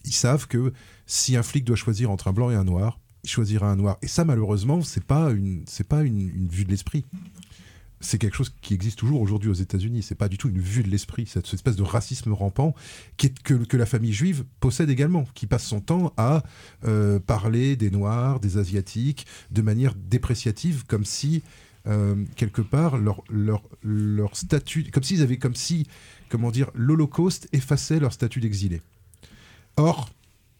Ils 0.04 0.12
savent 0.12 0.46
que 0.46 0.72
si 1.06 1.36
un 1.36 1.42
flic 1.42 1.64
doit 1.64 1.76
choisir 1.76 2.10
entre 2.10 2.28
un 2.28 2.32
blanc 2.32 2.50
et 2.50 2.54
un 2.54 2.64
noir, 2.64 3.00
il 3.24 3.30
choisira 3.30 3.70
un 3.70 3.76
noir. 3.76 3.98
Et 4.02 4.06
ça, 4.06 4.24
malheureusement, 4.24 4.82
c'est 4.82 5.04
pas 5.04 5.30
une, 5.30 5.64
pas 5.88 6.02
une, 6.02 6.48
vue 6.48 6.64
de 6.64 6.70
l'esprit. 6.70 7.04
C'est 8.00 8.18
quelque 8.18 8.36
chose 8.36 8.54
qui 8.60 8.74
existe 8.74 8.98
toujours 8.98 9.20
aujourd'hui 9.20 9.48
aux 9.48 9.54
États-Unis. 9.54 10.02
C'est 10.02 10.14
pas 10.14 10.28
du 10.28 10.36
tout 10.36 10.48
une 10.48 10.60
vue 10.60 10.82
de 10.82 10.90
l'esprit, 10.90 11.26
cette 11.26 11.52
espèce 11.52 11.76
de 11.76 11.82
racisme 11.82 12.32
rampant 12.32 12.74
que 13.16 13.76
la 13.76 13.86
famille 13.86 14.12
juive 14.12 14.44
possède 14.60 14.90
également, 14.90 15.24
qui 15.34 15.46
passe 15.46 15.64
son 15.64 15.80
temps 15.80 16.12
à 16.16 16.44
euh, 16.84 17.18
parler 17.18 17.74
des 17.76 17.90
noirs, 17.90 18.38
des 18.38 18.58
asiatiques, 18.58 19.26
de 19.50 19.62
manière 19.62 19.94
dépréciative, 19.94 20.84
comme 20.86 21.04
si 21.04 21.42
euh, 21.86 22.24
quelque 22.36 22.62
part 22.62 22.96
leur, 22.96 23.22
leur, 23.30 23.62
leur 23.82 24.36
statut, 24.36 24.84
comme 24.92 25.02
s'ils 25.02 25.22
avaient, 25.22 25.38
comme 25.38 25.54
si, 25.54 25.86
comment 26.28 26.50
dire, 26.50 26.70
l'Holocauste 26.74 27.48
effaçait 27.52 28.00
leur 28.00 28.12
statut 28.12 28.40
d'exilé. 28.40 28.82
Or, 29.76 30.10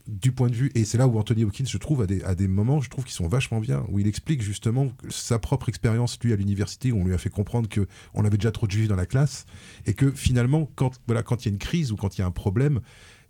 du 0.07 0.31
point 0.31 0.49
de 0.49 0.55
vue, 0.55 0.71
et 0.75 0.85
c'est 0.85 0.99
là 0.99 1.09
où 1.09 1.19
Anthony 1.19 1.45
Hopkins, 1.45 1.65
je 1.67 1.79
trouve, 1.79 2.03
à 2.03 2.07
des, 2.07 2.23
à 2.23 2.35
des 2.35 2.47
moments, 2.47 2.81
je 2.81 2.89
trouve 2.89 3.05
qu'ils 3.05 3.15
sont 3.15 3.29
vachement 3.29 3.61
bien, 3.61 3.85
où 3.89 3.99
il 3.99 4.07
explique 4.07 4.41
justement 4.41 4.93
sa 5.09 5.39
propre 5.39 5.69
expérience, 5.69 6.19
lui, 6.23 6.33
à 6.33 6.37
l'université, 6.37 6.93
où 6.93 7.01
on 7.01 7.05
lui 7.05 7.15
a 7.15 7.19
fait 7.19 7.31
comprendre 7.31 7.69
que 7.69 7.89
on 8.15 8.25
avait 8.25 8.37
déjà 8.37 8.53
trop 8.53 8.67
de 8.67 8.73
juifs 8.73 8.89
dans 8.89 8.97
la 8.97 9.07
classe, 9.07 9.47
et 9.85 9.95
que 9.95 10.11
finalement, 10.11 10.71
quand 10.77 10.93
voilà, 11.07 11.23
quand 11.23 11.45
il 11.45 11.49
y 11.49 11.51
a 11.51 11.53
une 11.53 11.59
crise 11.59 11.91
ou 11.91 11.97
quand 11.97 12.17
il 12.17 12.21
y 12.21 12.25
a 12.25 12.27
un 12.27 12.31
problème, 12.31 12.81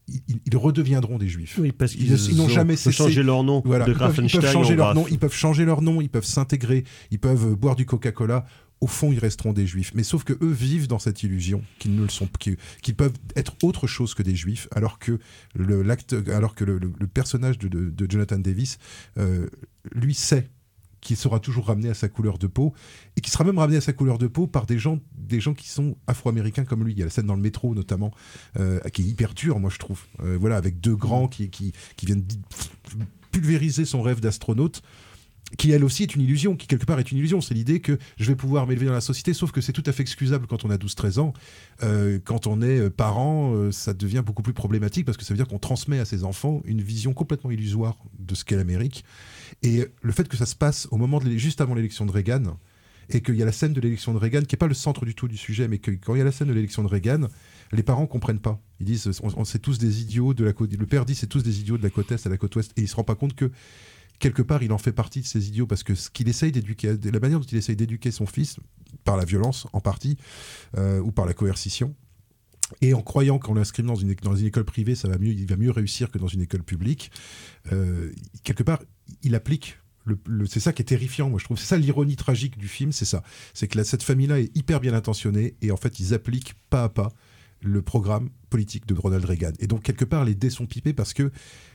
ils, 0.08 0.56
redeviendront 0.56 1.18
des 1.18 1.28
juifs. 1.28 1.58
Oui, 1.60 1.72
parce 1.72 1.94
Ils- 1.94 2.06
qu'ils 2.06 2.30
ils 2.32 2.36
n'ont 2.36 2.44
ont- 2.44 2.48
jamais 2.48 2.74
peuvent 2.74 2.82
cessé- 2.82 2.92
changer 2.96 3.22
leur 3.22 3.42
nom 3.44 3.62
Voilà, 3.64 3.84
de 3.86 3.90
ils 3.92 3.96
peuvent, 3.98 4.08
ils 4.10 4.14
peuvent 4.14 4.24
Grafenstein 4.24 4.52
changer 4.52 4.76
leur 4.76 4.94
nom, 4.94 5.06
ils 5.10 5.18
peuvent 5.18 5.34
changer 5.34 5.64
leur 5.64 5.82
nom, 5.82 6.00
ils 6.00 6.08
peuvent 6.08 6.24
s'intégrer, 6.24 6.84
ils 7.10 7.18
peuvent 7.18 7.54
boire 7.56 7.76
du 7.76 7.86
Coca-Cola. 7.86 8.46
Au 8.82 8.86
fond, 8.86 9.10
ils 9.10 9.18
resteront 9.18 9.54
des 9.54 9.66
juifs. 9.66 9.92
Mais 9.94 10.02
sauf 10.02 10.22
que 10.22 10.34
eux 10.34 10.52
vivent 10.52 10.86
dans 10.86 10.98
cette 10.98 11.22
illusion 11.22 11.62
qu'ils 11.78 11.94
ne 11.96 12.02
le 12.02 12.10
sont, 12.10 12.28
qu'ils 12.38 12.58
qu'ils 12.82 12.94
peuvent 12.94 13.14
être 13.34 13.56
autre 13.62 13.86
chose 13.86 14.12
que 14.12 14.22
des 14.22 14.36
juifs, 14.36 14.68
alors 14.70 14.98
que 14.98 15.18
le, 15.54 15.80
l'acte, 15.82 16.14
alors 16.30 16.54
que 16.54 16.64
le, 16.64 16.76
le- 16.78 16.92
le 17.00 17.06
personnage 17.06 17.56
de, 17.58 17.68
de- 17.68 17.88
de 17.88 18.10
Jonathan 18.10 18.38
Davis, 18.38 18.76
euh, 19.18 19.46
lui 19.94 20.12
sait 20.12 20.50
qu'il 21.06 21.16
sera 21.16 21.38
toujours 21.38 21.66
ramené 21.66 21.88
à 21.88 21.94
sa 21.94 22.08
couleur 22.08 22.36
de 22.36 22.48
peau 22.48 22.74
et 23.16 23.20
qui 23.20 23.30
sera 23.30 23.44
même 23.44 23.58
ramené 23.58 23.76
à 23.76 23.80
sa 23.80 23.92
couleur 23.92 24.18
de 24.18 24.26
peau 24.26 24.48
par 24.48 24.66
des 24.66 24.76
gens, 24.76 24.98
des 25.16 25.38
gens 25.40 25.54
qui 25.54 25.68
sont 25.68 25.96
afro-américains 26.08 26.64
comme 26.64 26.82
lui. 26.82 26.92
Il 26.94 26.98
y 26.98 27.02
a 27.02 27.04
la 27.04 27.12
scène 27.12 27.26
dans 27.26 27.36
le 27.36 27.40
métro 27.40 27.76
notamment 27.76 28.10
euh, 28.58 28.80
qui 28.92 29.02
est 29.02 29.04
hyper 29.04 29.32
dure, 29.32 29.60
moi 29.60 29.70
je 29.70 29.78
trouve. 29.78 30.02
Euh, 30.20 30.36
voilà, 30.38 30.56
avec 30.56 30.80
deux 30.80 30.96
grands 30.96 31.28
qui, 31.28 31.48
qui, 31.48 31.72
qui 31.96 32.06
viennent 32.06 32.24
pulvériser 33.30 33.84
son 33.84 34.02
rêve 34.02 34.20
d'astronaute. 34.20 34.82
Qui 35.58 35.70
elle 35.70 35.84
aussi 35.84 36.02
est 36.02 36.14
une 36.14 36.22
illusion, 36.22 36.56
qui 36.56 36.66
quelque 36.66 36.84
part 36.86 36.98
est 36.98 37.10
une 37.12 37.18
illusion. 37.18 37.40
C'est 37.40 37.54
l'idée 37.54 37.80
que 37.80 37.98
je 38.18 38.24
vais 38.24 38.34
pouvoir 38.34 38.66
m'élever 38.66 38.86
dans 38.86 38.92
la 38.92 39.00
société, 39.00 39.32
sauf 39.32 39.52
que 39.52 39.60
c'est 39.60 39.72
tout 39.72 39.82
à 39.86 39.92
fait 39.92 40.02
excusable 40.02 40.46
quand 40.48 40.64
on 40.64 40.70
a 40.70 40.76
12-13 40.76 41.20
ans. 41.20 41.32
Euh, 41.82 42.18
quand 42.24 42.46
on 42.46 42.62
est 42.62 42.78
euh, 42.80 42.90
parent, 42.90 43.54
euh, 43.54 43.70
ça 43.70 43.94
devient 43.94 44.22
beaucoup 44.26 44.42
plus 44.42 44.52
problématique 44.52 45.06
parce 45.06 45.16
que 45.16 45.24
ça 45.24 45.32
veut 45.32 45.38
dire 45.38 45.46
qu'on 45.46 45.60
transmet 45.60 46.00
à 46.00 46.04
ses 46.04 46.24
enfants 46.24 46.62
une 46.64 46.82
vision 46.82 47.12
complètement 47.14 47.50
illusoire 47.52 47.96
de 48.18 48.34
ce 48.34 48.44
qu'est 48.44 48.56
l'Amérique. 48.56 49.04
Et 49.62 49.84
le 50.02 50.12
fait 50.12 50.26
que 50.28 50.36
ça 50.36 50.46
se 50.46 50.56
passe 50.56 50.88
au 50.90 50.96
moment 50.96 51.20
juste 51.36 51.60
avant 51.60 51.74
l'élection 51.74 52.06
de 52.06 52.12
Reagan, 52.12 52.58
et 53.08 53.20
qu'il 53.20 53.36
y 53.36 53.42
a 53.42 53.44
la 53.44 53.52
scène 53.52 53.72
de 53.72 53.80
l'élection 53.80 54.12
de 54.14 54.18
Reagan, 54.18 54.40
qui 54.40 54.54
n'est 54.54 54.58
pas 54.58 54.66
le 54.66 54.74
centre 54.74 55.04
du 55.04 55.14
tout 55.14 55.28
du 55.28 55.36
sujet, 55.36 55.68
mais 55.68 55.78
que 55.78 55.92
quand 55.92 56.16
il 56.16 56.18
y 56.18 56.20
a 56.20 56.24
la 56.24 56.32
scène 56.32 56.48
de 56.48 56.52
l'élection 56.52 56.82
de 56.82 56.88
Reagan, 56.88 57.28
les 57.70 57.84
parents 57.84 58.08
comprennent 58.08 58.40
pas. 58.40 58.60
Ils 58.80 58.86
disent, 58.86 59.08
on, 59.22 59.28
on- 59.36 59.44
c'est 59.44 59.60
tous 59.60 59.78
des 59.78 60.02
idiots 60.02 60.34
de 60.34 60.44
la 60.44 60.52
côte. 60.52 60.72
Le 60.72 60.86
père 60.86 61.04
dit, 61.04 61.14
c'est 61.14 61.28
tous 61.28 61.44
des 61.44 61.60
idiots 61.60 61.78
de 61.78 61.84
la 61.84 61.90
côte 61.90 62.10
est 62.10 62.26
à 62.26 62.28
la 62.30 62.36
côte 62.36 62.56
ouest, 62.56 62.72
et 62.76 62.80
il 62.82 62.88
se 62.88 62.96
rend 62.96 63.04
pas 63.04 63.14
compte 63.14 63.36
que 63.36 63.52
quelque 64.18 64.42
part, 64.42 64.62
il 64.62 64.72
en 64.72 64.78
fait 64.78 64.92
partie 64.92 65.20
de 65.20 65.26
ces 65.26 65.48
idiots 65.48 65.66
parce 65.66 65.82
que 65.82 65.94
ce 65.94 66.10
qu'il 66.10 66.28
essaye 66.28 66.52
d'éduquer, 66.52 66.96
la 67.02 67.20
manière 67.20 67.40
dont 67.40 67.46
il 67.46 67.58
essaye 67.58 67.76
d'éduquer 67.76 68.10
son 68.10 68.26
fils, 68.26 68.56
par 69.04 69.16
la 69.16 69.24
violence 69.24 69.66
en 69.72 69.80
partie, 69.80 70.16
euh, 70.76 71.00
ou 71.00 71.12
par 71.12 71.26
la 71.26 71.34
coercition, 71.34 71.94
et 72.80 72.94
en 72.94 73.02
croyant 73.02 73.38
qu'en 73.38 73.54
l'inscrivant 73.54 73.94
dans 73.94 74.00
une, 74.00 74.14
dans 74.14 74.34
une 74.34 74.46
école 74.46 74.64
privée, 74.64 74.94
ça 74.94 75.08
va 75.08 75.18
mieux, 75.18 75.32
il 75.32 75.46
va 75.46 75.56
mieux 75.56 75.70
réussir 75.70 76.10
que 76.10 76.18
dans 76.18 76.26
une 76.26 76.42
école 76.42 76.62
publique, 76.62 77.10
euh, 77.72 78.12
quelque 78.42 78.62
part, 78.62 78.82
il 79.22 79.34
applique. 79.34 79.78
C'est 80.48 80.60
ça 80.60 80.72
qui 80.72 80.82
est 80.82 80.86
terrifiant, 80.86 81.28
moi 81.28 81.40
je 81.40 81.44
trouve. 81.44 81.58
C'est 81.58 81.66
ça 81.66 81.76
l'ironie 81.76 82.14
tragique 82.14 82.56
du 82.58 82.68
film, 82.68 82.92
c'est 82.92 83.04
ça. 83.04 83.24
C'est 83.54 83.66
que 83.66 83.82
cette 83.82 84.04
famille-là 84.04 84.38
est 84.38 84.56
hyper 84.56 84.78
bien 84.78 84.94
intentionnée 84.94 85.56
et 85.62 85.72
en 85.72 85.76
fait 85.76 85.98
ils 85.98 86.14
appliquent 86.14 86.54
pas 86.70 86.84
à 86.84 86.88
pas 86.88 87.08
le 87.60 87.82
programme 87.82 88.30
politique 88.48 88.86
de 88.86 88.94
Ronald 88.94 89.24
Reagan. 89.24 89.52
Et 89.58 89.66
donc 89.66 89.82
quelque 89.82 90.04
part 90.04 90.24
les 90.24 90.36
dés 90.36 90.50
sont 90.50 90.66
pipés 90.66 90.92
parce 90.92 91.12
que 91.12 91.32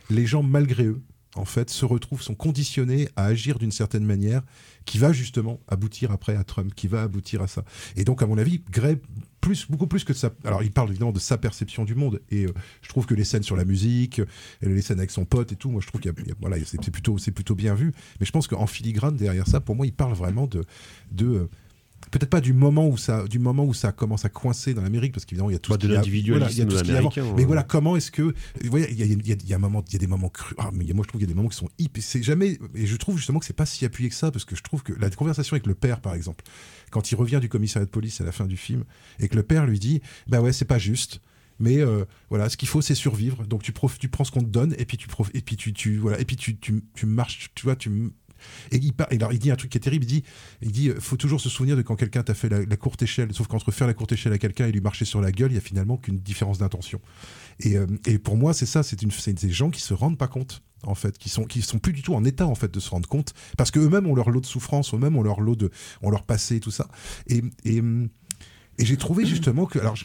les 0.10 0.26
gens 0.26 0.44
malgré 0.44 0.86
eux, 0.86 1.02
en 1.36 1.46
fait, 1.46 1.70
se 1.70 1.86
retrouvent, 1.86 2.22
sont 2.22 2.36
conditionnés 2.36 3.08
à 3.16 3.26
agir 3.26 3.58
d'une 3.58 3.72
certaine 3.72 4.04
manière 4.04 4.42
qui 4.86 4.98
va 4.98 5.14
justement 5.14 5.60
aboutir 5.68 6.12
après 6.12 6.36
à 6.36 6.44
Trump, 6.44 6.74
qui 6.76 6.88
va 6.88 7.04
aboutir 7.04 7.42
à 7.42 7.48
ça. 7.48 7.64
Et 7.96 8.04
donc, 8.04 8.22
à 8.22 8.28
mon 8.28 8.38
avis, 8.38 8.62
Gray, 8.70 8.98
plus, 9.40 9.70
beaucoup 9.70 9.88
plus 9.88 10.04
que 10.04 10.12
de 10.12 10.18
sa... 10.18 10.32
Alors, 10.44 10.62
il 10.62 10.72
parle 10.72 10.90
évidemment 10.90 11.14
de 11.14 11.20
sa 11.20 11.38
perception 11.38 11.86
du 11.86 11.96
monde, 11.96 12.22
et 12.30 12.46
euh, 12.46 12.54
je 12.82 12.90
trouve 12.90 13.06
que 13.06 13.14
les 13.14 13.24
scènes 13.24 13.44
sur 13.44 13.56
la 13.56 13.66
musique, 13.66 14.20
euh, 14.20 14.26
les 14.62 14.82
scènes 14.82 15.00
avec 15.00 15.12
son 15.12 15.26
pote 15.26 15.52
et 15.52 15.56
tout, 15.56 15.72
moi, 15.72 15.82
je 15.82 15.88
trouve 15.88 16.02
qu'il 16.02 16.14
voilà, 16.40 16.58
c'est 16.66 16.92
plutôt, 16.92 17.16
plutôt 17.16 17.56
bien 17.56 17.76
vu, 17.76 17.94
mais 18.20 18.26
je 18.26 18.32
pense 18.32 18.48
qu'en 18.48 18.68
filigrane, 18.68 19.16
derrière 19.16 19.48
ça, 19.48 19.62
pour 19.62 19.76
moi, 19.76 19.86
il 19.86 19.94
parle 19.94 20.14
vraiment 20.14 20.48
de... 20.48 20.64
de 21.12 21.26
euh, 21.26 21.50
Peut-être 22.12 22.30
pas 22.30 22.42
du 22.42 22.52
moment 22.54 22.88
où 22.90 22.98
ça, 22.98 23.26
du 23.28 23.40
moment 23.40 23.64
où 23.66 23.74
ça 23.74 23.92
commence 23.94 24.26
à 24.26 24.30
coincer 24.30 24.74
dans 24.74 24.82
l'Amérique, 24.82 25.14
parce 25.14 25.26
qu'évidemment 25.26 25.50
il 25.50 25.54
y 25.54 25.56
a 25.56 25.60
tout 25.60 25.72
Bah, 25.72 25.78
ce 25.82 25.88
de 25.88 25.94
l'individualisme 25.94 26.68
voilà, 26.68 27.02
Mais 27.02 27.32
ouais. 27.40 27.46
voilà, 27.46 27.64
comment 27.64 27.96
est-ce 27.96 28.12
que, 28.12 28.34
voyez, 28.66 28.92
il 28.92 28.98
y 29.00 29.04
a, 29.04 29.06
il 29.06 29.28
y 29.28 29.32
a- 29.32 29.36
il 29.42 29.50
y 29.50 29.54
a 29.54 29.56
un 29.56 29.60
moment, 29.60 29.84
il 29.88 29.94
y 29.94 29.96
a 29.96 30.00
des 30.00 30.08
moments 30.08 30.30
crus. 30.30 30.56
Ah, 30.60 30.72
mais 30.74 30.86
moi 30.94 31.04
je 31.04 31.08
trouve 31.08 31.20
qu'il 31.20 31.28
y 31.28 31.32
a 31.32 31.34
des 31.34 31.36
moments 31.36 31.50
qui 31.50 31.56
sont 31.58 31.70
hyper. 31.80 32.04
C'est 32.04 32.22
jamais. 32.22 32.60
Et 32.76 32.86
je 32.86 32.96
trouve 32.98 33.16
justement 33.18 33.40
que 33.40 33.46
c'est 33.46 33.54
pas 33.56 33.66
si 33.66 33.86
appuyé 33.86 34.10
que 34.10 34.16
ça, 34.16 34.30
parce 34.30 34.44
que 34.46 34.56
je 34.56 34.62
trouve 34.62 34.84
que 34.84 34.92
la 34.94 35.10
conversation 35.10 35.54
avec 35.56 35.68
le 35.68 35.74
père, 35.76 36.02
par 36.02 36.14
exemple, 36.14 36.44
quand 36.90 37.12
il 37.12 37.16
revient 37.16 37.40
du 37.42 37.48
commissariat 37.50 37.86
de 37.86 37.92
police 37.92 38.20
à 38.20 38.26
la 38.26 38.32
fin 38.34 38.46
du 38.46 38.58
film, 38.58 38.84
et 39.20 39.28
que 39.30 39.36
le 39.36 39.44
père 39.44 39.66
lui 39.66 39.80
dit, 39.80 40.02
bah 40.28 40.42
ouais, 40.42 40.52
c'est 40.54 40.66
pas 40.66 40.80
juste. 40.80 41.22
Mais 41.60 41.78
euh, 41.78 42.06
voilà, 42.30 42.50
ce 42.50 42.58
qu'il 42.58 42.68
faut, 42.68 42.82
c'est 42.82 42.96
survivre. 42.96 43.46
Donc 43.46 43.62
tu, 43.62 43.72
prof- 43.72 44.00
tu 44.00 44.10
prends 44.10 44.24
ce 44.24 44.32
qu'on 44.32 44.42
te 44.42 44.46
donne, 44.50 44.74
et 44.80 44.86
puis 44.86 44.98
tu 44.98 45.08
prof- 45.08 45.30
et 45.34 45.42
puis 45.42 45.56
tu, 45.56 45.74
tu 45.74 45.98
voilà, 45.98 46.20
et 46.20 46.26
puis 46.26 46.36
tu, 46.36 46.58
tu, 46.58 46.84
tu 46.96 47.06
marches, 47.06 47.52
tu 47.56 47.64
vois, 47.64 47.76
tu 47.76 48.12
et 48.72 48.78
il, 48.78 48.94
par- 48.94 49.12
et 49.12 49.16
alors, 49.16 49.34
il 49.34 49.40
dit 49.40 49.52
un 49.52 49.56
truc 49.56 49.72
qui 49.72 49.78
est 49.78 49.82
terrible. 49.82 50.06
Il 50.06 50.08
dit, 50.08 50.24
il 50.62 50.72
dit, 50.72 50.92
faut 51.00 51.18
toujours 51.18 51.42
se 51.42 51.50
souvenir 51.50 51.78
de 51.78 51.82
quand 51.82 51.96
quelqu'un 51.96 52.24
t'a 52.24 52.34
fait 52.34 52.50
la, 52.50 52.78
courte 52.78 53.02
échelle. 53.02 53.34
Sauf 53.34 53.48
qu'entre 53.48 53.72
faire 53.72 53.88
la 53.88 53.94
courte 53.94 54.12
échelle 54.12 54.34
à 54.34 54.38
quelqu'un 54.38 54.68
et 54.68 54.72
lui 54.72 54.82
marcher 54.82 55.06
sur 55.06 55.22
la 55.22 55.32
gueule, 55.32 55.52
il 55.52 55.56
y 55.56 55.58
a 55.58 55.62
finalement 55.62 55.98
qu'une 55.98 56.18
différence 56.20 56.58
d'intention. 56.58 57.02
Et, 57.60 57.78
euh, 57.78 57.88
et 58.06 58.18
pour 58.20 58.38
moi, 58.38 58.54
c'est 58.54 58.66
ça. 58.66 58.84
C'est 58.84 59.02
une, 59.02 59.12
des 59.34 59.52
gens 59.52 59.70
qui 59.70 59.82
se 59.82 59.94
rendent 59.94 60.18
pas 60.18 60.28
compte 60.28 60.64
en 60.84 60.96
fait, 60.96 61.18
qui 61.18 61.30
sont 61.30 61.44
qui 61.44 61.62
sont 61.62 61.80
plus 61.80 61.94
du 61.94 62.02
tout 62.02 62.16
en 62.16 62.24
état 62.26 62.48
en 62.48 62.56
fait 62.56 62.74
de 62.74 62.80
se 62.80 62.90
rendre 62.90 63.08
compte, 63.08 63.34
parce 63.58 63.72
que 63.72 63.80
eux-mêmes 63.80 64.08
ont 64.08 64.16
leur 64.16 64.30
lot 64.30 64.42
de 64.42 64.46
souffrance, 64.46 64.94
eux-mêmes 64.94 65.16
ont 65.16 65.22
leur 65.22 65.40
lot 65.42 65.56
de, 65.56 65.70
ont 66.02 66.10
leur 66.10 66.24
passé, 66.24 66.60
tout 66.60 66.72
ça. 66.72 66.88
Et, 67.28 67.44
et, 67.66 67.82
et 68.78 68.86
j'ai 68.86 68.98
trouvé 68.98 69.26
justement 69.26 69.66
que, 69.66 69.80
alors, 69.80 69.96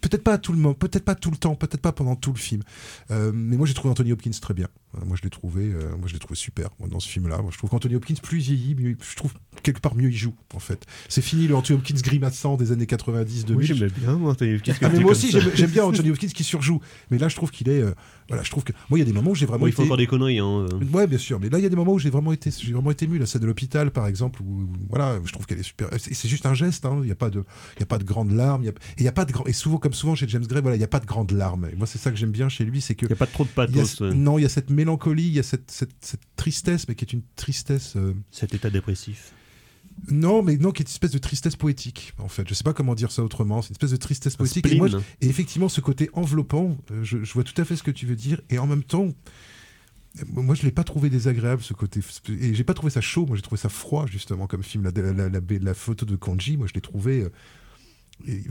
peut-être 0.00 0.24
pas 0.24 0.38
tout 0.38 0.52
le 0.52 0.74
peut-être 0.74 1.04
pas 1.04 1.14
tout 1.14 1.30
le 1.30 1.36
temps, 1.36 1.54
peut-être 1.54 1.80
pas 1.80 1.92
pendant 1.92 2.16
tout 2.16 2.32
le 2.32 2.38
film, 2.38 2.62
euh, 3.10 3.32
mais 3.34 3.56
moi 3.56 3.66
j'ai 3.66 3.74
trouvé 3.74 3.90
Anthony 3.90 4.12
Hopkins 4.12 4.30
très 4.40 4.54
bien. 4.54 4.68
Euh, 4.96 5.04
Moi 5.06 5.16
je 5.16 5.22
l'ai 5.22 5.30
trouvé, 5.30 5.64
euh, 5.72 5.90
moi 5.98 6.06
je 6.06 6.12
l'ai 6.12 6.18
trouvé 6.18 6.34
super 6.36 6.68
moi, 6.78 6.88
dans 6.88 7.00
ce 7.00 7.08
film-là. 7.08 7.38
Moi, 7.40 7.50
je 7.50 7.58
trouve 7.58 7.70
qu'Anthony 7.70 7.94
Hopkins 7.94 8.14
plus 8.22 8.38
il 8.48 8.56
vieillit, 8.56 8.74
mieux, 8.74 8.96
je 9.00 9.16
trouve 9.16 9.32
quelque 9.62 9.80
part 9.80 9.94
mieux 9.94 10.10
il 10.10 10.16
joue 10.16 10.34
en 10.54 10.58
fait. 10.58 10.84
C'est 11.08 11.22
fini 11.22 11.46
le 11.46 11.54
Anthony 11.56 11.78
Hopkins 11.78 11.94
grimaçant 12.02 12.56
des 12.56 12.72
années 12.72 12.86
90 12.86 13.46
2000. 13.46 13.58
Oui, 13.58 13.66
j'aimais 13.78 13.90
bien, 13.90 14.16
moi, 14.16 14.32
Anthony 14.32 14.56
Hopkins, 14.56 14.74
Ah, 14.82 14.88
mais 14.92 15.00
moi 15.00 15.12
aussi 15.12 15.30
j'aime 15.54 15.70
bien 15.70 15.84
Anthony 15.84 16.10
Hopkins 16.10 16.28
qui 16.28 16.44
surjoue, 16.44 16.80
mais 17.10 17.18
là 17.18 17.28
je 17.28 17.36
trouve 17.36 17.50
qu'il 17.50 17.68
est, 17.68 17.80
euh, 17.82 17.92
voilà, 18.28 18.42
je 18.42 18.50
trouve 18.50 18.64
que 18.64 18.72
moi 18.90 18.98
il 18.98 19.00
y 19.00 19.02
a 19.02 19.06
des 19.06 19.12
moments 19.12 19.30
où 19.30 19.34
j'ai 19.34 19.46
vraiment 19.46 19.60
Bon, 19.62 19.66
il 19.66 19.72
faut 19.72 19.82
été- 19.82 19.88
encore 19.88 19.96
des 19.96 20.06
conneries. 20.06 20.38
Hein. 20.40 20.66
euh. 20.72 20.84
Ouais, 20.92 21.06
bien 21.06 21.18
sûr, 21.18 21.40
mais 21.40 21.48
là 21.48 21.58
il 21.58 21.62
y 21.62 21.66
a 21.66 21.70
des 21.70 21.76
moments 21.76 21.92
où 21.94 21.98
j'ai 21.98 22.10
vraiment 22.10 22.32
été, 22.32 22.50
j'ai 22.50 22.72
vraiment 22.72 22.90
été 22.90 23.04
ému. 23.06 23.18
La 23.18 23.26
scène 23.26 23.40
de 23.42 23.46
l'hôpital, 23.46 23.90
par 23.90 24.06
exemple, 24.06 24.42
où, 24.42 24.68
voilà, 24.90 25.18
je 25.24 25.32
trouve 25.32 25.46
qu'elle 25.46 25.58
est 25.58 25.62
super. 25.62 25.88
C'est 25.98 26.28
juste 26.28 26.44
un 26.46 26.54
geste, 26.54 26.84
hein. 26.84 26.98
Il 27.02 27.06
n'y 27.06 27.12
a 27.12 27.16
pas 27.16 27.30
de, 27.30 27.44
il 27.76 27.80
y 27.80 27.82
a 27.82 27.86
pas 27.86 27.98
de 27.98 28.04
grandes 28.04 28.32
larmes. 28.32 28.62
y 28.64 28.68
a- 28.68 28.72
Et 28.72 28.74
il 29.00 29.04
y 29.04 29.08
a 29.08 29.12
pas 29.12 29.24
de 29.24 29.32
grand. 29.32 29.46
Et 29.46 29.52
souvent, 29.52 29.78
comme 29.78 29.92
souvent 29.92 30.14
chez 30.14 30.26
James 30.28 30.46
Gray, 30.46 30.60
voilà, 30.62 30.76
il 30.76 30.80
n'y 30.80 30.84
a 30.84 30.88
pas 30.88 31.00
de 31.00 31.06
grandes 31.06 31.30
larmes. 31.32 31.68
Et 31.72 31.76
moi, 31.76 31.86
c'est 31.86 31.98
ça 31.98 32.10
que 32.10 32.16
j'aime 32.16 32.30
bien 32.30 32.48
chez 32.48 32.64
lui, 32.64 32.80
c'est 32.80 32.94
que 32.94 33.06
Il 33.06 33.08
n'y 33.08 33.12
a 33.14 33.16
pas 33.16 33.26
trop 33.26 33.44
de 33.44 33.48
y 33.48 33.52
a- 33.52 33.54
pathos. 33.66 34.00
ouais. 34.00 34.14
non, 34.14 34.38
il 34.38 34.42
y 34.42 34.44
a 34.44 34.48
cette 34.48 34.70
mélancolie, 34.84 35.26
il 35.26 35.32
y 35.34 35.38
a 35.38 35.42
cette, 35.42 35.70
cette, 35.70 35.92
cette 36.00 36.20
tristesse, 36.36 36.86
mais 36.88 36.94
qui 36.94 37.04
est 37.04 37.12
une 37.12 37.22
tristesse. 37.36 37.94
euh, 37.96 38.14
Cet 38.30 38.54
état 38.54 38.70
dépressif. 38.70 39.32
Non, 40.10 40.42
mais 40.42 40.56
non, 40.56 40.70
qui 40.72 40.82
est 40.82 40.86
une 40.86 40.90
espèce 40.90 41.10
de 41.12 41.18
tristesse 41.18 41.54
poétique, 41.54 42.14
en 42.18 42.28
fait. 42.28 42.48
Je 42.48 42.54
sais 42.54 42.64
pas 42.64 42.72
comment 42.72 42.94
dire 42.94 43.12
ça 43.12 43.22
autrement. 43.22 43.60
C'est 43.62 43.68
une 43.68 43.74
espèce 43.74 43.90
de 43.90 43.96
tristesse 43.96 44.36
poétique. 44.36 44.66
Et, 44.66 44.76
moi, 44.76 44.88
spleen. 44.88 45.02
je- 45.20 45.26
et 45.26 45.28
effectivement, 45.30 45.68
ce 45.68 45.80
côté 45.80 46.08
enveloppant, 46.14 46.76
euh, 46.90 47.04
je, 47.04 47.22
je 47.22 47.32
vois 47.34 47.44
tout 47.44 47.60
à 47.60 47.64
fait 47.64 47.76
ce 47.76 47.82
que 47.82 47.90
tu 47.90 48.06
veux 48.06 48.16
dire. 48.16 48.40
Et 48.50 48.58
en 48.58 48.66
même 48.66 48.82
temps, 48.84 49.08
euh, 50.18 50.24
moi, 50.32 50.54
je 50.54 50.62
l'ai 50.62 50.72
pas 50.72 50.84
trouvé 50.84 51.10
désagréable, 51.10 51.62
ce 51.62 51.74
côté. 51.74 52.00
Et 52.28 52.54
j'ai 52.54 52.64
pas 52.64 52.74
trouvé 52.74 52.90
ça 52.90 53.00
chaud. 53.02 53.26
Moi, 53.26 53.36
j'ai 53.36 53.42
trouvé 53.42 53.60
ça 53.60 53.68
froid, 53.68 54.06
justement, 54.06 54.46
comme 54.46 54.62
film. 54.62 54.82
La, 54.84 55.12
la- 55.12 55.40
la 55.70 55.74
photo 55.74 56.06
de 56.06 56.16
Kanji, 56.16 56.56
moi, 56.56 56.66
je 56.66 56.74
l'ai 56.74 56.80
trouvé. 56.80 57.26
Et 58.26 58.42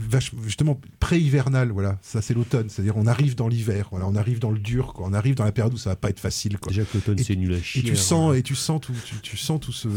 justement 0.44 0.80
pré-hivernal 1.00 1.70
voilà 1.70 1.98
ça 2.02 2.22
c'est 2.22 2.34
l'automne 2.34 2.68
c'est-à-dire 2.68 2.96
on 2.96 3.06
arrive 3.06 3.34
dans 3.34 3.48
l'hiver 3.48 3.88
voilà 3.90 4.06
on 4.06 4.14
arrive 4.16 4.38
dans 4.38 4.50
le 4.50 4.58
dur 4.58 4.92
quoi. 4.94 5.06
on 5.08 5.12
arrive 5.12 5.34
dans 5.34 5.44
la 5.44 5.52
période 5.52 5.74
où 5.74 5.78
ça 5.78 5.90
va 5.90 5.96
pas 5.96 6.10
être 6.10 6.20
facile 6.20 6.58
quoi. 6.58 6.70
Déjà 6.70 6.84
que 6.84 6.90
l'automne, 6.94 7.18
Et- 7.18 7.24
c'est 7.24 7.36
nul 7.36 7.52
à 7.54 7.56
Et 7.56 7.62
chier. 7.62 7.82
tu 7.82 7.96
sens, 7.96 8.36
et 8.36 8.42
tu 8.42 8.54
sens 8.54 8.80
tout, 8.80 8.94
tu, 9.04 9.16
tu 9.22 9.36
sens 9.36 9.60
tout 9.60 9.72
ce, 9.72 9.88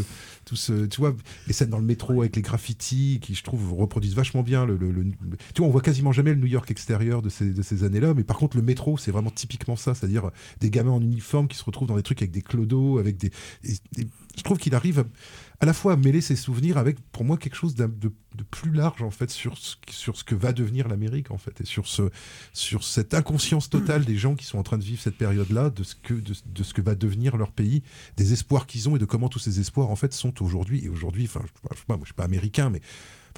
tout 0.46 0.56
ce, 0.56 0.86
tu 0.86 1.02
vois, 1.02 1.16
les 1.48 1.54
scènes 1.54 1.70
dans 1.70 1.80
le 1.80 1.84
métro 1.86 2.22
avec 2.22 2.36
les 2.36 2.42
graffitis 2.42 3.20
qui, 3.22 3.34
je 3.36 3.44
trouve, 3.44 3.74
reproduisent 3.74 4.16
vachement 4.16 4.44
bien 4.44 4.66
le, 4.66 4.78
le- 4.78 4.92
le- 4.92 5.04
tu 5.54 5.60
vois, 5.62 5.68
on 5.68 5.72
voit 5.72 5.82
quasiment 5.82 6.12
jamais 6.12 6.32
le 6.34 6.40
New 6.40 6.46
York 6.48 6.70
extérieur 6.72 7.22
de 7.22 7.30
ces, 7.30 7.50
de 7.52 7.62
ces 7.62 7.84
années-là, 7.84 8.14
mais 8.14 8.24
par 8.24 8.38
contre, 8.38 8.56
le 8.56 8.64
métro, 8.64 8.98
c'est 8.98 9.12
vraiment 9.12 9.32
typiquement 9.32 9.76
ça, 9.76 9.94
c'est-à-dire 9.96 10.30
des 10.60 10.70
gamins 10.70 10.92
en 10.92 11.02
uniforme 11.02 11.48
qui 11.48 11.58
se 11.58 11.64
retrouvent 11.64 11.88
dans 11.88 11.96
des 11.98 12.04
trucs 12.04 12.22
avec 12.22 12.32
des 12.32 12.42
clodos, 12.42 13.00
avec 13.00 13.18
des, 13.18 13.32
et- 13.64 13.74
et 14.02 14.08
je 14.38 14.44
trouve 14.44 14.58
qu'il 14.58 14.76
arrive 14.76 15.00
à, 15.00 15.04
à 15.62 15.66
la 15.66 15.74
fois 15.74 15.94
à 15.94 15.96
mêler 15.96 16.22
ses 16.22 16.36
souvenirs 16.36 16.78
avec, 16.78 17.00
pour 17.12 17.24
moi, 17.24 17.38
quelque 17.38 17.56
chose 17.56 17.74
de, 17.76 17.86
de 17.88 18.44
plus 18.52 18.72
large, 18.72 19.02
en 19.02 19.12
fait, 19.12 19.32
sur 19.32 19.58
ce, 19.58 19.76
sur 19.90 20.18
ce 20.18 20.26
que 20.26 20.36
va 20.36 20.52
devenir 20.52 20.90
l'Amérique, 20.90 21.32
en 21.32 21.38
fait, 21.38 21.62
et 21.62 21.66
sur 21.66 21.88
ce, 21.88 22.10
sur 22.52 22.84
cette 22.84 23.14
inconscience 23.14 23.70
totale 23.70 24.04
des 24.04 24.18
gens 24.18 24.36
qui 24.36 24.46
sont 24.46 24.58
en 24.58 24.64
train 24.64 24.78
de 24.78 24.84
vivre 24.84 25.02
cette 25.02 25.16
période-là, 25.18 25.70
de 25.70 25.84
ce 25.84 25.96
que, 25.96 26.14
de, 26.14 26.34
de 26.46 26.64
ce 26.64 26.74
que 26.74 26.82
va 26.82 26.96
devenir 26.96 27.38
leur 27.38 27.52
pays, 27.54 27.82
des 28.18 28.34
espoirs 28.34 28.68
qu'ils 28.68 28.90
ont 28.90 28.98
et 28.98 29.00
de 29.00 29.06
comment 29.06 29.30
tous 29.30 29.40
ces 29.40 29.62
espoirs 29.62 29.90
en 29.90 29.96
fait 29.96 30.12
sont 30.14 30.34
aujourd'hui. 30.42 30.84
Et 30.86 30.90
aujourd'hui, 30.90 31.26
enfin, 31.26 31.42
je, 31.46 31.70
je 32.00 32.06
suis 32.06 32.14
pas 32.14 32.24
américain, 32.24 32.70
mais 32.70 32.82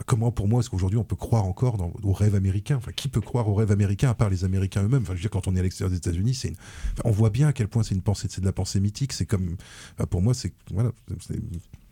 comment 0.06 0.32
pour 0.32 0.48
moi 0.48 0.60
est-ce 0.60 0.70
qu'aujourd'hui 0.70 1.00
on 1.00 1.04
peut 1.04 1.16
croire 1.16 1.46
encore 1.46 1.78
dans, 1.78 1.92
au 2.04 2.14
rêve 2.14 2.36
américain? 2.36 2.76
Enfin, 2.78 2.92
qui 2.92 3.08
peut 3.08 3.22
croire 3.22 3.48
au 3.50 3.56
rêve 3.56 3.72
américain 3.72 4.10
à 4.10 4.14
part 4.14 4.30
les 4.30 4.44
Américains 4.44 4.84
eux-mêmes? 4.84 5.02
Enfin, 5.02 5.14
je 5.14 5.18
veux 5.18 5.22
dire, 5.22 5.30
quand 5.32 5.48
on 5.48 5.56
est 5.56 5.60
à 5.60 5.64
l'extérieur 5.64 5.90
des 5.92 5.98
États-Unis, 5.98 6.36
c'est 6.36 6.50
une- 6.50 6.56
on 7.04 7.12
voit 7.12 7.30
bien 7.32 7.48
à 7.48 7.54
quel 7.54 7.68
point 7.68 7.84
c'est 7.84 7.96
une 7.96 8.02
pensée, 8.04 8.28
c'est 8.30 8.42
de 8.42 8.46
la 8.46 8.52
pensée 8.54 8.80
mythique. 8.80 9.12
C'est 9.14 9.26
comme, 9.26 9.56
enfin, 9.96 10.06
pour 10.06 10.22
moi, 10.22 10.34
c'est- 10.34 10.54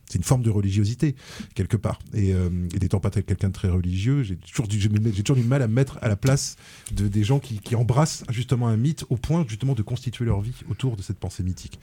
c'est 0.09 0.17
une 0.17 0.23
forme 0.23 0.43
de 0.43 0.49
religiosité 0.49 1.15
quelque 1.53 1.77
part. 1.77 1.99
Et, 2.13 2.33
euh, 2.33 2.49
n'étant 2.79 2.99
pas 2.99 3.09
quelqu'un 3.09 3.47
de 3.47 3.53
très 3.53 3.69
religieux, 3.69 4.23
j'ai 4.23 4.35
toujours, 4.37 4.67
du- 4.67 4.77
du 4.77 5.43
mal 5.43 5.61
à 5.61 5.67
me 5.67 5.73
mettre 5.73 5.97
à 6.01 6.07
la 6.07 6.15
place 6.15 6.55
de, 6.93 7.07
des 7.07 7.23
gens 7.23 7.39
qui, 7.39 7.59
embrassent 7.75 8.23
justement 8.29 8.67
un 8.67 8.77
mythe 8.77 9.05
au 9.09 9.17
point 9.17 9.45
justement 9.47 9.73
de 9.73 9.81
constituer 9.81 10.23
leur 10.25 10.39
vie 10.39 10.53
autour 10.69 10.95
de 10.95 11.01
cette 11.01 11.17
pensée 11.17 11.43
mythique. 11.43 11.79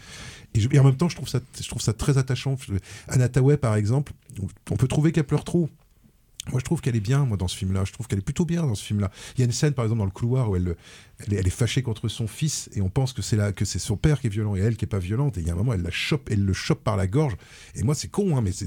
Et, 0.55 0.79
en 0.79 0.85
même 0.85 0.97
temps, 0.97 1.09
je 1.09 1.17
trouve 1.17 1.29
ça, 1.29 1.41
je 1.61 1.69
trouve 1.69 1.83
ça 1.83 1.93
très 1.93 2.17
attachant. 2.19 2.57
Tawai, 3.29 3.57
par 3.57 3.75
exemple, 3.77 4.13
on 4.71 4.77
peut 4.77 4.89
trouver 4.89 5.13
qu'elle 5.13 5.25
pleure 5.25 5.45
trop. 5.45 5.69
Moi, 6.51 6.59
je 6.59 6.65
trouve 6.65 6.81
qu'elle 6.81 6.97
est 6.97 7.01
bien, 7.01 7.25
moi, 7.25 7.37
dans 7.37 7.47
ce 7.47 7.57
film-là. 7.57 7.85
Je 7.85 7.93
trouve 7.93 8.09
qu'elle 8.09 8.19
est 8.19 8.23
plutôt 8.23 8.45
bien 8.45 8.67
dans 8.67 8.75
ce 8.75 8.85
film-là. 8.85 9.13
Il 9.37 9.41
y 9.41 9.43
a 9.43 9.45
une 9.47 9.53
scène, 9.53 9.75
par 9.75 9.85
exemple, 9.85 10.01
dans 10.01 10.07
le 10.07 10.11
couloir 10.11 10.51
où 10.51 10.57
elle, 10.57 10.75
elle, 11.31 11.47
est, 11.47 11.51
fâchée 11.51 11.83
contre 11.83 12.09
son 12.09 12.27
fils 12.27 12.69
et 12.75 12.83
on 12.83 12.89
pense 12.89 13.13
que 13.13 13.23
c'est 13.23 13.37
là 13.37 13.53
que 13.53 13.65
c'est 13.65 13.79
son 13.79 13.97
père 13.97 14.21
qui 14.21 14.27
est 14.27 14.31
violent 14.31 14.57
et 14.57 14.61
elle 14.61 14.77
qui 14.77 14.85
est 14.85 14.89
pas 14.89 14.99
violente. 14.99 15.39
Et 15.39 15.43
il 15.43 15.47
y 15.47 15.51
a 15.51 15.53
un 15.53 15.57
moment, 15.57 15.73
elle 15.73 15.83
la 15.83 15.93
chope, 15.93 16.29
elle 16.33 16.45
le 16.45 16.53
chope 16.53 16.83
par 16.83 16.97
la 16.97 17.07
gorge. 17.07 17.37
Et 17.77 17.85
moi, 17.85 17.95
c'est 17.95 18.09
con, 18.09 18.37
hein, 18.37 18.41
mais 18.41 18.51
c'est, 18.51 18.67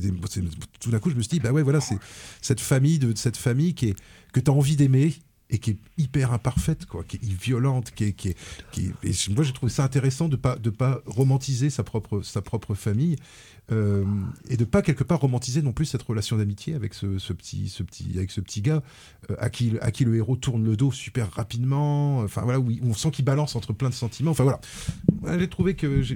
tout 0.80 0.90
d'un 0.90 1.00
coup, 1.00 1.10
je 1.10 1.16
me 1.16 1.22
suis 1.22 1.32
dit, 1.32 1.40
bah 1.42 1.52
ouais, 1.52 1.64
voilà, 1.64 1.82
c'est 1.82 1.98
cette 2.42 2.62
famille 2.62 2.98
de 2.98 3.14
cette 3.18 3.38
famille 3.38 3.74
qui 3.74 3.94
que 4.32 4.40
tu 4.42 4.52
as 4.52 4.54
envie 4.54 4.76
d'aimer 4.76 5.14
et 5.50 5.60
qui 5.60 5.72
est 5.72 5.78
hyper 5.98 6.34
imparfaite, 6.34 6.86
quoi, 6.86 7.04
qui 7.04 7.18
est 7.18 7.24
violente, 7.24 7.92
qui 7.92 8.06
est, 8.06 8.14
qui 8.14 8.30
est, 8.30 9.30
moi 9.30 9.44
j'ai 9.44 9.54
trouvé 9.54 9.72
ça 9.72 9.84
intéressant 9.84 10.28
de 10.28 10.36
pas 10.36 10.56
de 10.56 10.70
pas 10.70 11.02
romantiser 11.06 11.70
sa 11.70 11.84
propre 11.84 12.22
sa 12.22 12.42
propre 12.42 12.74
famille 12.74 13.18
euh, 13.72 14.04
et 14.50 14.58
de 14.58 14.66
pas 14.66 14.82
quelque 14.82 15.04
part 15.04 15.20
romantiser 15.20 15.62
non 15.62 15.72
plus 15.72 15.86
cette 15.86 16.02
relation 16.02 16.38
d'amitié 16.38 16.74
avec 16.74 16.94
ce, 16.94 17.20
ce 17.20 17.32
petit 17.34 17.70
ce 17.70 17.84
petit 17.84 18.12
avec 18.16 18.32
ce 18.32 18.42
petit 18.42 18.62
gars 18.62 18.82
euh, 19.30 19.36
à 19.40 19.50
qui 19.50 19.74
à 19.82 19.92
qui 19.92 20.04
le 20.04 20.16
héros 20.16 20.36
tourne 20.36 20.64
le 20.64 20.76
dos 20.76 20.92
super 20.92 21.32
rapidement, 21.32 22.20
enfin 22.20 22.42
voilà 22.42 22.60
où, 22.60 22.72
on 22.84 22.94
sent 22.94 23.12
qu'il 23.12 23.26
balance 23.26 23.56
entre 23.56 23.74
plein 23.74 23.90
de 23.90 23.96
sentiments, 23.96 24.32
enfin 24.32 24.44
voilà, 24.44 24.60
j'ai 25.40 25.50
trouvé 25.50 25.76
que 25.76 26.02
je, 26.02 26.14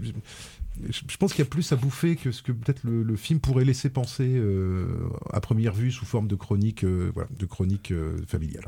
pense 1.17 1.33
qu'il 1.33 1.43
y 1.43 1.47
a 1.47 1.49
plus 1.49 1.71
à 1.71 1.75
bouffer 1.75 2.15
que 2.15 2.31
ce 2.31 2.41
que 2.41 2.51
peut-être 2.51 2.83
le, 2.83 3.15
film 3.15 3.39
pourrait 3.39 3.65
laisser 3.65 3.89
penser 3.89 4.35
euh, 4.37 5.09
à 5.31 5.39
première 5.41 5.73
vue 5.73 5.91
sous 5.91 6.05
forme 6.05 6.27
de 6.27 6.35
chronique, 6.35 6.83
voilà, 6.83 7.29
de 7.37 7.45
chronique 7.45 7.93
familiale. 8.27 8.65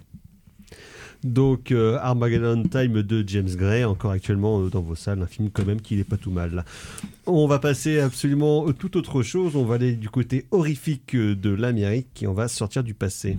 Donc 1.24 1.72
euh, 1.72 2.00
Armageddon 2.02 2.64
Time 2.64 3.04
de 3.04 3.24
James 3.28 3.50
Gray, 3.56 3.84
encore 3.84 4.12
actuellement 4.12 4.60
euh, 4.60 4.70
dans 4.70 4.82
vos 4.82 4.96
salles, 4.96 5.22
un 5.22 5.28
film 5.28 5.50
quand 5.52 5.66
même 5.66 5.82
qui 5.82 5.96
n'est 5.96 6.04
pas 6.04 6.18
tout 6.18 6.32
mal. 6.32 6.66
On 7.28 7.48
va 7.48 7.60
passer 7.60 8.00
absolument 8.00 8.68
euh, 8.68 8.74
toute 8.74 8.96
autre 8.96 9.22
chose, 9.22 9.56
on 9.56 9.66
va 9.66 9.76
aller 9.76 9.94
du 9.94 10.10
côté 10.10 10.46
horrifique 10.52 11.16
de 11.16 11.50
l'Amérique 11.52 12.24
et 12.24 12.28
on 12.28 12.34
va 12.34 12.48
sortir 12.48 12.84
du 12.84 12.96
passé. 12.96 13.38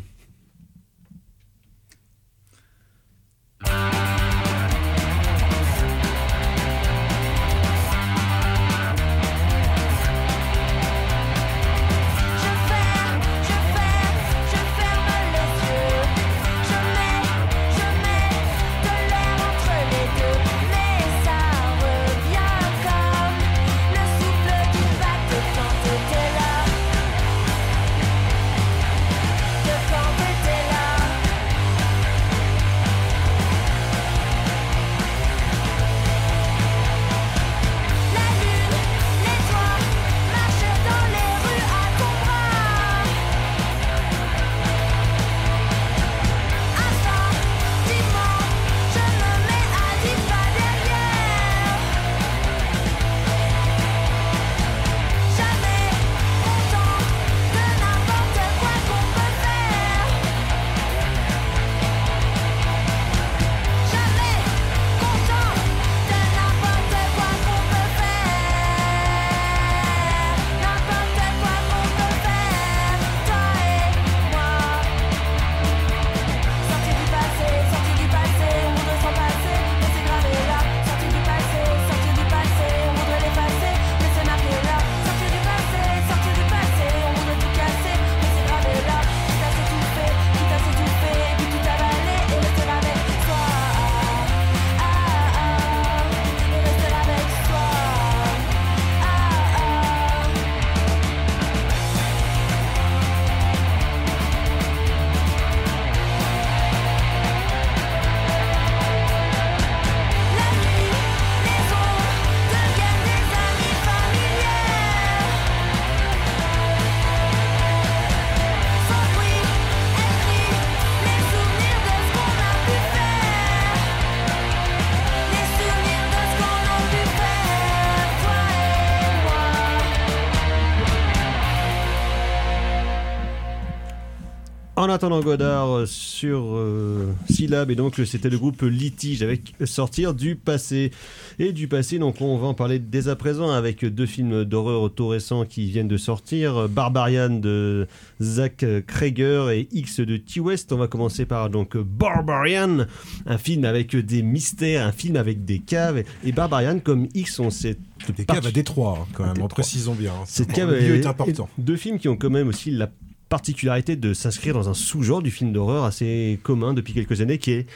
En 134.83 134.89
attendant 134.89 135.21
Godard 135.21 135.71
euh, 135.71 135.87
sur 135.87 136.43
euh, 136.57 137.13
Syllab 137.31 137.71
et 137.71 137.77
donc 137.77 138.01
c'était 138.05 138.29
le 138.31 138.37
groupe 138.37 138.63
Litige 138.63 139.23
avec 139.23 139.55
Sortir 139.65 140.13
du 140.13 140.35
passé 140.35 140.91
et 141.39 141.53
du 141.53 141.69
passé 141.69 142.01
donc 142.01 142.21
on 142.21 142.37
va 142.37 142.49
en 142.49 142.55
parler 142.55 142.81
dès 142.81 143.07
à 143.07 143.15
présent 143.15 143.53
avec 143.53 143.85
deux 143.85 144.07
films 144.07 144.45
d'horreur 144.45 144.93
tout 144.93 145.07
récents 145.07 145.45
qui 145.45 145.67
viennent 145.71 145.87
de 145.87 145.97
sortir 145.97 146.69
Barbarian 146.69 147.31
de 147.31 147.87
Zach 148.21 148.65
Krager 148.89 149.47
et 149.53 149.69
X 149.71 150.01
de 150.01 150.17
T 150.17 150.41
West 150.41 150.73
on 150.73 150.79
va 150.79 150.89
commencer 150.89 151.27
par 151.27 151.49
donc 151.49 151.77
Barbarian 151.77 152.87
un 153.27 153.39
film 153.39 153.65
avec 153.65 153.95
des 153.95 154.23
mystères 154.23 154.85
un 154.85 154.91
film 154.93 155.15
avec 155.15 155.45
des 155.45 155.61
caves 155.61 156.03
et 156.25 156.33
Barbarian 156.33 156.81
comme 156.81 157.07
X 157.15 157.39
on 157.39 157.51
sait 157.51 157.77
Des 158.17 158.25
caves 158.25 158.49
à 158.49 158.51
Détroit, 158.51 158.99
hein, 159.01 159.07
quand 159.15 159.27
même, 159.33 159.41
en 159.43 159.47
précisons 159.47 159.95
bien. 159.95 160.11
hein. 160.13 160.25
cette 160.27 160.53
cave 160.53 160.73
lieu 160.73 160.97
est, 160.97 161.01
est 161.03 161.07
important. 161.07 161.49
est- 161.57 161.61
deux 161.63 161.77
films 161.77 162.01
qui 162.01 162.09
ont 162.09 162.17
quand 162.17 162.31
même 162.31 162.49
aussi 162.49 162.73
la 162.73 162.91
particularité 163.33 163.97
de 163.97 164.13
s'inscrire 164.13 164.53
dans 164.53 164.69
un 164.69 164.75
sous-genre 164.75 165.23
du 165.23 165.31
film 165.31 165.55
d'horreur 165.55 165.85
assez 165.85 166.39
commun 166.43 166.75
depuis 166.75 166.93
quelques 166.93 167.23
années 167.23 167.39
qui 167.39 167.53
est 167.53 167.67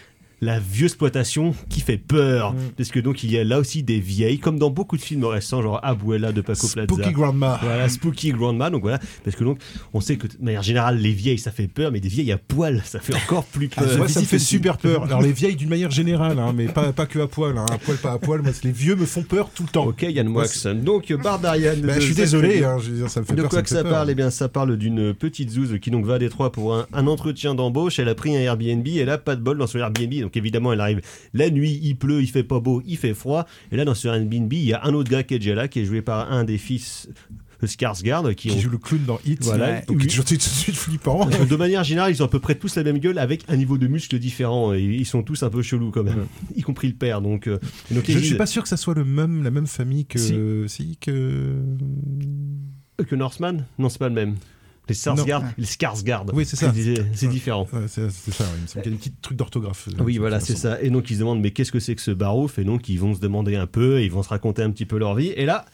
la 0.43 0.59
vieux 0.59 0.85
exploitation 0.87 1.55
qui 1.71 1.81
fait 1.81 1.97
peur. 1.97 2.53
Mm. 2.53 2.57
Parce 2.77 2.91
que 2.91 3.01
donc 3.01 3.25
il 3.25 3.31
y 3.31 3.39
a 3.39 3.45
là 3.45 3.59
aussi 3.59 3.83
des 3.83 4.01
vieilles, 4.01 4.39
comme 4.39 4.59
dans 4.59 4.71
beaucoup 4.71 4.97
de 4.97 5.03
films 5.03 5.25
récents, 5.25 5.63
genre 5.63 5.81
Abuela 5.83 6.33
de 6.33 6.41
Paco 6.43 6.69
Plaza. 6.69 6.87
Spooky 6.87 7.13
Grandma. 7.13 7.59
Voilà, 7.63 7.89
Spooky 7.89 8.33
Grandma, 8.33 8.69
donc 8.71 8.83
voilà, 8.83 8.99
parce 9.25 9.35
que 9.37 9.45
donc 9.45 9.59
on 9.95 10.01
sait 10.01 10.17
que 10.17 10.27
de 10.27 10.33
manière 10.41 10.63
générale 10.63 10.99
les 10.99 11.13
vieilles 11.13 11.39
ça 11.39 11.51
fait 11.53 11.69
peur, 11.69 11.91
mais 11.93 12.01
des 12.01 12.09
vieilles 12.09 12.33
à 12.33 12.39
poil 12.39 12.83
ça 12.85 13.01
fait 13.01 13.15
encore 13.15 13.45
plus 13.45 13.71
Ah, 13.77 13.83
peur. 13.85 13.99
moi, 13.99 14.09
ça 14.09 14.21
me 14.21 14.27
fait 14.27 14.39
super 14.39 14.77
peur. 14.79 15.05
Alors 15.05 15.23
les 15.23 15.33
vieilles 15.33 15.57
d'une 15.57 15.69
manière 15.71 15.91
générale, 15.91 16.39
hein, 16.39 16.53
mais 16.55 16.67
pas, 16.67 16.93
pas 16.93 17.07
que 17.07 17.19
à 17.19 17.27
poil. 17.27 17.57
Hein. 17.57 17.67
À 17.73 17.79
poil, 17.79 17.97
pas 17.97 18.13
à 18.13 18.19
poil. 18.19 18.43
Moi, 18.43 18.53
les 18.63 18.73
vieux 18.73 18.95
me 18.97 19.07
font 19.07 19.23
peur 19.23 19.51
tout 19.55 19.63
le 19.63 19.69
temps. 19.71 19.87
Ok 19.87 20.03
Yann 20.03 20.29
Wax. 20.29 20.67
Donc 20.67 21.13
Barbarian. 21.13 21.75
Bah, 21.83 21.95
de 21.95 22.01
je 22.01 22.07
suis 22.07 22.15
désolé, 22.15 22.63
hein, 22.63 22.77
je 22.79 22.91
veux 22.91 22.97
dire, 22.99 23.09
ça 23.11 23.21
me 23.21 23.25
fait 23.27 23.35
De 23.35 23.41
peur. 23.43 23.51
quoi 23.51 23.59
me 23.61 23.63
que 23.65 23.69
ça 23.71 23.83
peur. 23.83 23.93
parle? 23.93 24.11
Eh 24.11 24.15
bien, 24.15 24.31
ça 24.31 24.49
parle 24.49 24.77
d'une 24.77 25.15
petite 25.15 25.51
zouze 25.51 25.79
qui 25.81 25.91
donc 25.91 26.05
va 26.05 26.15
à 26.15 26.19
Détroit 26.19 26.53
pour 26.53 26.75
un, 26.75 26.87
un 26.93 27.07
entretien 27.07 27.55
d'embauche. 27.55 27.99
Elle 27.99 28.09
a 28.09 28.15
pris 28.15 28.37
un 28.37 28.41
Airbnb, 28.41 28.87
elle 28.87 29.09
a 29.11 29.19
pas 29.19 29.35
de 29.37 29.41
bol 29.41 29.57
dans 29.59 29.67
son 29.67 29.79
Airbnb. 29.79 30.26
Donc 30.27 30.37
évidemment, 30.37 30.73
elle 30.73 30.81
arrive 30.81 31.01
la 31.35 31.51
nuit, 31.51 31.79
il 31.85 31.95
pleut, 31.95 32.21
il 32.21 32.27
fait 32.27 32.43
pas 32.43 32.59
beau, 32.59 32.83
il 32.85 32.97
fait 32.97 33.15
froid. 33.15 33.47
Et 33.71 33.77
là, 33.77 33.85
dans 33.85 33.95
ce 33.95 34.09
Airbnb, 34.09 34.53
il 34.53 34.65
y 34.65 34.73
a 34.73 34.85
un 34.85 34.93
autre 34.93 35.09
gars 35.09 35.23
qui 35.23 35.35
est 35.35 35.39
déjà 35.39 35.55
là, 35.55 35.69
qui 35.69 35.79
est 35.79 35.85
joué 35.85 36.03
par 36.03 36.33
un 36.33 36.43
des 36.43 36.59
fils 36.59 37.09
de 37.63 37.67
Skarsgård, 37.69 38.35
qui, 38.35 38.49
Qui 38.49 38.57
ont- 38.57 38.61
joue 38.61 38.71
le 38.71 38.79
clown 38.79 39.03
dans 39.07 39.21
Hit. 39.25 39.43
Voilà. 39.45 39.83
Donc, 39.83 39.99
Oui. 39.99 40.07
tout 40.09 40.23
de 40.23 40.41
suite 40.43 40.75
flippant. 40.77 41.27
de 41.49 41.57
manière 41.57 41.85
générale, 41.85 42.11
ils 42.13 42.21
ont 42.23 42.27
à 42.27 42.29
peu 42.29 42.41
près 42.41 42.57
tous 42.57 42.75
la 42.75 42.83
même 42.83 42.99
gueule 42.99 43.19
avec 43.19 43.45
un 43.49 43.57
niveau 43.57 43.79
de 43.79 43.87
muscle 43.87 44.19
différent. 44.19 44.75
Et 44.75 44.83
ils 44.83 45.07
sont 45.07 45.23
tous 45.23 45.45
un 45.45 45.49
peu 45.49 45.63
chelous 45.63 45.93
quand 45.93 46.03
même, 46.03 46.27
y 46.57 46.63
compris 46.63 46.89
le 46.89 46.95
père. 46.95 47.23
Donc, 47.23 47.47
euh, 47.47 47.59
donc 47.93 48.05
Je 48.09 48.19
ne 48.19 48.23
suis 48.23 48.35
pas 48.35 48.47
sûr 48.47 48.63
que 48.65 48.69
ça 48.69 48.77
soit 48.77 48.95
le 48.95 49.05
même, 49.05 49.45
la 49.45 49.51
même 49.53 49.67
famille 49.69 50.07
que. 50.07 50.19
Si. 50.19 50.35
Si, 50.67 50.97
que. 51.01 51.55
que 53.07 53.15
Northman? 53.15 53.65
Non, 53.79 53.89
c'est 53.89 53.99
pas 54.01 54.09
le 54.09 54.15
même. 54.15 54.35
Les 54.89 54.95
Skarsgård, 54.95 55.43
Non. 55.43 55.49
les 55.59 55.65
Skarsgård. 55.67 56.31
Oui, 56.33 56.45
c'est 56.47 56.57
ça. 56.57 56.73
C'est 57.15 57.27
différent. 57.29 57.67
C'est 57.89 58.09
ça, 58.11 58.45
ouais, 58.45 58.51
il 58.75 58.79
me 58.81 58.85
y 58.85 58.89
a 58.89 58.91
des 58.91 58.97
petits 58.97 59.13
trucs 59.21 59.37
d'orthographe. 59.37 59.89
euh, 59.89 60.03
Oui, 60.05 60.19
voilà, 60.19 60.39
c'est 60.41 60.57
ça. 60.57 60.81
Et 60.81 60.91
donc 60.91 61.11
ils 61.11 61.15
se 61.15 61.19
demandent 61.21 61.41
mais 61.41 61.51
qu'est-ce 61.51 61.73
que 61.73 61.81
c'est 61.81 61.95
que 61.97 62.03
ce 62.03 62.13
barouf? 62.13 62.59
Et 62.59 62.65
donc 62.65 62.89
ils 62.89 62.99
vont 63.01 63.15
se 63.15 63.21
demander 63.21 63.57
un 63.57 63.67
peu, 63.67 63.99
et 64.01 64.05
ils 64.05 64.13
vont 64.13 64.23
se 64.23 64.29
raconter 64.29 64.63
un 64.63 64.71
petit 64.71 64.87
peu 64.87 64.99
leur 64.99 65.15
vie. 65.17 65.33
Et 65.37 65.45
là, 65.45 65.65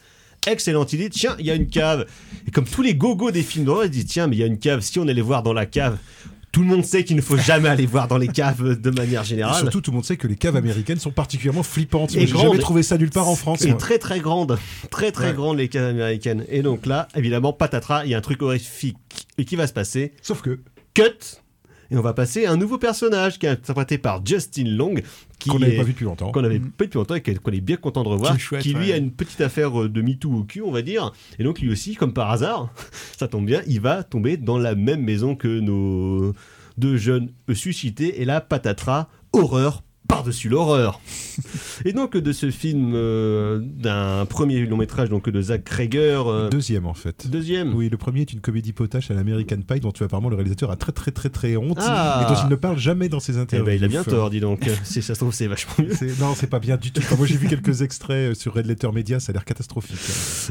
excellente 0.47 0.93
idée, 0.93 1.09
tiens, 1.09 1.35
il 1.39 1.45
y 1.45 1.51
a 1.51 1.55
une 1.55 1.67
cave. 1.67 2.05
Et 2.47 2.51
comme 2.51 2.65
tous 2.65 2.81
les 2.81 2.95
gogos 2.95 3.31
des 3.31 3.43
films 3.43 3.65
d'horreur, 3.65 3.85
ils 3.85 3.91
disent 3.91 4.05
tiens, 4.07 4.27
mais 4.27 4.35
il 4.35 4.39
y 4.39 4.43
a 4.43 4.47
une 4.47 4.57
cave, 4.59 4.81
si 4.81 4.97
on 4.99 5.07
allait 5.07 5.21
voir 5.21 5.43
dans 5.43 5.53
la 5.53 5.65
cave, 5.67 5.97
tout 6.53 6.61
le 6.61 6.67
monde 6.67 6.85
sait 6.85 7.03
qu'il 7.03 7.15
ne 7.17 7.21
faut 7.21 7.35
jamais 7.35 7.67
aller 7.67 7.85
voir 7.87 8.07
dans 8.07 8.17
les 8.17 8.29
caves 8.29 8.79
de 8.79 8.89
manière 8.91 9.23
Et 9.23 9.25
générale. 9.25 9.59
surtout, 9.63 9.81
tout 9.81 9.91
le 9.91 9.95
monde 9.95 10.05
sait 10.05 10.15
que 10.17 10.27
les 10.27 10.35
caves 10.35 10.55
américaines 10.55 10.99
sont 10.99 11.11
particulièrement 11.11 11.63
flippantes. 11.63 12.11
J'ai 12.11 12.27
jamais 12.27 12.59
trouvé 12.59 12.83
ça 12.83 12.97
nulle 12.97 13.09
part 13.09 13.27
en 13.27 13.35
France. 13.35 13.63
Et 13.63 13.69
moi. 13.69 13.77
très 13.77 13.97
très 13.97 14.19
grande, 14.21 14.57
très 14.91 15.11
très 15.11 15.29
Ouais. 15.29 15.33
grande 15.33 15.57
les 15.57 15.67
caves 15.67 15.89
américaines. 15.89 16.45
Et 16.49 16.61
donc 16.61 16.85
là, 16.85 17.07
évidemment, 17.15 17.51
patatras, 17.53 18.05
il 18.05 18.11
y 18.11 18.13
a 18.15 18.19
un 18.19 18.21
truc 18.21 18.41
horrifique 18.43 18.97
et 19.37 19.45
qui 19.45 19.55
va 19.55 19.65
se 19.67 19.73
passer. 19.73 20.13
Sauf 20.21 20.41
que. 20.41 20.59
Cut 20.93 21.41
Et 21.89 21.97
on 21.97 22.01
va 22.01 22.13
passer 22.13 22.45
à 22.45 22.51
un 22.51 22.57
nouveau 22.57 22.77
personnage 22.77 23.39
qui 23.39 23.47
est 23.47 23.49
interprété 23.49 23.97
par 23.97 24.23
Justin 24.23 24.65
Long. 24.67 24.93
Qu'on 25.49 25.59
n'avait 25.59 25.77
pas 25.77 25.83
vu 25.83 25.93
depuis 25.93 26.05
longtemps. 26.05 26.31
qu'on 26.31 26.43
avait 26.43 26.59
Mm. 26.59 26.71
pas 26.71 26.85
depuis 26.85 26.97
longtemps 26.97 27.15
et 27.15 27.21
qu'on 27.21 27.51
est 27.51 27.61
bien 27.61 27.77
content 27.77 28.03
de 28.03 28.09
revoir, 28.09 28.39
chouette, 28.39 28.61
qui 28.61 28.73
lui 28.73 28.87
ouais. 28.87 28.93
a 28.93 28.97
une 28.97 29.11
petite 29.11 29.41
affaire 29.41 29.81
euh, 29.83 29.89
de 29.89 30.01
MeToo 30.01 30.31
au 30.33 30.43
cul, 30.43 30.61
on 30.61 30.71
va 30.71 30.81
dire. 30.81 31.11
Et 31.39 31.43
donc 31.43 31.59
lui 31.59 31.71
aussi, 31.71 31.95
comme 31.95 32.13
par 32.13 32.31
hasard, 32.31 32.73
ça 33.17 33.27
tombe 33.27 33.45
bien, 33.45 33.61
il 33.67 33.81
va 33.81 34.03
tomber 34.03 34.37
dans 34.37 34.57
la 34.57 34.75
même 34.75 35.01
maison 35.03 35.35
que 35.35 35.59
nos 35.59 36.33
deux 36.77 36.97
jeunes 36.97 37.29
suscités. 37.53 38.21
Et 38.21 38.25
là, 38.25 38.41
patatras, 38.41 39.07
horreur 39.31 39.83
par-dessus 40.15 40.49
l'horreur. 40.49 40.99
Et 41.85 41.93
donc 41.93 42.15
de 42.15 42.31
ce 42.31 42.51
film, 42.51 42.93
euh, 42.95 43.59
d'un 43.63 44.25
premier 44.25 44.65
long 44.65 44.77
métrage 44.77 45.09
donc 45.09 45.29
de 45.29 45.41
Zach 45.41 45.63
Krager, 45.63 46.21
euh, 46.25 46.49
Deuxième 46.49 46.85
en 46.85 46.93
fait. 46.93 47.27
deuxième. 47.29 47.73
Oui, 47.75 47.89
le 47.89 47.97
premier 47.97 48.21
est 48.21 48.31
une 48.33 48.39
comédie 48.41 48.73
potache 48.73 49.09
à 49.11 49.13
l'American 49.13 49.57
Pie 49.67 49.79
dont 49.79 49.91
tu 49.91 50.03
apparemment 50.03 50.29
le 50.29 50.35
réalisateur 50.35 50.71
a 50.71 50.75
très 50.75 50.91
très 50.91 51.11
très 51.11 51.29
très 51.29 51.57
honte 51.57 51.77
Ah. 51.81 52.25
et 52.27 52.33
dont 52.33 52.39
il 52.43 52.49
ne 52.49 52.55
parle 52.55 52.77
jamais 52.77 53.09
dans 53.09 53.19
ses 53.19 53.37
Eh 53.37 53.39
interviews. 53.41 53.65
ben, 53.65 53.75
il 53.75 53.83
a 53.83 53.87
bien 53.87 54.03
tort, 54.03 54.29
dis 54.29 54.39
donc. 54.39 54.69
ça 54.83 55.01
se 55.01 55.13
trouve, 55.13 55.33
c'est 55.33 55.47
vachement 55.47 55.73
mieux. 55.79 55.93
Non, 56.19 56.33
c'est 56.35 56.47
pas 56.49 56.59
bien 56.59 56.77
du 56.77 56.91
tout. 56.91 57.01
Enfin, 57.03 57.15
moi 57.15 57.25
j'ai 57.25 57.37
vu 57.37 57.47
quelques 57.47 57.81
extraits 57.81 58.31
euh, 58.31 58.33
sur 58.35 58.53
Red 58.53 58.67
Letter 58.67 58.89
Media, 58.93 59.19
ça 59.19 59.31
a 59.31 59.33
l'air 59.33 59.45
catastrophique. 59.45 59.97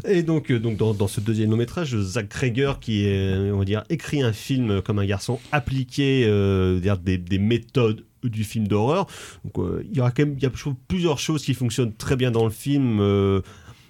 Et 0.07 0.23
donc, 0.23 0.51
euh, 0.51 0.59
donc 0.59 0.77
dans, 0.77 0.95
dans 0.95 1.09
ce 1.09 1.21
deuxième 1.21 1.51
long 1.51 1.57
métrage, 1.57 1.97
Zach 2.01 2.29
Krager, 2.29 2.73
qui 2.81 3.05
est, 3.07 3.51
on 3.53 3.59
va 3.59 3.65
dire, 3.65 3.85
écrit 3.91 4.23
un 4.23 4.33
film 4.33 4.83
comme 4.83 4.99
un 4.99 5.07
garçon 5.07 5.39
appliqué 5.53 6.23
des, 7.03 7.19
des 7.19 7.39
méthodes 7.39 8.05
du 8.29 8.45
film 8.45 8.69
d'horreur. 8.69 9.07
Donc, 9.45 9.59
euh, 9.59 9.85
il 9.91 9.97
y 9.97 10.01
aura 10.01 10.11
quand 10.11 10.25
même 10.25 10.35
il 10.37 10.43
y 10.43 10.47
a 10.47 10.51
trouve, 10.51 10.75
plusieurs 10.89 11.19
choses 11.19 11.45
qui 11.45 11.55
fonctionnent 11.55 11.93
très 11.95 12.17
bien 12.17 12.31
dans 12.31 12.45
le 12.45 12.51
film. 12.51 12.99
euh, 13.01 13.41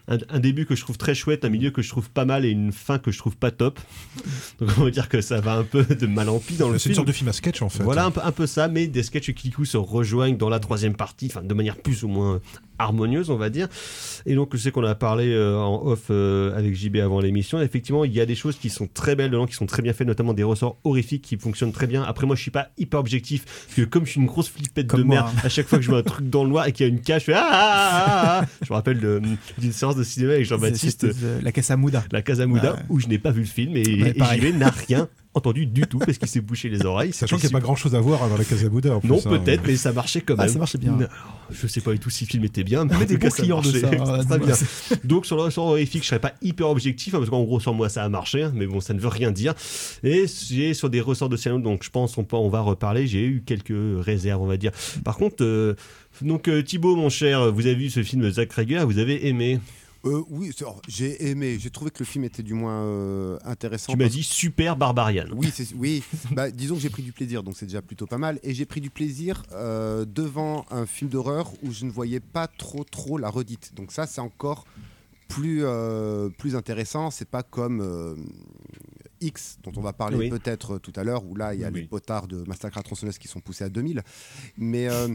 un, 0.09 0.18
un 0.30 0.41
début 0.41 0.66
que 0.66 0.74
je 0.74 0.80
trouve 0.83 0.99
très 0.99 1.14
chouette, 1.14 1.45
un 1.45 1.49
milieu 1.49 1.70
que 1.70 1.80
je 1.80 1.89
trouve 1.89 2.11
pas 2.11 2.24
mal 2.24 2.45
et 2.45 2.49
une 2.51 2.72
fin 2.72 2.99
que 2.99 3.12
je 3.12 3.18
trouve 3.18 3.37
pas 3.37 3.53
top. 3.53 3.78
Donc 4.59 4.70
on 4.78 4.85
va 4.85 4.91
dire 4.91 5.09
que 5.09 5.20
ça 5.20 5.41
va 5.41 5.55
un 5.55 5.62
peu 5.62 5.85
de 5.85 6.07
mal 6.07 6.28
en 6.28 6.41
pis 6.41 6.55
dans 6.57 6.68
le 6.68 6.78
C'est 6.78 6.89
une 6.89 6.95
film. 6.95 6.95
sorte 6.97 7.09
de 7.09 7.12
film 7.12 7.28
à 7.28 7.33
sketch 7.33 7.62
en 7.62 7.68
fait. 7.68 7.85
Voilà 7.85 8.07
un 8.07 8.11
peu, 8.11 8.20
un 8.22 8.33
peu 8.33 8.47
ça, 8.49 8.66
mais 8.66 8.89
des 8.89 9.05
sketchs 9.05 9.33
qui 9.33 9.49
du 9.51 9.55
coup 9.57 9.64
se 9.64 9.76
rejoignent 9.76 10.37
dans 10.37 10.49
la 10.49 10.59
troisième 10.59 10.95
partie, 10.97 11.26
enfin 11.26 11.43
de 11.43 11.55
manière 11.55 11.76
plus 11.76 12.03
ou 12.03 12.09
moins 12.09 12.41
harmonieuse, 12.83 13.30
on 13.30 13.37
va 13.37 13.51
dire. 13.51 13.68
Et 14.26 14.35
donc 14.35 14.51
je 14.53 14.59
sais 14.59 14.70
qu'on 14.70 14.85
a 14.85 14.95
parlé 14.95 15.33
euh, 15.33 15.57
en 15.59 15.85
off 15.87 16.05
euh, 16.11 16.57
avec 16.57 16.74
JB 16.74 16.97
avant 16.97 17.20
l'émission. 17.20 17.61
Effectivement, 17.61 18.05
il 18.05 18.12
y 18.12 18.20
a 18.20 18.26
des 18.26 18.35
choses 18.35 18.57
qui 18.57 18.70
sont 18.70 18.89
très 18.93 19.16
belles 19.16 19.30
dedans, 19.30 19.47
qui 19.47 19.55
sont 19.55 19.66
très 19.66 19.83
bien 19.83 19.93
faites, 19.93 20.07
notamment 20.07 20.35
des 20.35 20.43
ressorts 20.43 20.76
horrifiques 20.85 21.22
qui 21.22 21.37
fonctionnent 21.37 21.72
très 21.72 21.87
bien. 21.87 22.03
Après 22.03 22.26
moi, 22.26 22.37
je 22.37 22.43
suis 22.43 22.51
pas 22.51 22.68
hyper 22.78 23.01
objectif, 23.01 23.45
parce 23.45 23.74
que 23.76 23.83
comme 23.83 24.05
je 24.07 24.12
suis 24.12 24.20
une 24.20 24.26
grosse 24.26 24.49
flippette 24.49 24.87
Comme 24.87 25.01
de 25.03 25.07
merde, 25.07 25.28
hein. 25.35 25.41
à 25.45 25.49
chaque 25.49 25.66
fois 25.66 25.78
que 25.78 25.85
je 25.85 25.91
vois 25.91 25.99
un 26.01 26.03
truc 26.03 26.28
dans 26.28 26.45
le 26.45 26.51
noir 26.51 26.66
et 26.66 26.72
qu'il 26.72 26.87
y 26.87 26.89
a 26.89 26.93
une 26.93 27.01
cage, 27.01 27.22
je 27.22 27.26
fais 27.26 27.35
ah, 27.35 27.49
ah, 27.51 27.53
ah, 27.53 28.05
ah, 28.07 28.41
ah. 28.43 28.47
Je 28.62 28.72
me 28.72 28.74
rappelle 28.74 28.99
d'une 29.59 29.72
séance 29.72 29.97
de 29.97 30.03
cinéma 30.05 30.33
avec 30.35 30.47
Jean-Baptiste. 30.47 31.07
La 31.43 31.53
Casamouda. 31.53 32.05
La 32.12 32.22
Casamouda, 32.22 32.72
Ouais. 32.74 32.78
où 32.89 33.01
je 33.01 33.07
n'ai 33.09 33.18
pas 33.18 33.30
vu 33.30 33.41
le 33.41 33.47
film 33.47 33.76
et, 33.76 33.83
Ouais, 34.03 34.14
et. 34.16 34.41
JB 34.41 34.57
n'a 34.59 34.70
rien 34.70 35.09
entendu 35.35 35.64
du 35.66 35.83
tout 35.83 35.99
parce 35.99 36.18
qu'il 36.18 36.28
s'est 36.28 36.41
bouché 36.41 36.68
les 36.68 36.85
oreilles. 36.85 37.12
Sachant 37.12 37.37
qu'il 37.37 37.49
n'y 37.49 37.55
a 37.55 37.59
pas 37.59 37.62
grand 37.62 37.74
chose 37.76 37.95
à 37.95 38.01
voir 38.01 38.28
dans 38.28 38.37
la 38.37 38.45
Casamouda. 38.45 38.91
en 38.97 39.01
non, 39.05 39.18
plus, 39.20 39.28
hein. 39.28 39.39
peut-être, 39.39 39.62
mais 39.66 39.76
ça 39.76 39.93
marchait 39.93 40.20
quand 40.20 40.35
Ah, 40.39 40.43
même. 40.45 40.53
ça 40.53 40.59
marchait 40.59 40.78
bien. 40.78 40.99
Je 41.51 41.66
sais 41.66 41.80
pas 41.80 41.93
du 41.93 41.99
tout 41.99 42.11
si 42.11 42.24
le 42.24 42.28
film 42.30 42.45
était 42.45 42.64
bien, 42.64 42.85
mais 42.85 43.07
des 43.07 43.16
bons 43.16 43.28
clients 43.30 43.61
de 43.62 43.70
ça, 43.70 43.89
hein, 43.91 44.39
bien. 44.39 44.55
Donc 45.05 45.24
sur 45.26 45.37
le 45.37 45.43
ressort 45.43 45.66
horrifique, 45.66 46.03
je 46.03 46.09
serais 46.09 46.18
pas 46.20 46.33
hyper 46.43 46.68
objectif, 46.68 47.14
hein, 47.14 47.18
parce 47.18 47.30
qu'en 47.30 47.43
gros 47.45 47.61
sur 47.61 47.72
moi 47.74 47.89
ça 47.89 48.05
a 48.05 48.09
marché, 48.09 48.49
mais 48.55 48.66
bon 48.66 48.80
ça 48.80 48.93
ne 48.95 49.01
veut 49.01 49.09
rien 49.09 49.30
dire. 49.30 49.55
Et 50.05 50.26
j'ai 50.51 50.74
sur 50.74 50.91
des 50.91 51.01
ressorts 51.01 51.28
de 51.28 51.37
scénario, 51.37 51.62
donc 51.62 51.83
je 51.85 51.91
pense 51.91 52.16
on, 52.18 52.24
peut- 52.24 52.37
on 52.37 52.49
va 52.49 52.61
reparler. 52.61 53.07
J'ai 53.07 53.24
eu 53.24 53.43
quelques 53.45 53.72
réserves, 54.05 54.43
on 54.43 54.47
va 54.47 54.57
dire. 54.57 54.72
Par 55.05 55.16
contre, 55.16 55.43
euh, 55.45 55.74
donc 56.20 56.49
euh, 56.49 56.62
Thibaut, 56.62 56.95
mon 56.97 57.09
cher, 57.11 57.53
vous 57.53 57.66
avez 57.66 57.74
vu 57.74 57.91
ce 57.91 58.03
film 58.03 58.22
de 58.22 58.30
Zach 58.30 58.49
Krager, 58.49 58.85
vous 58.85 58.99
avez 58.99 59.26
aimé. 59.28 59.61
Euh, 60.05 60.22
oui, 60.30 60.50
alors, 60.61 60.82
j'ai 60.88 61.28
aimé. 61.28 61.59
J'ai 61.61 61.70
trouvé 61.70 61.90
que 61.92 62.00
le 62.00 62.05
film 62.05 62.24
était 62.24 62.42
du 62.42 62.55
moins 62.55 62.82
euh, 62.82 63.38
intéressant. 63.44 63.92
Tu 63.92 63.98
m'as 63.98 64.05
parce- 64.05 64.14
dit 64.16 64.22
super 64.24 64.76
barbarian. 64.76 65.26
Oui, 65.34 65.53
oui. 65.76 66.03
Bah, 66.32 66.50
disons 66.50 66.74
que 66.74 66.80
j'ai 66.80 66.90
pris 66.90 67.03
du 67.03 67.12
plaisir, 67.12 67.42
donc 67.42 67.57
c'est 67.57 67.66
déjà 67.66 67.82
plutôt 67.82 68.07
pas 68.07 68.18
mal. 68.18 68.40
Et 68.42 68.53
j'ai 68.55 68.66
pris 68.66 68.80
du 68.80 68.90
plaisir 68.90 69.44
euh, 69.53 70.05
devant 70.05 70.66
un 70.70 70.86
film 70.86 71.09
d'horreur 71.11 71.53
où 71.62 71.70
je 71.72 71.84
ne 71.84 71.90
voyais 71.90 72.20
pas 72.20 72.48
trop 72.48 72.82
trop 72.84 73.16
la 73.18 73.28
redite. 73.30 73.74
Donc 73.74 73.92
ça, 73.92 74.07
c'est 74.07 74.20
encore 74.20 74.64
plus 75.28 75.64
plus 76.38 76.57
intéressant. 76.57 77.11
C'est 77.11 77.28
pas 77.28 77.42
comme 77.42 78.16
X 79.23 79.59
dont 79.62 79.73
on 79.77 79.81
va 79.81 79.93
parler 79.93 80.16
Oui. 80.16 80.29
peut-être 80.31 80.79
tout 80.79 80.93
à 80.97 81.05
l'heure, 81.05 81.25
où 81.25 81.35
là 81.35 81.55
il 81.55 81.61
y 81.61 81.64
a 81.64 81.68
Oui. 81.70 81.81
les 81.83 81.87
potards 81.87 82.27
de 82.27 82.43
Massacre 82.47 82.79
à 82.79 82.83
tronçonneuse 82.83 83.18
qui 83.18 83.29
sont 83.29 83.41
poussés 83.41 83.64
à 83.64 83.68
2000. 83.68 84.03
Mais 84.59 84.89
euh, 84.91 85.09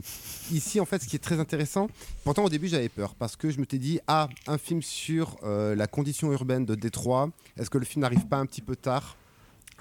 ici, 0.52 0.80
en 0.80 0.86
fait, 0.86 1.02
ce 1.04 1.08
qui 1.08 1.16
est 1.16 1.20
très 1.20 1.40
intéressant, 1.40 1.90
pourtant 2.24 2.44
au 2.46 2.50
début 2.50 2.68
j'avais 2.68 2.90
peur 2.90 3.14
parce 3.16 3.36
que 3.36 3.50
je 3.52 3.60
me 3.60 3.66
t'ai 3.66 3.78
dit 3.80 4.00
ah 4.08 4.30
un 4.48 4.58
film 4.58 4.82
sur 4.82 5.38
euh, 5.44 5.76
la 5.76 5.88
condition 5.88 6.32
urbaine 6.32 6.66
de 6.66 6.76
Détroit. 6.76 7.30
Est-ce 7.58 7.70
que 7.70 7.78
le 7.78 7.86
film 7.86 8.02
n'arrive 8.02 8.26
pas 8.28 8.38
un 8.38 8.46
petit 8.46 8.62
peu 8.62 8.76
tard? 8.76 9.18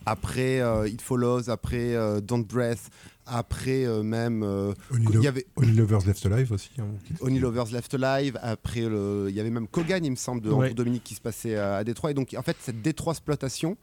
après 0.05 0.61
euh, 0.61 0.87
It 0.89 1.01
Follows, 1.01 1.49
après 1.49 1.95
euh, 1.95 2.21
Don't 2.21 2.45
Breath, 2.45 2.91
après 3.25 3.87
euh, 3.87 4.03
même 4.03 4.43
euh, 4.43 4.75
Only, 4.93 5.07
il 5.09 5.15
Lo- 5.15 5.23
y 5.23 5.27
avait 5.27 5.47
Only 5.57 5.73
Lovers 5.73 6.07
Left 6.07 6.27
Alive 6.27 6.53
aussi. 6.53 6.71
hein. 6.79 6.85
Only 7.23 7.39
Lovers 7.39 7.73
Left 7.73 7.95
Alive, 7.95 8.39
après 8.43 8.83
le, 8.83 9.27
il 9.31 9.35
y 9.35 9.41
avait 9.41 9.49
même 9.51 9.67
Kogan, 9.67 10.05
il 10.05 10.11
me 10.11 10.17
semble, 10.17 10.43
de 10.43 10.51
Ouais. 10.51 10.67
Andrew 10.67 10.75
Dominique 10.75 11.03
qui 11.03 11.15
se 11.15 11.21
passait 11.23 11.57
à, 11.57 11.77
à 11.77 11.85
Détroit. 11.85 12.11
Et 12.11 12.15
donc 12.15 12.35
en 12.37 12.43
fait 12.43 12.57
cette 12.61 12.83
Détroit 12.83 13.15
exploitation, 13.15 13.79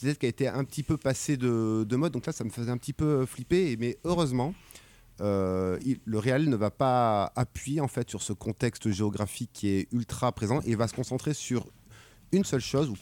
peut-être 0.00 0.18
qu'elle 0.18 0.30
été 0.30 0.48
un 0.48 0.64
petit 0.64 0.82
peu 0.82 0.96
passée 0.96 1.36
de, 1.36 1.84
de 1.88 1.96
mode. 1.96 2.12
Donc 2.12 2.26
là 2.26 2.32
ça 2.32 2.44
me 2.44 2.50
faisait 2.50 2.70
un 2.70 2.78
petit 2.78 2.92
peu 2.92 3.26
flipper. 3.26 3.76
Mais 3.78 3.98
heureusement. 4.04 4.54
euh, 5.20 5.78
le 6.04 6.18
réel 6.18 6.48
ne 6.48 6.56
va 6.56 6.70
pas 6.70 7.32
appuyer 7.34 7.80
en 7.80 7.88
fait 7.88 8.08
sur 8.08 8.22
ce 8.22 8.32
contexte 8.32 8.90
géographique 8.90 9.50
qui 9.52 9.68
est 9.68 9.88
ultra 9.92 10.32
présent 10.32 10.60
et 10.64 10.74
va 10.74 10.88
se 10.88 10.94
concentrer 10.94 11.34
sur 11.34 11.66
une 12.30 12.44
seule 12.44 12.60
chose 12.60 12.90
ou 12.90 12.94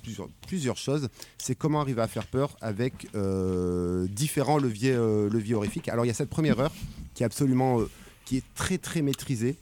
plusieurs, 0.46 0.76
choses, 0.76 1.08
c'est 1.36 1.56
comment 1.56 1.80
arriver 1.80 2.00
à 2.00 2.06
faire 2.06 2.26
peur 2.28 2.56
avec 2.60 3.08
euh, 3.16 4.06
différents 4.06 4.58
leviers, 4.58 4.94
euh, 4.94 5.28
leviers 5.28 5.54
horrifiques. 5.54 5.88
Alors 5.88 6.04
il 6.04 6.08
y 6.08 6.12
a 6.12 6.14
cette 6.14 6.30
première 6.30 6.60
heure 6.60 6.72
qui 7.12 7.24
est 7.24 7.26
absolument, 7.26 7.80
qui 8.24 8.36
est 8.36 8.44
très 8.54 8.78
très 8.78 9.02
maîtrisée. 9.02 9.56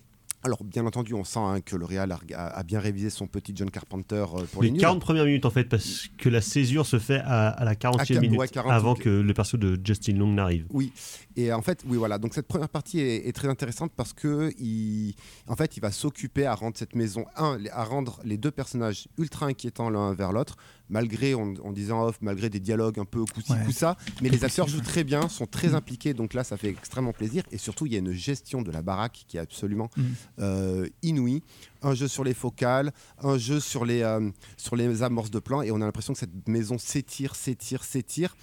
Alors 0.46 0.62
bien 0.62 0.84
entendu, 0.84 1.14
on 1.14 1.24
sent 1.24 1.38
hein, 1.40 1.60
que 1.62 1.74
le 1.74 1.86
Real 1.86 2.14
a, 2.36 2.62
bien 2.64 2.78
révisé 2.78 3.08
son 3.08 3.26
petit 3.26 3.52
John 3.56 3.70
Carpenter 3.70 4.26
euh, 4.34 4.44
pour 4.52 4.60
les, 4.62 4.68
Les 4.68 4.72
nuls. 4.72 4.80
40 4.82 5.00
premières 5.00 5.24
minutes 5.24 5.46
en 5.46 5.50
fait, 5.50 5.64
parce 5.64 6.08
que 6.18 6.28
la 6.28 6.42
césure 6.42 6.84
se 6.84 6.98
fait 6.98 7.20
à, 7.24 7.48
à 7.48 7.64
la 7.64 7.74
40e 7.74 7.98
À 8.00 8.04
quar- 8.04 8.20
minute, 8.20 8.38
ouais, 8.38 8.48
40, 8.48 8.70
avant 8.70 8.94
que 8.94 9.08
le 9.08 9.32
perso 9.34 9.56
de 9.56 9.80
Justin 9.82 10.16
Long 10.16 10.32
n'arrive. 10.34 10.66
Oui, 10.70 10.92
et 11.34 11.50
en 11.50 11.62
fait, 11.62 11.82
oui, 11.88 11.96
voilà. 11.96 12.18
Donc 12.18 12.34
cette 12.34 12.46
première 12.46 12.68
partie 12.68 13.00
est, 13.00 13.26
est 13.26 13.32
très 13.32 13.48
intéressante 13.48 13.92
parce 13.96 14.12
que 14.12 14.50
il, 14.58 15.14
en 15.48 15.56
fait, 15.56 15.78
il 15.78 15.80
va 15.80 15.90
s'occuper 15.90 16.44
à 16.44 16.54
rendre 16.54 16.76
cette 16.76 16.94
maison, 16.94 17.24
un, 17.36 17.56
à 17.72 17.84
rendre 17.84 18.20
les 18.22 18.36
deux 18.36 18.50
personnages 18.50 19.08
ultra 19.16 19.46
inquiétants 19.46 19.88
l'un 19.88 20.12
vers 20.12 20.30
l'autre, 20.32 20.56
malgré, 20.88 21.34
on, 21.34 21.54
on 21.62 21.72
disait 21.72 21.92
en 21.92 22.04
off, 22.06 22.18
malgré 22.20 22.50
des 22.50 22.60
dialogues 22.60 22.98
un 22.98 23.04
peu 23.04 23.24
coup-ci, 23.24 23.52
Ouais. 23.52 23.64
coup-ça. 23.64 23.96
Mais 24.22 24.28
les 24.28 24.44
acteurs 24.44 24.68
jouent 24.68 24.80
très 24.82 25.02
bien, 25.04 25.28
sont 25.28 25.46
très 25.46 25.68
Mm. 25.70 25.74
impliqués, 25.76 26.14
donc 26.14 26.34
là, 26.34 26.44
ça 26.44 26.56
fait 26.56 26.68
extrêmement 26.68 27.12
plaisir. 27.12 27.42
Et 27.52 27.58
surtout, 27.58 27.86
il 27.86 27.92
y 27.92 27.96
a 27.96 27.98
une 28.00 28.12
gestion 28.12 28.62
de 28.62 28.70
la 28.70 28.82
baraque 28.82 29.24
qui 29.26 29.36
est 29.36 29.40
absolument 29.40 29.90
Mm. 29.96 30.02
euh, 30.40 30.88
inouïe. 31.02 31.42
Un 31.82 31.94
jeu 31.94 32.08
sur 32.08 32.24
les 32.24 32.34
focales, 32.34 32.92
un 33.22 33.38
jeu 33.38 33.60
sur 33.60 33.84
les, 33.84 34.02
euh, 34.02 34.30
sur 34.56 34.76
les 34.76 35.02
amorces 35.02 35.30
de 35.30 35.38
plan, 35.38 35.62
et 35.62 35.70
on 35.70 35.76
a 35.80 35.84
l'impression 35.84 36.12
que 36.12 36.18
cette 36.18 36.48
maison 36.48 36.78
s'étire, 36.78 37.34
s'étire, 37.34 37.84
s'étire 37.84 38.36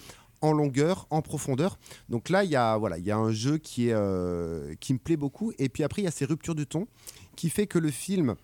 en 0.44 0.54
longueur, 0.54 1.06
en 1.12 1.22
profondeur. 1.22 1.78
Donc 2.10 2.30
là, 2.30 2.44
il 2.44 2.50
y 2.50 2.56
a 2.56 2.76
voilà, 2.78 2.98
il 2.98 3.06
y 3.06 3.12
a 3.12 3.18
un 3.18 3.32
jeu 3.32 3.60
qui 3.60 3.90
est 3.90 3.94
euh, 3.94 4.74
qui 4.80 4.94
me 4.94 4.98
plaît 4.98 5.18
beaucoup. 5.18 5.52
Et 5.60 5.70
puis 5.70 5.84
après, 5.84 6.02
il 6.02 6.06
y 6.06 6.08
a 6.08 6.12
ces 6.12 6.26
ruptures 6.26 6.56
du 6.56 6.66
ton 6.66 6.88
qui 7.36 7.50
fait 7.52 7.68
que 7.68 7.78
le 7.78 7.92
film 7.92 8.36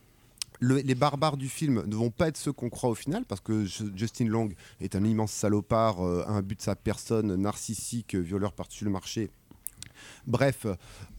le- 0.60 0.78
les 0.80 0.96
barbares 0.96 1.38
du 1.38 1.50
film 1.50 1.84
ne 1.86 1.96
vont 1.96 2.10
pas 2.10 2.28
être 2.30 2.38
ceux 2.38 2.52
qu'on 2.54 2.70
croit 2.70 2.90
au 2.90 2.96
final, 2.96 3.26
parce 3.26 3.42
que 3.42 3.66
Ju- 3.66 3.92
Justin 3.96 4.26
Long 4.26 4.50
est 4.82 4.96
un 4.96 5.04
immense 5.04 5.32
salopard, 5.32 6.06
euh, 6.06 6.24
un 6.28 6.42
but 6.42 6.58
de 6.58 6.62
sa 6.64 6.76
personne, 6.76 7.36
narcissique, 7.36 8.16
violeur 8.16 8.54
par-dessus 8.54 8.86
le 8.86 8.92
marché. 8.92 9.30
Bref, 10.26 10.68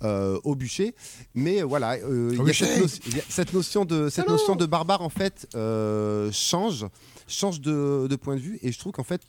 euh, 0.02 0.38
au 0.44 0.54
bûcher. 0.54 0.94
Mais 1.34 1.62
voilà, 1.62 1.92
euh, 1.94 2.30
il 2.32 2.38
y 2.38 2.40
a 2.40 2.44
bûcher 2.44 2.64
cette, 2.66 2.78
notion- 2.80 3.02
il 3.06 3.16
y 3.16 3.20
a 3.20 3.24
cette 3.28 3.52
notion 3.52 3.84
de 3.84 4.08
cette 4.08 4.28
notion 4.28 4.54
de 4.56 4.66
barbare 4.66 5.02
en 5.02 5.08
fait 5.08 5.48
euh, 5.54 6.30
change, 6.32 6.86
change 7.26 7.60
de, 7.60 8.06
de 8.08 8.16
point 8.16 8.36
de 8.36 8.40
vue, 8.40 8.58
et 8.62 8.70
je 8.72 8.78
trouve 8.78 8.92
qu'en 8.92 9.04
fait 9.04 9.22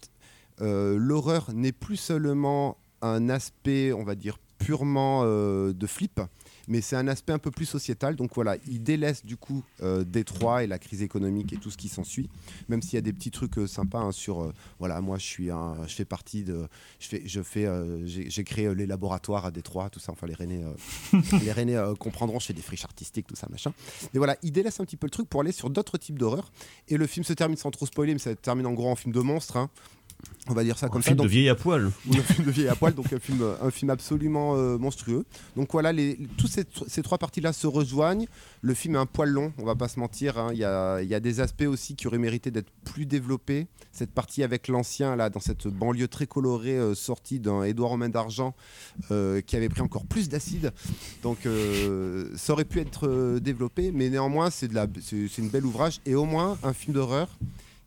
l'horreur 0.62 1.52
n'est 1.54 1.72
plus 1.72 1.96
seulement 1.98 2.78
un 3.02 3.30
aspect, 3.30 3.94
on 3.94 4.04
va 4.04 4.16
dire 4.16 4.38
purement 4.58 5.24
de 5.24 5.88
flip, 5.88 6.20
mais 6.70 6.80
c'est 6.80 6.96
un 6.96 7.08
aspect 7.10 7.34
un 7.34 7.40
peu 7.40 7.52
plus 7.52 7.66
sociétal. 7.66 8.16
Donc 8.16 8.32
voilà, 8.36 8.56
il 8.68 8.82
délaisse 8.82 9.26
du 9.26 9.36
coup 9.36 9.64
euh, 9.84 10.04
Détroit 10.06 10.64
et 10.64 10.68
la 10.68 10.80
crise 10.80 11.02
économique 11.02 11.52
et 11.52 11.58
tout 11.58 11.70
ce 11.72 11.78
qui 11.78 11.90
s'ensuit, 11.90 12.30
même 12.70 12.82
s'il 12.82 12.94
y 12.94 12.98
a 12.98 13.02
des 13.02 13.12
petits 13.12 13.32
trucs 13.32 13.58
euh, 13.58 13.68
sympas 13.68 14.00
hein, 14.00 14.12
sur. 14.14 14.42
euh, 14.44 14.54
voilà, 14.80 15.02
moi 15.02 15.18
je 15.18 15.26
suis 15.26 15.48
je 15.50 15.94
fais 15.94 16.06
partie 16.06 16.44
de, 16.44 16.68
je 17.00 17.08
fais, 17.08 17.24
je 17.26 17.42
fais, 17.42 17.66
euh, 17.66 18.06
j'ai 18.06 18.44
créé 18.46 18.74
les 18.74 18.86
laboratoires 18.86 19.46
à 19.46 19.52
Détroit, 19.52 19.90
tout 19.90 20.00
ça. 20.00 20.12
Enfin 20.12 20.28
les 20.28 20.36
Rennais, 20.36 20.64
les 21.44 21.52
Rennais 21.52 21.78
comprendront. 22.00 22.40
Je 22.40 22.46
fais 22.46 22.54
des 22.54 22.62
friches 22.62 22.86
artistiques, 22.86 23.28
tout 23.28 23.36
ça, 23.36 23.48
machin. 23.50 23.74
Mais 24.14 24.20
voilà, 24.20 24.38
il 24.44 24.52
délaisse 24.52 24.80
un 24.80 24.86
petit 24.86 24.96
peu 24.98 25.08
le 25.08 25.12
truc 25.12 25.28
pour 25.28 25.42
aller 25.42 25.52
sur 25.52 25.70
d'autres 25.70 25.98
types 25.98 26.18
d'horreur. 26.20 26.52
Et 26.88 26.98
le 26.98 27.08
film 27.08 27.24
se 27.24 27.34
termine 27.34 27.58
sans 27.58 27.72
trop 27.72 27.86
spoiler, 27.88 28.14
mais 28.14 28.20
ça 28.20 28.36
termine 28.36 28.68
en 28.68 28.74
gros 28.74 28.90
en 28.90 28.96
film 28.96 29.14
de 29.14 29.20
monstre. 29.20 29.58
hein. 29.58 29.70
On 30.48 30.54
va 30.54 30.64
dire 30.64 30.78
ça 30.80 30.88
Un 30.88 30.90
comme 30.90 31.04
ça. 31.04 31.12
film 31.12 31.22
de 31.22 31.28
vieille 31.28 31.50
à 31.50 31.56
poil. 31.56 31.92
un 32.12 32.22
film 32.24 32.48
de 32.48 32.52
vieille 32.52 32.68
à 32.70 32.76
poil, 32.76 32.94
donc 32.96 33.14
un 33.14 33.20
film, 33.20 33.44
un 33.62 33.70
film 33.72 33.92
absolument 33.92 34.56
euh, 34.56 34.78
monstrueux. 34.80 35.26
Donc 35.56 35.72
voilà, 35.72 35.92
les, 35.92 36.18
toutes 36.38 36.50
ces, 36.50 36.64
ces 36.88 37.04
trois 37.04 37.20
parties-là 37.20 37.54
se 37.54 37.68
rejoignent. 37.68 38.26
Le 38.62 38.74
film 38.74 38.96
est 38.96 39.00
un 39.00 39.06
poil 39.06 39.30
long, 39.30 39.54
on 39.60 39.64
va 39.66 39.76
pas 39.76 39.88
se 39.88 40.00
mentir. 40.00 40.40
hein. 40.40 40.50
Il 40.54 40.58
y, 40.58 40.64
a, 40.64 41.02
il 41.02 41.08
y 41.08 41.14
a 41.14 41.20
des 41.20 41.40
aspects 41.40 41.68
aussi 41.68 41.96
qui 41.96 42.08
auraient 42.08 42.18
mérité 42.18 42.50
d'être 42.50 42.72
plus 42.84 43.06
développés. 43.06 43.68
Cette 43.92 44.12
partie 44.12 44.42
avec 44.44 44.68
l'ancien, 44.68 45.16
là, 45.16 45.30
dans 45.30 45.40
cette 45.40 45.68
banlieue 45.68 46.08
très 46.08 46.26
colorée, 46.26 46.78
euh, 46.80 46.96
sortie 46.96 47.40
d'un 47.40 47.64
Édouard 47.64 47.92
Romain 47.92 48.10
d'Argent, 48.10 48.56
euh, 49.12 49.42
qui 49.42 49.56
avait 49.56 49.70
pris 49.70 49.82
encore 49.82 50.06
plus 50.08 50.30
d'acide. 50.30 50.72
Donc 51.22 51.40
ça 52.36 52.54
aurait 52.54 52.66
pu 52.66 52.80
être 52.80 53.38
développé, 53.40 53.92
mais 53.94 54.10
néanmoins, 54.10 54.50
c'est 54.50 54.68
de 54.68 54.74
la- 54.76 54.88
c'est 55.02 55.28
c'est 55.28 55.42
une 55.42 55.50
belle 55.50 55.66
ouvrage. 55.66 56.00
Et 56.06 56.16
au 56.16 56.26
moins, 56.26 56.58
un 56.64 56.74
film 56.74 56.94
d'horreur 56.96 57.28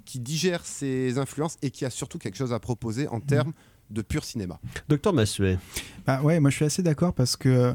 qui 0.05 0.21
digère 0.21 0.65
ses 0.65 1.19
influences 1.19 1.57
et 1.63 1.71
qui 1.71 1.85
a 1.85 1.91
surtout 1.91 2.19
quelque 2.19 2.37
chose 2.37 2.53
à 2.53 2.59
proposer 2.59 3.09
en 3.09 3.21
termes 3.21 3.53
de 3.91 4.03
pur 4.03 4.25
cinéma. 4.25 4.59
Docteur 4.89 5.13
Massuet. 5.13 5.59
Bah 6.07 6.23
ouais, 6.23 6.41
moi 6.41 6.51
je 6.51 6.57
suis 6.57 6.65
assez 6.65 6.83
d'accord 6.83 7.13
parce 7.13 7.37
que 7.37 7.75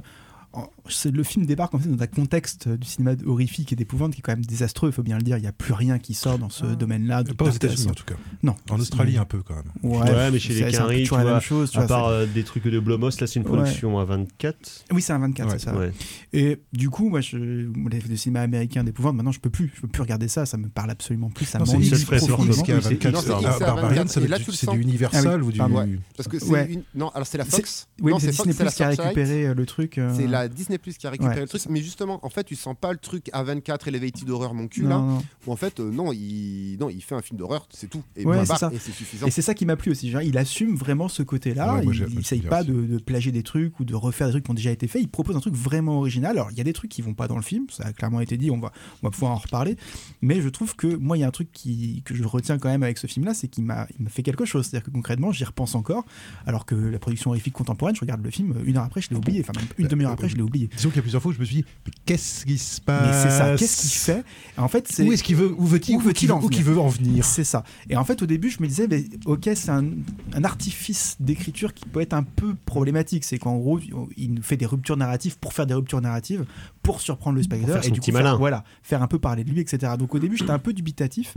le 1.11 1.23
film 1.23 1.45
débarque 1.45 1.73
en 1.75 1.79
fait 1.79 1.89
dans 1.89 2.01
un 2.03 2.07
contexte 2.07 2.67
du 2.69 2.87
cinéma 2.87 3.15
horrifique 3.25 3.73
et 3.73 3.75
d'épouvante 3.75 4.13
qui 4.13 4.19
est 4.19 4.21
quand 4.21 4.31
même 4.31 4.45
désastreux, 4.45 4.89
il 4.89 4.93
faut 4.93 5.03
bien 5.03 5.17
le 5.17 5.23
dire. 5.23 5.37
Il 5.37 5.41
n'y 5.41 5.47
a 5.47 5.51
plus 5.51 5.73
rien 5.73 5.99
qui 5.99 6.13
sort 6.13 6.39
dans 6.39 6.49
ce 6.49 6.65
domaine-là. 6.65 7.23
de 7.23 7.33
Pas 7.33 7.45
aux 7.45 7.49
États-Unis 7.49 7.87
en 7.89 7.93
tout 7.93 8.05
cas. 8.05 8.15
Non. 8.43 8.55
En 8.69 8.79
Australie 8.79 9.17
un 9.17 9.25
peu 9.25 9.41
quand 9.41 9.55
même. 9.55 9.71
Ouais, 9.83 9.97
Ouais, 10.09 10.31
mais 10.31 10.39
chez 10.39 10.53
les 10.53 10.71
Canaries, 10.71 10.97
tu 10.97 11.03
toujours 11.03 11.17
la 11.19 11.23
vois, 11.23 11.33
même 11.33 11.41
chose. 11.41 11.71
tu 11.71 11.77
à 11.77 11.81
vois, 11.81 11.87
part 11.87 12.07
euh, 12.07 12.25
des 12.25 12.43
trucs 12.43 12.63
de 12.67 12.79
Blomos, 12.79 13.09
là 13.19 13.27
c'est 13.27 13.35
une 13.35 13.43
Ouais. 13.47 13.57
production 13.57 13.99
à 13.99 14.05
24. 14.05 14.85
Oui, 14.91 15.01
c'est 15.01 15.13
un 15.13 15.19
24, 15.19 15.47
Ouais. 15.51 15.59
c'est 15.59 15.65
ça. 15.65 15.75
Ouais. 15.77 15.91
Et 16.33 16.61
du 16.73 16.89
coup, 16.89 17.09
moi, 17.09 17.21
je, 17.21 17.37
les, 17.37 17.99
le 18.07 18.15
cinéma 18.15 18.41
américain 18.41 18.83
d'épouvante, 18.83 19.15
maintenant, 19.15 19.31
je 19.31 19.39
peux 19.39 19.49
plus. 19.49 19.71
Je 19.75 19.81
peux 19.81 19.87
plus 19.87 20.01
regarder 20.01 20.27
ça. 20.27 20.45
Ça 20.45 20.57
me 20.57 20.67
parle 20.69 20.91
absolument 20.91 21.29
plus. 21.29 21.45
Ça 21.45 21.59
m'ennuie 21.59 21.89
profondément. 21.89 22.53
c'est 22.53 22.71
24. 22.73 22.91
X, 22.91 23.25
c'est 23.25 23.31
Ah, 23.33 23.39
X 23.41 23.47
à 23.47 23.59
Barbarian, 23.59 23.89
24, 24.03 24.09
ça 24.09 24.19
et 24.19 24.23
doit 24.23 24.29
là, 24.37 24.41
être 24.43 24.51
tu 24.51 24.65
du- 24.67 24.81
Universal 24.81 25.39
Ah 25.41 25.43
ou 25.45 25.51
du. 25.51 25.61
Ouais. 25.61 25.99
Parce 26.15 26.27
que 26.29 26.39
c'est 26.39 26.49
Ouais. 26.49 26.79
Non, 26.95 27.09
alors 27.09 27.27
c'est 27.27 27.37
la 27.37 27.45
Fox. 27.45 27.87
Oui, 28.01 28.13
c'est 28.19 28.31
Disney 28.31 28.53
Plus 28.53 28.73
qui 28.73 28.83
a 28.83 28.87
récupéré 28.89 29.47
euh, 29.47 29.53
le 29.53 29.65
truc. 29.65 29.97
euh, 29.97 30.13
C'est 30.15 30.27
la 30.27 30.46
Disney 30.47 30.77
Plus 30.77 30.97
qui 30.97 31.07
a 31.07 31.09
récupéré 31.09 31.35
Ouais, 31.35 31.41
le 31.41 31.47
truc, 31.47 31.61
mais 31.69 31.81
justement, 31.81 32.19
en 32.25 32.29
fait, 32.29 32.43
tu 32.43 32.55
sens 32.55 32.75
pas 32.79 32.91
le 32.91 32.97
truc 32.97 33.29
A24 33.33 33.87
Elevated 33.87 34.29
Horror 34.29 34.53
mon 34.53 34.67
cul 34.67 34.83
non, 34.83 34.89
là, 34.89 34.97
non. 34.97 35.23
où 35.45 35.51
en 35.51 35.55
fait, 35.55 35.79
euh, 35.79 35.91
non, 35.91 36.11
il, 36.13 36.77
non, 36.79 36.89
il 36.89 37.01
fait 37.01 37.15
un 37.15 37.21
film 37.21 37.37
d'horreur, 37.39 37.67
c'est 37.71 37.89
tout, 37.89 38.03
et 38.15 38.25
Ouais, 38.25 38.45
c'est 38.45 38.55
ça. 38.57 38.69
et 38.73 38.79
c'est 38.79 38.91
suffisant. 38.91 39.25
Et 39.27 39.31
c'est 39.31 39.41
ça 39.41 39.53
qui 39.53 39.65
m'a 39.65 39.75
plu 39.75 39.91
aussi. 39.91 40.09
Genre, 40.09 40.21
il 40.21 40.37
assume 40.37 40.75
vraiment 40.75 41.07
ce 41.07 41.23
côté-là. 41.23 41.75
Ouais, 41.75 41.83
il 41.85 41.93
j'ai- 41.93 42.05
moi, 42.07 42.21
essaye 42.21 42.41
j'aime 42.41 42.49
pas 42.49 42.63
de, 42.63 42.73
de 42.85 42.97
plagier 42.99 43.31
des 43.31 43.43
trucs 43.43 43.79
ou 43.79 43.85
de 43.85 43.95
refaire 43.95 44.27
des 44.27 44.31
trucs 44.33 44.45
qui 44.45 44.51
ont 44.51 44.55
déjà 44.55 44.71
été 44.71 44.87
faits. 44.87 45.01
Il 45.01 45.09
propose 45.09 45.35
un 45.35 45.39
truc 45.39 45.53
vraiment 45.55 45.97
original. 45.99 46.31
Alors, 46.31 46.51
il 46.51 46.57
y 46.57 46.61
a 46.61 46.63
des 46.63 46.73
trucs 46.73 46.91
qui 46.91 47.01
vont 47.01 47.13
pas 47.13 47.27
dans 47.27 47.35
le 47.35 47.41
film. 47.41 47.65
Ça 47.69 47.85
a 47.85 47.93
clairement 47.93 48.21
été 48.21 48.37
dit. 48.37 48.51
On 48.51 48.59
va, 48.59 48.71
on 49.03 49.07
va 49.07 49.11
pouvoir 49.11 49.31
en 49.31 49.35
reparler. 49.37 49.77
Mais 50.21 50.41
je 50.41 50.49
trouve 50.49 50.75
que 50.75 50.87
moi, 50.95 51.17
il 51.17 51.21
y 51.21 51.23
a 51.23 51.27
un 51.27 51.31
truc 51.31 51.51
qui, 51.51 52.01
que 52.05 52.15
je 52.15 52.23
retiens 52.23 52.57
quand 52.57 52.69
même 52.69 52.83
avec 52.83 52.97
ce 52.97 53.07
film-là, 53.07 53.33
c'est 53.33 53.47
qu'il 53.47 53.63
m'a, 53.65 53.87
il 53.99 54.03
m'a 54.03 54.09
fait 54.09 54.23
quelque 54.23 54.45
chose. 54.45 54.65
C'est-à-dire 54.67 54.85
que 54.85 54.91
concrètement, 54.91 55.31
j'y 55.31 55.43
repense 55.43 55.75
encore. 55.75 56.05
Alors 56.45 56.65
que 56.65 56.75
la 56.75 56.99
production 56.99 57.31
horrifique 57.31 57.53
contemporaine, 57.53 57.95
je 57.95 58.01
regarde 58.01 58.23
le 58.23 58.31
film 58.31 58.55
une 58.65 58.77
heure 58.77 58.83
après, 58.83 59.01
je 59.01 59.09
l'ai 59.09 59.15
oublié. 59.17 59.41
Enfin, 59.41 59.53
même 59.59 59.67
une 59.77 59.87
demi-heure 59.87 60.11
après, 60.11 60.29
je 60.29 60.36
oublié. 60.43 60.69
Disons 60.75 60.89
qu'il 60.89 60.97
y 60.97 60.99
a 60.99 61.01
plusieurs 61.01 61.21
fois 61.21 61.31
où 61.31 61.35
je 61.35 61.39
me 61.39 61.45
suis 61.45 61.57
dit, 61.57 61.65
mais 61.85 61.91
qu'est-ce 62.05 62.45
qui 62.45 62.57
se 62.57 62.81
passe 62.81 63.07
Mais 63.07 63.29
c'est 63.31 63.37
ça. 63.37 63.55
Qu'est-ce 63.55 63.81
qu'il 63.81 63.91
fait? 63.91 64.23
En 64.57 64.67
fait, 64.67 64.87
c'est 64.89 65.03
Où 65.03 65.11
est-ce 65.11 65.23
qu'il 65.23 65.35
veut, 65.35 65.53
où 65.57 65.65
veut-il, 65.65 65.95
Où 65.95 65.99
où 65.99 66.01
veut-il 66.01 66.31
en 66.31 66.39
qu'il 66.47 66.63
veut 66.63 66.79
en 66.79 66.87
venir? 66.87 67.25
C'est 67.25 67.43
ça. 67.43 67.63
Et 67.89 67.97
en 67.97 68.03
fait, 68.03 68.21
au 68.21 68.25
début, 68.25 68.49
je 68.49 68.61
me 68.61 68.67
disais, 68.67 68.87
mais, 68.87 69.05
ok, 69.25 69.49
c'est 69.55 69.69
un, 69.69 69.85
un 70.33 70.43
artifice 70.43 71.15
d'écriture 71.19 71.73
qui 71.73 71.85
peut 71.85 72.01
être 72.01 72.13
un 72.13 72.23
peu 72.23 72.55
problématique. 72.65 73.23
C'est 73.23 73.37
qu'en 73.37 73.57
gros, 73.57 73.79
il 74.15 74.33
nous 74.33 74.41
fait 74.43 74.57
des 74.57 74.65
ruptures 74.65 74.97
narratives 74.97 75.37
pour 75.37 75.53
faire 75.53 75.67
des 75.67 75.73
ruptures 75.73 76.01
narratives, 76.01 76.45
pour 76.81 77.01
surprendre 77.01 77.37
le 77.37 77.43
son 77.43 77.49
et 77.81 77.91
du 77.91 77.99
petit 77.99 78.11
coup, 78.11 78.17
faire, 78.17 78.37
voilà, 78.37 78.63
faire 78.83 79.01
un 79.01 79.07
peu 79.07 79.19
parler 79.19 79.43
de 79.43 79.51
lui, 79.51 79.61
etc. 79.61 79.93
Donc 79.97 80.15
au 80.15 80.19
début, 80.19 80.37
j'étais 80.37 80.51
un 80.51 80.59
peu 80.59 80.73
dubitatif. 80.73 81.33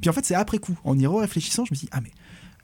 Puis 0.00 0.10
en 0.10 0.12
fait, 0.12 0.24
c'est 0.24 0.34
après 0.34 0.58
coup, 0.58 0.78
en 0.84 0.98
y 0.98 1.06
réfléchissant, 1.06 1.64
je 1.64 1.72
me 1.72 1.76
suis 1.76 1.86
dit, 1.86 1.90
ah 1.92 2.00
mais. 2.02 2.10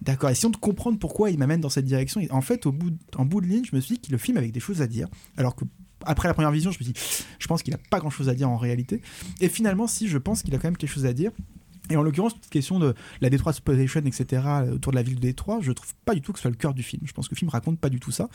D'accord, 0.05 0.29
essayons 0.29 0.51
de 0.51 0.57
comprendre 0.57 0.99
pourquoi 0.99 1.31
il 1.31 1.39
m'amène 1.39 1.61
dans 1.61 1.71
cette 1.71 1.87
direction. 1.87 2.21
En 2.31 2.43
fait, 2.43 2.67
en 2.67 3.25
bout 3.25 3.41
de 3.41 3.47
ligne, 3.47 3.65
je 3.65 3.75
me 3.75 3.81
suis 3.81 3.97
dit 3.97 4.01
que 4.03 4.13
le 4.13 4.19
film 4.19 4.37
avait 4.37 4.51
des 4.51 4.61
choses 4.61 4.83
à 4.83 4.87
dire. 4.87 5.09
Alors 5.37 5.57
que 5.57 5.65
après 6.05 6.29
la 6.29 6.35
première 6.35 6.51
vision, 6.51 6.71
je 6.71 6.79
me 6.79 6.85
suis 6.85 6.93
dit, 6.93 7.01
je 7.39 7.47
pense 7.47 7.63
qu'il 7.63 7.73
n'a 7.73 7.81
pas 7.91 8.01
grand 8.01 8.11
chose 8.11 8.29
à 8.29 8.35
dire 8.35 8.51
en 8.51 8.59
réalité. 8.59 9.01
Et 9.41 9.49
finalement, 9.49 9.87
si, 9.87 10.07
je 10.07 10.19
pense 10.19 10.43
qu'il 10.43 10.55
a 10.55 10.59
quand 10.59 10.69
même 10.69 10.77
quelque 10.77 10.93
chose 10.93 11.07
à 11.07 11.15
dire. 11.15 11.31
Et 11.91 11.97
en 11.97 12.03
l'occurrence, 12.03 12.33
cette 12.33 12.51
question 12.51 12.79
de 12.79 12.95
la 13.21 13.29
Detroit 13.29 13.53
Exploitation, 13.53 14.01
etc., 14.01 14.43
autour 14.73 14.93
de 14.93 14.97
la 14.97 15.03
ville 15.03 15.17
de 15.17 15.21
Détroit, 15.21 15.59
je 15.61 15.71
trouve 15.73 15.93
pas 16.07 16.15
du 16.15 16.23
tout 16.23 16.33
que 16.33 16.39
ce 16.39 16.43
soit 16.43 16.51
le 16.51 16.57
cœur 16.57 16.73
du 16.73 16.83
film. 16.83 17.03
Je 17.05 17.13
pense 17.13 17.29
que 17.29 17.35
le 17.35 17.39
film 17.39 17.51
raconte 17.51 17.79
pas 17.79 17.91
du 17.91 18.01
tout 18.01 18.11
ça. 18.11 18.29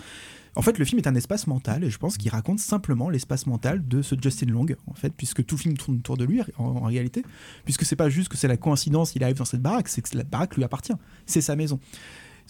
En 0.56 0.62
fait, 0.62 0.78
le 0.78 0.86
film 0.86 1.00
est 1.00 1.08
un 1.08 1.16
espace 1.16 1.48
mental, 1.48 1.84
et 1.84 1.90
je 1.90 1.98
pense 1.98 2.18
qu'il 2.18 2.30
raconte 2.30 2.60
simplement 2.60 3.10
l'espace 3.10 3.48
mental 3.48 3.88
de 3.88 4.04
ce 4.04 4.16
Justin 4.22 4.48
Long, 4.48 4.68
en 4.86 4.94
fait, 4.94 5.14
puisque 5.16 5.44
tout 5.46 5.58
film 5.58 5.78
tourne 5.78 5.98
autour 5.98 6.18
de 6.18 6.26
lui, 6.26 6.42
en, 6.58 6.64
en 6.64 6.86
réalité, 6.86 7.24
puisque 7.66 7.86
c'est 7.86 7.96
pas 7.96 8.10
juste 8.10 8.30
que 8.30 8.38
c'est 8.38 8.48
la 8.48 8.58
coïncidence, 8.58 9.16
il 9.16 9.24
arrive 9.24 9.38
dans 9.38 9.46
cette 9.46 9.62
baraque, 9.62 9.88
c'est 9.88 10.02
que 10.02 10.16
la 10.16 10.24
baraque 10.24 10.56
lui 10.56 10.64
appartient, 10.64 10.94
c'est 11.26 11.42
sa 11.42 11.56
maison. 11.56 11.80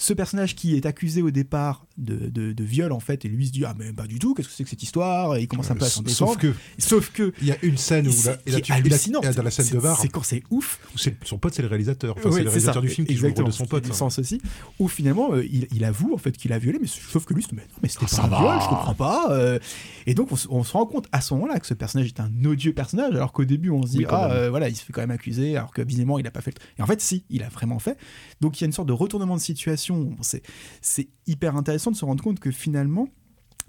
Ce 0.01 0.13
personnage 0.13 0.55
qui 0.55 0.77
est 0.77 0.85
accusé 0.85 1.21
au 1.21 1.29
départ 1.29 1.85
de, 1.97 2.15
de- 2.29 2.53
de 2.53 2.63
viol, 2.63 2.93
en 2.93 3.01
fait, 3.01 3.25
et 3.25 3.27
lui 3.27 3.47
se 3.47 3.51
dit 3.51 3.65
Ah, 3.65 3.75
mais 3.77 3.91
pas 3.91 4.07
du 4.07 4.17
tout, 4.17 4.33
qu'est-ce 4.33 4.47
que 4.47 4.53
c'est 4.53 4.63
que 4.63 4.69
cette 4.69 4.81
histoire? 4.81 5.35
Et 5.35 5.41
il 5.41 5.47
commence 5.49 5.69
un 5.71 5.75
peu 5.75 5.83
à 5.83 5.89
s'en 5.89 5.95
Sauf 6.03 6.05
défendre. 6.07 6.37
que 6.39 6.53
Sauf 6.77 7.11
que. 7.11 7.33
il 7.41 7.47
y 7.47 7.51
a 7.51 7.57
une 7.63 7.75
scène 7.75 8.07
où 8.07 8.11
là, 8.25 8.37
et 8.45 8.51
là, 8.51 8.61
tu- 8.61 8.71
hallucinant. 8.71 9.19
dans 9.19 9.43
la 9.43 9.51
scène 9.51 9.67
de 9.67 9.77
bar, 9.77 9.99
C'est 9.99 10.07
quand 10.07 10.23
c'est 10.23 10.41
ouf. 10.51 10.79
son 11.25 11.37
pote 11.37 11.53
c'est 11.53 11.61
le 11.63 11.67
réalisateur. 11.67 12.15
Enfin, 12.17 12.29
Ouais, 12.29 12.35
c'est 12.37 12.43
le 12.43 12.49
réalisateur 12.49 12.75
ça. 12.81 12.87
du 12.87 12.87
film 12.87 13.05
qui 13.07 13.15
joue 13.17 13.25
le 13.25 13.31
de 13.33 13.35
son 13.37 13.43
Exactement, 13.47 13.67
pote. 13.67 13.83
du 13.83 13.89
hein. 13.91 13.93
sens 13.93 14.19
aussi. 14.19 14.41
Où 14.79 14.87
finalement, 14.87 15.33
euh, 15.33 15.43
il, 15.45 15.67
il 15.75 15.83
avoue 15.83 16.13
en 16.13 16.17
fait 16.17 16.31
qu'il 16.31 16.53
a 16.53 16.59
violé, 16.59 16.79
mais 16.81 16.87
sauf 16.87 17.25
que 17.25 17.33
lui, 17.33 17.43
se 17.43 17.49
dit, 17.49 17.55
mais 17.55 17.63
non, 17.63 17.79
mais 17.83 17.89
c'était 17.89 18.05
Ah, 18.17 18.27
pas 18.29 18.37
un 18.37 18.39
viol, 18.39 18.59
je 18.63 18.67
comprends 18.69 18.95
pas. 18.95 19.27
euh. 19.31 19.59
et 20.07 20.13
donc, 20.13 20.31
on, 20.31 20.37
se- 20.37 20.47
on 20.49 20.63
se 20.63 20.71
rend 20.71 20.85
compte 20.85 21.07
à 21.11 21.19
ce 21.19 21.33
moment-là 21.33 21.59
que 21.59 21.67
ce 21.67 21.73
personnage 21.73 22.07
est 22.07 22.21
un 22.21 22.31
odieux 22.45 22.71
personnage, 22.73 23.13
alors 23.15 23.33
qu'au 23.33 23.43
début, 23.43 23.69
on 23.69 23.83
se 23.83 23.89
dit, 23.89 23.97
Oui, 23.99 24.05
ah, 24.07 24.31
euh, 24.31 24.49
voilà, 24.49 24.69
il 24.69 24.77
se 24.77 24.85
fait 24.85 24.93
quand 24.93 25.01
même 25.01 25.11
accuser, 25.11 25.57
alors 25.57 25.71
que 25.73 25.81
visiblement, 25.81 26.19
il 26.19 26.25
a 26.25 26.31
pas 26.31 26.39
fait. 26.41 26.55
Et 26.77 26.81
en 26.81 26.85
fait, 26.87 27.01
si, 27.01 27.25
il 27.29 27.43
a 27.43 27.49
vraiment 27.49 27.79
fait. 27.79 27.97
Donc, 28.39 28.57
il 28.59 28.61
y 28.61 28.63
a 28.63 28.67
une 28.67 28.71
sorte 28.71 28.87
de 28.87 28.93
retournement 28.93 29.35
de 29.35 29.41
situation. 29.41 29.88
C'est, 30.21 30.43
c'est 30.81 31.07
hyper 31.27 31.55
intéressant 31.55 31.91
de 31.91 31.95
se 31.95 32.05
rendre 32.05 32.23
compte 32.23 32.39
que 32.39 32.51
finalement, 32.51 33.07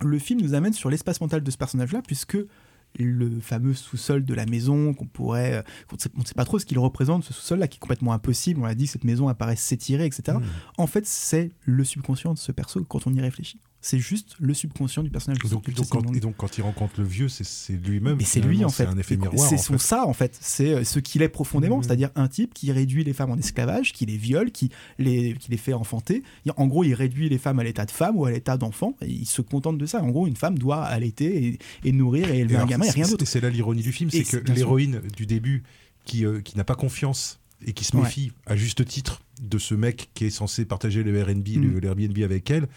le 0.03 0.18
film 0.18 0.41
nous 0.41 0.55
amène 0.55 0.73
sur 0.73 0.91
l'espace 0.91 1.21
mental 1.21 1.43
de 1.43 1.51
ce 1.51 1.57
personnage-là, 1.57 2.03
puisque 2.07 2.39
le 2.99 3.41
fameux 3.41 3.75
sous-sol 3.75 4.25
de 4.25 4.35
la 4.35 4.47
maison 4.47 4.95
qu'on 4.95 5.07
pourrait 5.07 5.55
euh, 5.55 5.62
on 5.93 6.21
ne 6.21 6.25
sait 6.25 6.35
pas 6.35 6.45
trop 6.45 6.59
ce 6.59 6.66
qu'il 6.66 6.79
représente 6.79 7.23
ce 7.23 7.33
sous-sol 7.33 7.61
là 7.61 7.68
qui 7.68 7.77
est 7.77 7.79
complètement 7.79 8.12
impossible 8.12 8.61
on 8.61 8.64
a 8.64 8.75
dit 8.75 8.87
que 8.87 8.91
cette 8.91 9.05
maison 9.05 9.29
apparaît 9.29 9.55
s'étirer 9.55 10.07
etc 10.07 10.39
Hmm. 10.39 10.43
en 10.77 10.87
fait 10.87 11.07
c'est 11.07 11.53
le 11.64 11.85
subconscient 11.85 12.35
de 12.35 12.39
ce 12.39 12.51
perso 12.53 12.85
quand 12.85 13.07
on 13.07 13.14
y 13.14 13.21
réfléchit 13.21 13.61
c'est 13.83 13.99
juste 13.99 14.37
le 14.39 14.53
subconscient 14.53 15.03
du 15.03 15.09
personnage 15.11 15.39
Donc, 15.39 15.64
quand, 15.89 16.14
et 16.14 16.20
donc 16.20 16.37
quand 16.37 16.59
il 16.59 16.62
rencontre 16.62 16.95
le 17.01 17.05
vieux, 17.07 17.28
c'est- 17.28 17.72
lui-même. 17.72 18.16
Mais 18.18 18.24
c'est 18.24 18.41
lui 18.41 18.64
en 18.64 18.68
fait. 18.68 18.85
C'est 18.85 18.91
un 18.91 18.99
effet 18.99 19.14
Et 19.14 19.16
miroir. 19.16 19.49
C'est 19.49 19.57
son 19.57 19.78
fait. 19.78 19.87
ça 19.87 20.07
en 20.07 20.12
fait. 20.12 20.37
C'est 20.41 20.74
euh, 20.74 20.85
ce 20.85 20.99
qu'il 20.99 21.22
est 21.22 21.28
profondément, 21.31 21.78
Mhm. 21.78 21.85
c'est-à-dire 21.85 22.11
un 22.14 22.28
type 22.28 22.53
qui 22.53 22.70
réduit 22.72 23.05
les 23.05 23.12
femmes 23.14 23.31
en 23.31 23.37
esclavage, 23.39 23.93
qui 23.93 24.05
les 24.07 24.16
viole, 24.18 24.51
qui 24.53 24.70
les, 24.99 25.35
qui 25.35 25.51
les 25.51 25.57
fait 25.57 25.72
enfanter. 25.72 26.22
En 26.57 26.66
gros, 26.66 26.85
il 26.85 26.93
réduit 26.95 27.28
les 27.28 27.39
femmes 27.39 27.59
à 27.59 27.64
l'état 27.64 27.87
de 27.87 27.91
femme 27.91 28.16
ou 28.16 28.24
à 28.26 28.31
l'état 28.31 28.57
d'enfant. 28.57 28.97
Et 29.03 29.09
il 29.11 29.26
se 29.26 29.41
contente 29.41 29.78
de 29.78 29.87
ça. 29.87 30.03
En 30.03 30.09
gros, 30.11 30.26
une 30.26 30.37
femme 30.37 30.59
doit 30.59 30.85
allaiter 30.85 31.47
et, 31.47 31.59
et 31.89 31.93
nourrir 31.93 32.31
et 32.31 32.41
élever 32.41 32.55
Et 32.57 32.59
un 32.59 32.66
gamin 32.66 32.85
et 32.85 32.91
rien 32.91 33.09
d'autre. 33.09 33.24
C'est 33.26 33.41
là 33.41 33.49
l'ironie 33.51 33.83
du 33.83 33.93
film, 33.93 34.11
c'est 34.11 34.24
que 34.24 34.37
l'héroïne 34.53 35.01
du 35.16 35.26
début, 35.26 35.62
qui, 36.05 36.24
euh, 36.26 36.41
qui 36.41 36.57
n'a 36.57 36.64
pas 36.64 36.74
confiance 36.74 37.39
et 37.66 37.72
qui 37.72 37.85
se 37.85 37.97
Ouais. 37.97 38.03
méfie 38.03 38.33
à 38.47 38.57
juste 38.57 38.85
titre 38.87 39.22
de 39.43 39.59
ce 39.59 39.74
mec 39.74 40.11
qui 40.14 40.24
est 40.26 40.31
censé 40.31 40.64
partager 40.64 41.03
le 41.03 41.14
Airbnb, 41.16 41.47
Mm. 41.47 41.61
le, 41.62 41.81
le 41.81 41.87
Airbnb 41.89 42.18
avec 42.22 42.51
elle, 42.51 42.68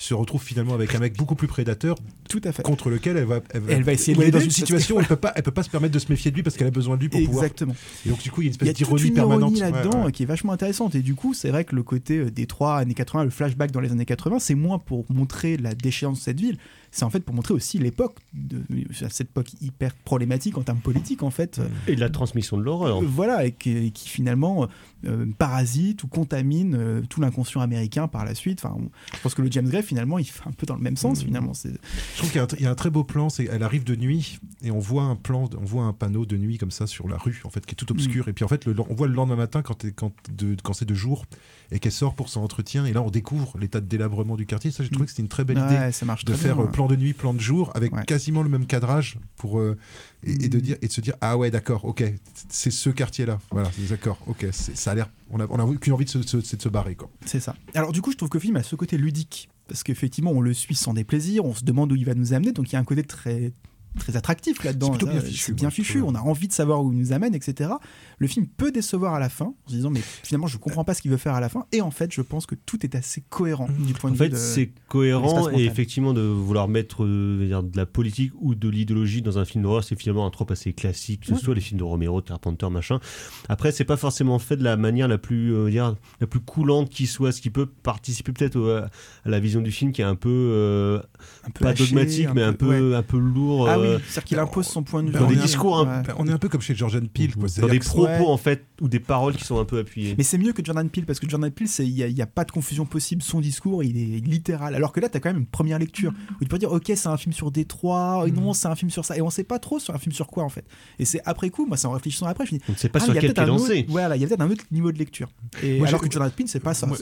se 0.00 0.14
retrouve 0.14 0.40
finalement 0.42 0.74
avec 0.74 0.94
un 0.94 1.00
mec 1.00 1.16
beaucoup 1.16 1.34
plus 1.34 1.48
prédateur 1.48 1.96
Tout 2.28 2.40
à 2.44 2.52
fait. 2.52 2.62
contre 2.62 2.88
lequel 2.88 3.16
elle 3.16 3.24
va, 3.24 3.40
Elle 3.68 3.82
va 3.82 3.92
essayer 3.92 4.16
de 4.16 4.22
elle 4.22 4.30
dans 4.30 4.38
une 4.38 4.46
que- 4.46 4.52
situation 4.54 4.96
où 4.96 5.00
elle 5.00 5.06
peut 5.06 5.16
pas 5.16 5.32
elle 5.34 5.42
peut 5.42 5.50
pas 5.50 5.64
se 5.64 5.70
permettre 5.70 5.92
de 5.92 5.98
se 5.98 6.06
méfier 6.08 6.30
de 6.30 6.36
lui 6.36 6.44
parce 6.44 6.56
qu'elle 6.56 6.68
a 6.68 6.70
besoin 6.70 6.96
de 6.96 7.00
lui 7.02 7.08
pour 7.08 7.20
pouvoir 7.24 7.44
Exactement. 7.44 7.74
et 8.06 8.08
donc 8.08 8.20
du 8.22 8.30
coup 8.30 8.42
il 8.42 8.46
y 8.46 8.48
a 8.48 8.52
une 8.52 8.56
Il 8.60 8.66
y 8.66 8.70
espèce 8.70 8.76
d'ironie 8.86 9.08
une 9.08 9.14
permanente 9.14 9.58
ironie 9.58 9.72
Ouais, 9.74 9.82
là-dedans 9.82 10.04
ouais. 10.06 10.12
qui 10.12 10.22
est 10.22 10.26
vachement 10.26 10.52
intéressante. 10.52 10.94
Et 10.94 11.02
du 11.02 11.16
coup, 11.16 11.34
c'est 11.34 11.50
vrai 11.50 11.64
que 11.64 11.74
le 11.74 11.82
côté 11.82 12.18
euh, 12.18 12.30
Détroit, 12.30 12.76
années 12.78 12.94
80, 12.94 13.24
le 13.24 13.30
flashback 13.30 13.72
dans 13.72 13.80
les 13.80 13.90
années 13.90 14.04
80, 14.06 14.38
c'est 14.38 14.54
moins 14.54 14.78
pour 14.78 15.04
montrer 15.10 15.56
la 15.56 15.74
déchéance 15.74 16.18
de 16.20 16.22
cette 16.22 16.40
ville, 16.40 16.58
c'est 16.90 17.04
en 17.04 17.10
fait 17.10 17.20
pour 17.20 17.34
montrer 17.34 17.54
aussi 17.54 17.78
l'époque, 17.78 18.16
de, 18.34 18.62
cette 18.92 19.22
époque 19.28 19.48
hyper 19.60 19.94
problématique 19.94 20.56
en 20.58 20.62
termes 20.62 20.78
politiques, 20.80 21.22
en 21.22 21.30
fait. 21.30 21.60
Et 21.86 21.94
de 21.96 22.00
la 22.00 22.10
transmission 22.10 22.56
de 22.56 22.62
l'horreur. 22.62 23.02
Euh, 23.02 23.06
Voilà, 23.06 23.44
et 23.46 23.52
qui, 23.52 23.70
et 23.76 23.90
qui 23.90 24.08
finalement 24.08 24.68
euh, 25.06 25.26
parasite 25.38 26.02
ou 26.02 26.08
contamine 26.08 26.74
euh, 26.74 27.02
tout 27.08 27.20
l'inconscient 27.20 27.60
américain 27.60 28.08
par 28.08 28.24
la 28.24 28.34
suite. 28.34 28.64
Enfin, 28.64 28.74
on- 28.78 28.90
je 29.14 29.20
pense 29.20 29.34
que 29.34 29.42
le 29.42 29.50
James 29.50 29.68
Gray, 29.68 29.82
finalement, 29.82 30.18
il 30.18 30.24
fait 30.24 30.42
un 30.46 30.52
peu 30.52 30.66
dans 30.66 30.76
le 30.76 30.82
même 30.82 30.96
sens, 30.96 31.22
finalement. 31.22 31.54
C'est 31.54 31.72
Je 32.14 32.18
trouve 32.18 32.30
qu'il 32.30 32.38
y 32.38 32.40
a 32.40 32.44
un 32.44 32.46
tr- 32.46 32.56
il 32.58 32.62
y, 32.64 32.66
a 32.66 32.70
un 32.70 32.74
très 32.74 32.90
beau 32.90 33.04
plan, 33.04 33.28
c'est 33.28 33.44
elle 33.44 33.62
arrive 33.62 33.84
de 33.84 33.94
nuit 33.96 34.40
et 34.62 34.70
on 34.70 34.78
voit 34.80 35.04
un 35.04 35.16
plan, 35.16 35.48
on 35.60 35.64
voit 35.64 35.84
un 35.84 35.92
panneau 35.92 36.26
de 36.26 36.36
nuit 36.36 36.58
comme 36.58 36.70
ça 36.70 36.86
sur 36.86 37.08
la 37.08 37.16
rue 37.16 37.40
en 37.44 37.50
fait 37.50 37.64
qui 37.64 37.72
est 37.72 37.76
tout 37.76 37.90
obscur 37.92 38.26
Mm. 38.26 38.30
et 38.30 38.32
puis 38.32 38.44
en 38.44 38.48
fait 38.48 38.64
le, 38.64 38.74
on 38.88 38.94
voit 38.94 39.06
le 39.06 39.14
lendemain 39.14 39.36
matin 39.36 39.62
quand, 39.62 39.74
t'es- 39.74 39.92
quand, 39.92 40.12
de- 40.32 40.56
quand 40.62 40.72
c'est 40.72 40.84
de 40.84 40.94
jour 40.94 41.24
et 41.70 41.78
qu'elle 41.78 41.92
sort 41.92 42.14
pour 42.14 42.28
son 42.28 42.40
entretien 42.40 42.84
et 42.86 42.92
là 42.92 43.02
on 43.02 43.10
découvre 43.10 43.56
l'état 43.58 43.80
de 43.80 43.86
délabrement 43.86 44.36
du 44.36 44.46
quartier. 44.46 44.70
Ça 44.70 44.82
j'ai 44.82 44.90
trouvé 44.90 45.04
que 45.06 45.10
c'était 45.12 45.22
une 45.22 45.28
très 45.28 45.44
belle 45.44 45.58
idée 45.58 45.76
Ouais, 45.76 45.92
ça 45.92 46.06
marche 46.06 46.24
de 46.24 46.32
très 46.32 46.42
faire 46.42 46.56
bien, 46.56 46.64
ouais. 46.64 46.70
Plan 46.78 46.86
de 46.86 46.96
nuit, 46.96 47.12
plan 47.12 47.34
de 47.34 47.40
jour 47.40 47.70
avec 47.74 47.92
Ouais. 47.94 48.04
quasiment 48.06 48.42
le 48.42 48.48
même 48.48 48.66
cadrage 48.66 49.18
pour 49.36 49.58
euh, 49.58 49.76
et, 50.24 50.44
et 50.44 50.48
de 50.48 50.58
Mm. 50.58 50.60
dire 50.60 50.76
et 50.82 50.86
de 50.88 50.92
se 50.92 51.00
dire 51.00 51.14
ah 51.20 51.36
ouais 51.36 51.50
d'accord 51.50 51.84
ok 51.84 52.02
c'est 52.48 52.70
ce 52.70 52.90
quartier 52.90 53.26
là 53.26 53.38
voilà 53.50 53.70
c'est 53.74 53.88
d'accord 53.90 54.18
ok 54.26 54.46
ça 54.52 54.90
a 54.90 54.94
l'air 54.94 55.10
on 55.30 55.40
a 55.40 55.46
on 55.50 55.58
a 55.58 55.76
qu'une 55.76 55.92
envie 55.92 56.04
de 56.04 56.10
se, 56.10 56.18
de 56.18 56.62
se 56.62 56.68
barrer 56.68 56.94
quoi. 56.94 57.10
C'est 57.26 57.40
ça. 57.40 57.54
Alors 57.74 57.92
du 57.92 58.00
coup, 58.00 58.12
je 58.12 58.16
trouve 58.16 58.28
que 58.30 58.38
le 58.38 58.42
film 58.42 58.56
a 58.56 58.62
ce 58.62 58.76
côté 58.76 58.96
ludique. 58.96 59.48
Parce 59.68 59.82
qu'effectivement, 59.82 60.30
on 60.32 60.40
le 60.40 60.54
suit 60.54 60.74
sans 60.74 60.94
déplaisir, 60.94 61.44
on 61.44 61.54
se 61.54 61.62
demande 61.64 61.92
où 61.92 61.96
il 61.96 62.06
va 62.06 62.14
nous 62.14 62.32
amener, 62.32 62.52
donc 62.52 62.70
il 62.70 62.72
y 62.72 62.76
a 62.76 62.78
un 62.78 62.84
côté 62.84 63.02
très 63.02 63.52
très 63.98 64.16
attractif 64.16 64.64
là-dedans. 64.64 64.92
C'est 64.94 65.06
bien 65.54 65.70
fichu, 65.70 66.00
bien 66.00 66.04
on 66.04 66.14
a 66.14 66.20
envie 66.20 66.48
de 66.48 66.52
savoir 66.52 66.82
où 66.82 66.92
il 66.92 66.98
nous 66.98 67.12
amène, 67.12 67.34
etc. 67.34 67.70
Le 68.18 68.26
film 68.26 68.46
peut 68.46 68.70
décevoir 68.70 69.14
à 69.14 69.18
la 69.18 69.28
fin, 69.28 69.46
en 69.46 69.68
se 69.68 69.74
disant, 69.74 69.90
mais 69.90 70.00
finalement, 70.22 70.46
je 70.46 70.58
comprends 70.58 70.84
pas 70.84 70.94
ce 70.94 71.02
qu'il 71.02 71.10
veut 71.10 71.16
faire 71.16 71.34
à 71.34 71.40
la 71.40 71.48
fin. 71.48 71.66
Et 71.72 71.80
en 71.80 71.90
fait, 71.90 72.12
je 72.12 72.22
pense 72.22 72.46
que 72.46 72.54
tout 72.54 72.84
est 72.84 72.94
assez 72.94 73.22
cohérent 73.28 73.68
du 73.86 73.92
point 73.94 74.10
En 74.10 74.12
de 74.12 74.18
fait, 74.18 74.24
vue 74.24 74.30
de... 74.30 74.36
c'est 74.36 74.70
cohérent 74.88 75.50
et 75.50 75.64
effectivement 75.64 76.12
de 76.12 76.20
vouloir 76.20 76.68
mettre 76.68 77.04
euh, 77.04 77.62
de 77.62 77.76
la 77.76 77.86
politique 77.86 78.32
ou 78.40 78.54
de 78.54 78.68
l'idéologie 78.68 79.22
dans 79.22 79.38
un 79.38 79.44
film 79.44 79.62
d'horreur, 79.64 79.84
c'est 79.84 79.98
finalement 79.98 80.26
un 80.26 80.30
trope 80.30 80.50
assez 80.50 80.72
classique, 80.72 81.26
que 81.26 81.34
ce 81.34 81.36
soit 81.36 81.54
les 81.54 81.60
films 81.60 81.78
de 81.78 81.84
Romero, 81.84 82.20
Carpenter, 82.22 82.68
machin. 82.70 83.00
Après, 83.48 83.72
c'est 83.72 83.84
pas 83.84 83.96
forcément 83.96 84.38
fait 84.38 84.56
de 84.56 84.64
la 84.64 84.76
manière 84.76 85.08
la 85.08 85.18
plus, 85.18 85.54
euh, 85.54 85.70
dire, 85.70 85.94
la 86.20 86.26
plus 86.26 86.40
coulante 86.40 86.90
qui 86.90 87.06
soit, 87.06 87.32
ce 87.32 87.40
qui 87.40 87.50
peut 87.50 87.66
participer 87.66 88.32
peut-être 88.32 88.88
à 89.24 89.28
la 89.28 89.40
vision 89.40 89.60
du 89.60 89.70
film 89.70 89.92
qui 89.92 90.02
est 90.02 90.04
un 90.04 90.14
peu, 90.14 90.28
euh, 90.28 90.98
un 91.44 91.50
peu 91.50 91.64
pas 91.64 91.70
haché, 91.70 91.84
dogmatique, 91.84 92.28
mais 92.34 92.42
un 92.42 92.52
peu, 92.52 92.90
ouais. 92.90 92.96
un 92.96 93.02
peu 93.02 93.18
lourd. 93.18 93.68
Ah 93.68 93.77
Ah 93.84 93.96
oui, 93.96 94.02
c'est-à-dire 94.08 94.24
qu'il 94.24 94.38
impose 94.38 94.66
son 94.66 94.82
point 94.82 95.02
de 95.02 95.08
vue. 95.10 95.18
dans 95.18 95.26
des 95.26 95.36
discours 95.36 95.78
un- 95.78 95.98
Ouais. 95.98 96.02
Ben, 96.06 96.14
on 96.18 96.26
est 96.26 96.32
un 96.32 96.38
peu 96.38 96.48
comme 96.48 96.60
chez 96.60 96.74
Jordan 96.74 97.06
Peele. 97.08 97.34
quoi. 97.34 97.46
dans 97.60 97.68
des 97.68 97.78
propos 97.78 98.04
ouais. 98.06 98.26
en 98.26 98.36
fait 98.36 98.64
ou 98.80 98.88
des 98.88 99.00
paroles 99.00 99.34
qui 99.34 99.44
sont 99.44 99.58
un 99.58 99.64
peu 99.64 99.78
appuyées. 99.78 100.14
Mais 100.18 100.24
c'est 100.24 100.38
mieux 100.38 100.52
que 100.52 100.64
Jordan 100.64 100.88
Peele 100.88 101.04
parce 101.06 101.18
que 101.20 101.28
Jordan 101.28 101.50
Peele, 101.50 101.68
il 101.80 101.92
n'y 101.94 102.02
a, 102.02 102.06
il 102.08 102.16
y 102.16 102.22
a 102.22 102.26
pas 102.26 102.44
de 102.44 102.50
confusion 102.52 102.84
possible. 102.86 103.22
Son 103.22 103.40
discours, 103.40 103.82
il 103.84 103.96
est 103.96 104.24
littéral. 104.26 104.74
Alors 104.74 104.92
que 104.92 105.00
là, 105.00 105.08
tu 105.08 105.16
as 105.16 105.20
quand 105.20 105.30
même 105.30 105.38
une 105.38 105.46
première 105.46 105.78
lecture 105.78 106.12
où 106.36 106.44
tu 106.44 106.48
peux 106.48 106.58
dire, 106.58 106.70
ok, 106.72 106.84
c'est 106.94 107.06
un 107.08 107.16
film 107.16 107.32
sur 107.32 107.50
Détroit, 107.50 108.24
et 108.26 108.30
non, 108.30 108.52
c'est 108.54 108.68
un 108.68 108.74
film 108.76 108.90
sur 108.90 109.04
ça. 109.04 109.16
Et 109.16 109.22
on 109.22 109.30
sait 109.30 109.44
pas 109.44 109.58
trop 109.58 109.78
sur 109.78 109.94
un 109.94 109.98
film 109.98 110.12
sur 110.12 110.26
quoi 110.28 110.44
en 110.44 110.48
fait. 110.48 110.64
Et 110.98 111.04
c'est 111.04 111.20
après 111.24 111.50
coup, 111.50 111.66
moi, 111.66 111.76
c'est 111.76 111.86
en 111.86 111.92
réfléchissant 111.92 112.26
après, 112.26 112.46
je 112.46 112.54
me 112.54 112.58
dis, 112.58 112.64
On 112.68 112.72
ne 112.72 112.76
sait 112.76 112.88
pas 112.88 112.98
ah, 113.00 113.04
sur 113.04 113.12
il 113.12 113.16
y 113.16 113.18
a 113.18 113.20
quel 113.20 113.34
peut-être 113.34 113.44
pied 113.46 113.52
un 113.52 113.56
autre- 113.56 113.68
lancer. 113.68 113.86
Voilà, 113.88 114.16
il 114.16 114.22
y 114.22 114.24
a 114.24 114.28
peut-être 114.28 114.40
un 114.40 114.50
autre 114.50 114.64
niveau 114.70 114.92
de 114.92 114.98
lecture. 114.98 115.28
Et 115.62 115.78
Moi, 115.78 115.88
alors 115.88 116.00
que 116.00 116.10
Jordan 116.10 116.30
Peele, 116.30 116.48
c'est 116.48 116.60
pas 116.60 116.74
ça. 116.74 116.86
Moi, 116.86 116.96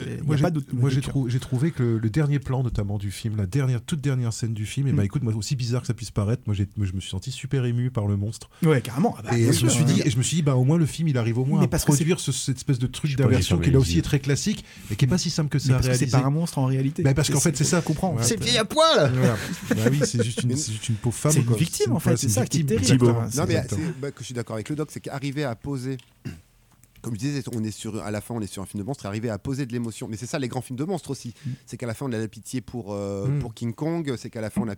j'ai- 1.29 1.39
trouvé 1.39 1.71
que 1.71 1.83
le, 1.83 2.09
dernier 2.09 2.39
plan, 2.39 2.63
notamment 2.63 2.97
du 2.97 3.11
film, 3.11 3.35
la 3.37 3.45
dernière, 3.45 3.81
toute 3.81 4.01
dernière 4.01 4.33
scène 4.33 4.53
du 4.53 4.65
film, 4.65 4.87
et 4.87 4.91
bah 4.91 5.03
Mm. 5.03 5.05
écoute, 5.05 5.23
moi 5.23 5.33
aussi 5.35 5.55
bizarre 5.55 5.81
que 5.81 5.87
ça 5.87 5.93
puisse 5.93 6.09
paraître, 6.11 6.43
moi, 6.47 6.55
j'ai- 6.55 6.66
je 6.81 6.93
me 6.93 6.99
suis 6.99 7.09
senti 7.09 7.31
super 7.31 7.65
ému 7.65 7.89
par 7.91 8.07
le 8.07 8.15
monstre. 8.17 8.49
Ouais, 8.63 8.81
carrément. 8.81 9.15
Ah 9.19 9.21
bah, 9.23 9.37
et 9.37 9.43
je 9.43 9.47
me 9.47 9.53
sûr, 9.53 9.71
suis 9.71 9.83
dit, 9.85 10.01
et 10.05 10.09
je 10.09 10.17
me 10.17 10.23
suis 10.23 10.37
dit, 10.37 10.41
bah 10.43 10.55
au 10.55 10.63
moins 10.63 10.77
le 10.77 10.85
film, 10.85 11.07
il 11.07 11.17
arrive 11.17 11.37
au 11.37 11.45
moins 11.45 11.59
Mais 11.59 11.65
à 11.65 11.69
parce 11.69 11.85
produire 11.85 12.19
ce- 12.19 12.31
cette 12.31 12.57
espèce 12.57 12.79
de 12.79 12.87
truc 12.87 13.11
j'ai 13.11 13.17
qui 13.17 13.71
là 13.71 13.79
aussi 13.79 13.97
est 13.99 14.01
très 14.01 14.19
classique 14.19 14.63
et 14.91 14.95
qui 14.95 15.05
est 15.05 15.07
pas 15.07 15.17
si 15.17 15.29
simple 15.29 15.49
que 15.49 15.57
Mais 15.57 15.63
ça 15.63 15.73
parce 15.75 15.87
que 15.87 15.93
c'est 15.95 16.07
pas 16.11 16.23
un 16.25 16.29
monstre 16.29 16.57
en 16.59 16.65
réalité. 16.65 17.03
Bah, 17.03 17.13
parce 17.13 17.29
qu'en 17.29 17.39
fait, 17.39 17.55
c'est 17.55 17.63
ça. 17.63 17.81
comprend. 17.81 18.13
Ouais. 18.15 18.23
C'est 18.23 18.39
vieille 18.41 18.57
à 18.57 18.65
poil 18.65 19.11
bah 19.69 19.75
oui, 19.91 19.99
c'est 20.03 20.23
juste 20.23 20.43
une, 20.43 20.95
pauvre 20.95 21.15
femme. 21.15 21.31
C'est 21.31 21.41
une 21.41 21.53
victime, 21.55 21.93
en 21.93 21.99
fait, 21.99 22.17
c'est 22.17 22.29
ça 22.29 22.45
qui 22.45 22.61
est 22.61 22.63
terrible. 22.63 23.05
Non, 23.07 23.45
mais 23.47 23.63
c'est- 23.69 23.99
bah, 23.99 24.11
que 24.11 24.19
je 24.19 24.25
suis 24.25 24.33
d'accord 24.33 24.55
avec 24.55 24.69
le 24.69 24.75
doc, 24.75 24.89
c'est 24.91 24.99
qu'arriver 24.99 25.43
à 25.43 25.55
poser. 25.55 25.97
Comme 27.01 27.13
je 27.13 27.19
disais, 27.19 27.41
on 27.55 27.63
est 27.63 27.71
sur, 27.71 28.01
à 28.03 28.11
la 28.11 28.21
fin, 28.21 28.33
on 28.35 28.41
est 28.41 28.47
sur 28.47 28.61
un 28.61 28.65
film 28.65 28.81
de 28.81 28.87
monstre, 28.87 29.05
et 29.05 29.07
arriver 29.07 29.29
à 29.29 29.37
poser 29.37 29.65
de 29.65 29.73
l'émotion. 29.73 30.07
Mais 30.07 30.17
c'est 30.17 30.25
ça, 30.25 30.39
les 30.39 30.47
grands 30.47 30.61
films 30.61 30.77
de 30.79 30.83
monstres 30.83 31.11
aussi. 31.11 31.33
C'est 31.65 31.77
qu'à 31.77 31.85
la 31.87 31.93
fin, 31.93 32.05
on 32.05 32.11
a 32.11 32.17
de 32.17 32.21
la 32.21 32.27
pitié 32.27 32.61
pour, 32.61 32.93
euh, 32.93 33.27
Mm. 33.27 33.39
pour 33.39 33.53
King 33.53 33.73
Kong, 33.73 34.15
c'est 34.17 34.29
qu'à 34.29 34.41
la 34.41 34.49
fin, 34.49 34.61
on 34.61 34.67
a, 34.69 34.75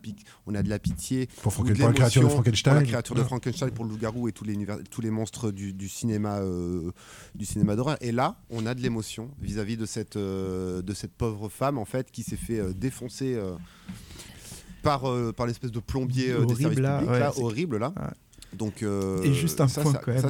on 0.48 0.56
a 0.56 0.64
de 0.64 0.70
la 0.70 0.80
pitié 0.80 1.28
Pour, 1.42 1.52
ou 1.52 1.56
Franken- 1.56 1.74
de 1.74 1.78
pour 1.80 1.88
la 1.88 1.94
créature 1.94 2.24
de 2.24 2.28
Frankenstein. 2.30 2.74
Pour 2.74 2.82
la 2.82 2.88
créature 2.88 3.16
de 3.16 3.22
Ouais. 3.22 3.26
Frankenstein, 3.28 3.72
pour 3.72 3.86
le 3.86 3.92
loup-garou 3.92 4.28
et 4.28 4.32
tous 4.32 4.44
les, 4.44 4.58
tous 4.90 5.02
les 5.02 5.10
monstres 5.12 5.52
du, 5.52 5.74
du 5.74 5.88
cinéma, 5.90 6.40
euh, 6.40 6.92
du 7.36 7.46
cinéma 7.46 7.76
d'horreur. 7.76 7.98
Et 8.02 8.12
là, 8.12 8.36
on 8.50 8.66
a 8.66 8.74
de 8.74 8.82
l'émotion 8.82 9.30
vis-à-vis 9.42 9.78
de 9.78 9.86
cette, 9.86 10.16
euh, 10.18 10.82
de 10.82 10.94
cette 10.94 11.14
pauvre 11.14 11.50
femme, 11.50 11.78
en 11.78 11.86
fait, 11.86 12.12
qui 12.12 12.24
s'est 12.24 12.36
fait 12.38 12.74
défoncer. 12.74 13.40
par, 14.82 15.04
par 15.36 15.46
l'espèce 15.46 15.72
de 15.72 15.80
plombier 15.80 16.28
des 16.28 16.34
Horrible, 16.36 16.56
services 16.62 16.80
là, 16.80 16.98
publics, 17.00 17.12
ouais, 17.14 17.20
là, 17.20 17.34
horrible 17.38 17.78
là. 17.78 17.94
Ouais. 17.98 18.04
Donc, 18.54 18.82
euh, 18.84 19.22
Et 19.24 19.34
juste 19.34 19.62
un 19.62 19.68
ça, 19.68 19.82
point 19.82 19.94
ça- 19.94 20.02
quand 20.04 20.12
même. 20.12 20.22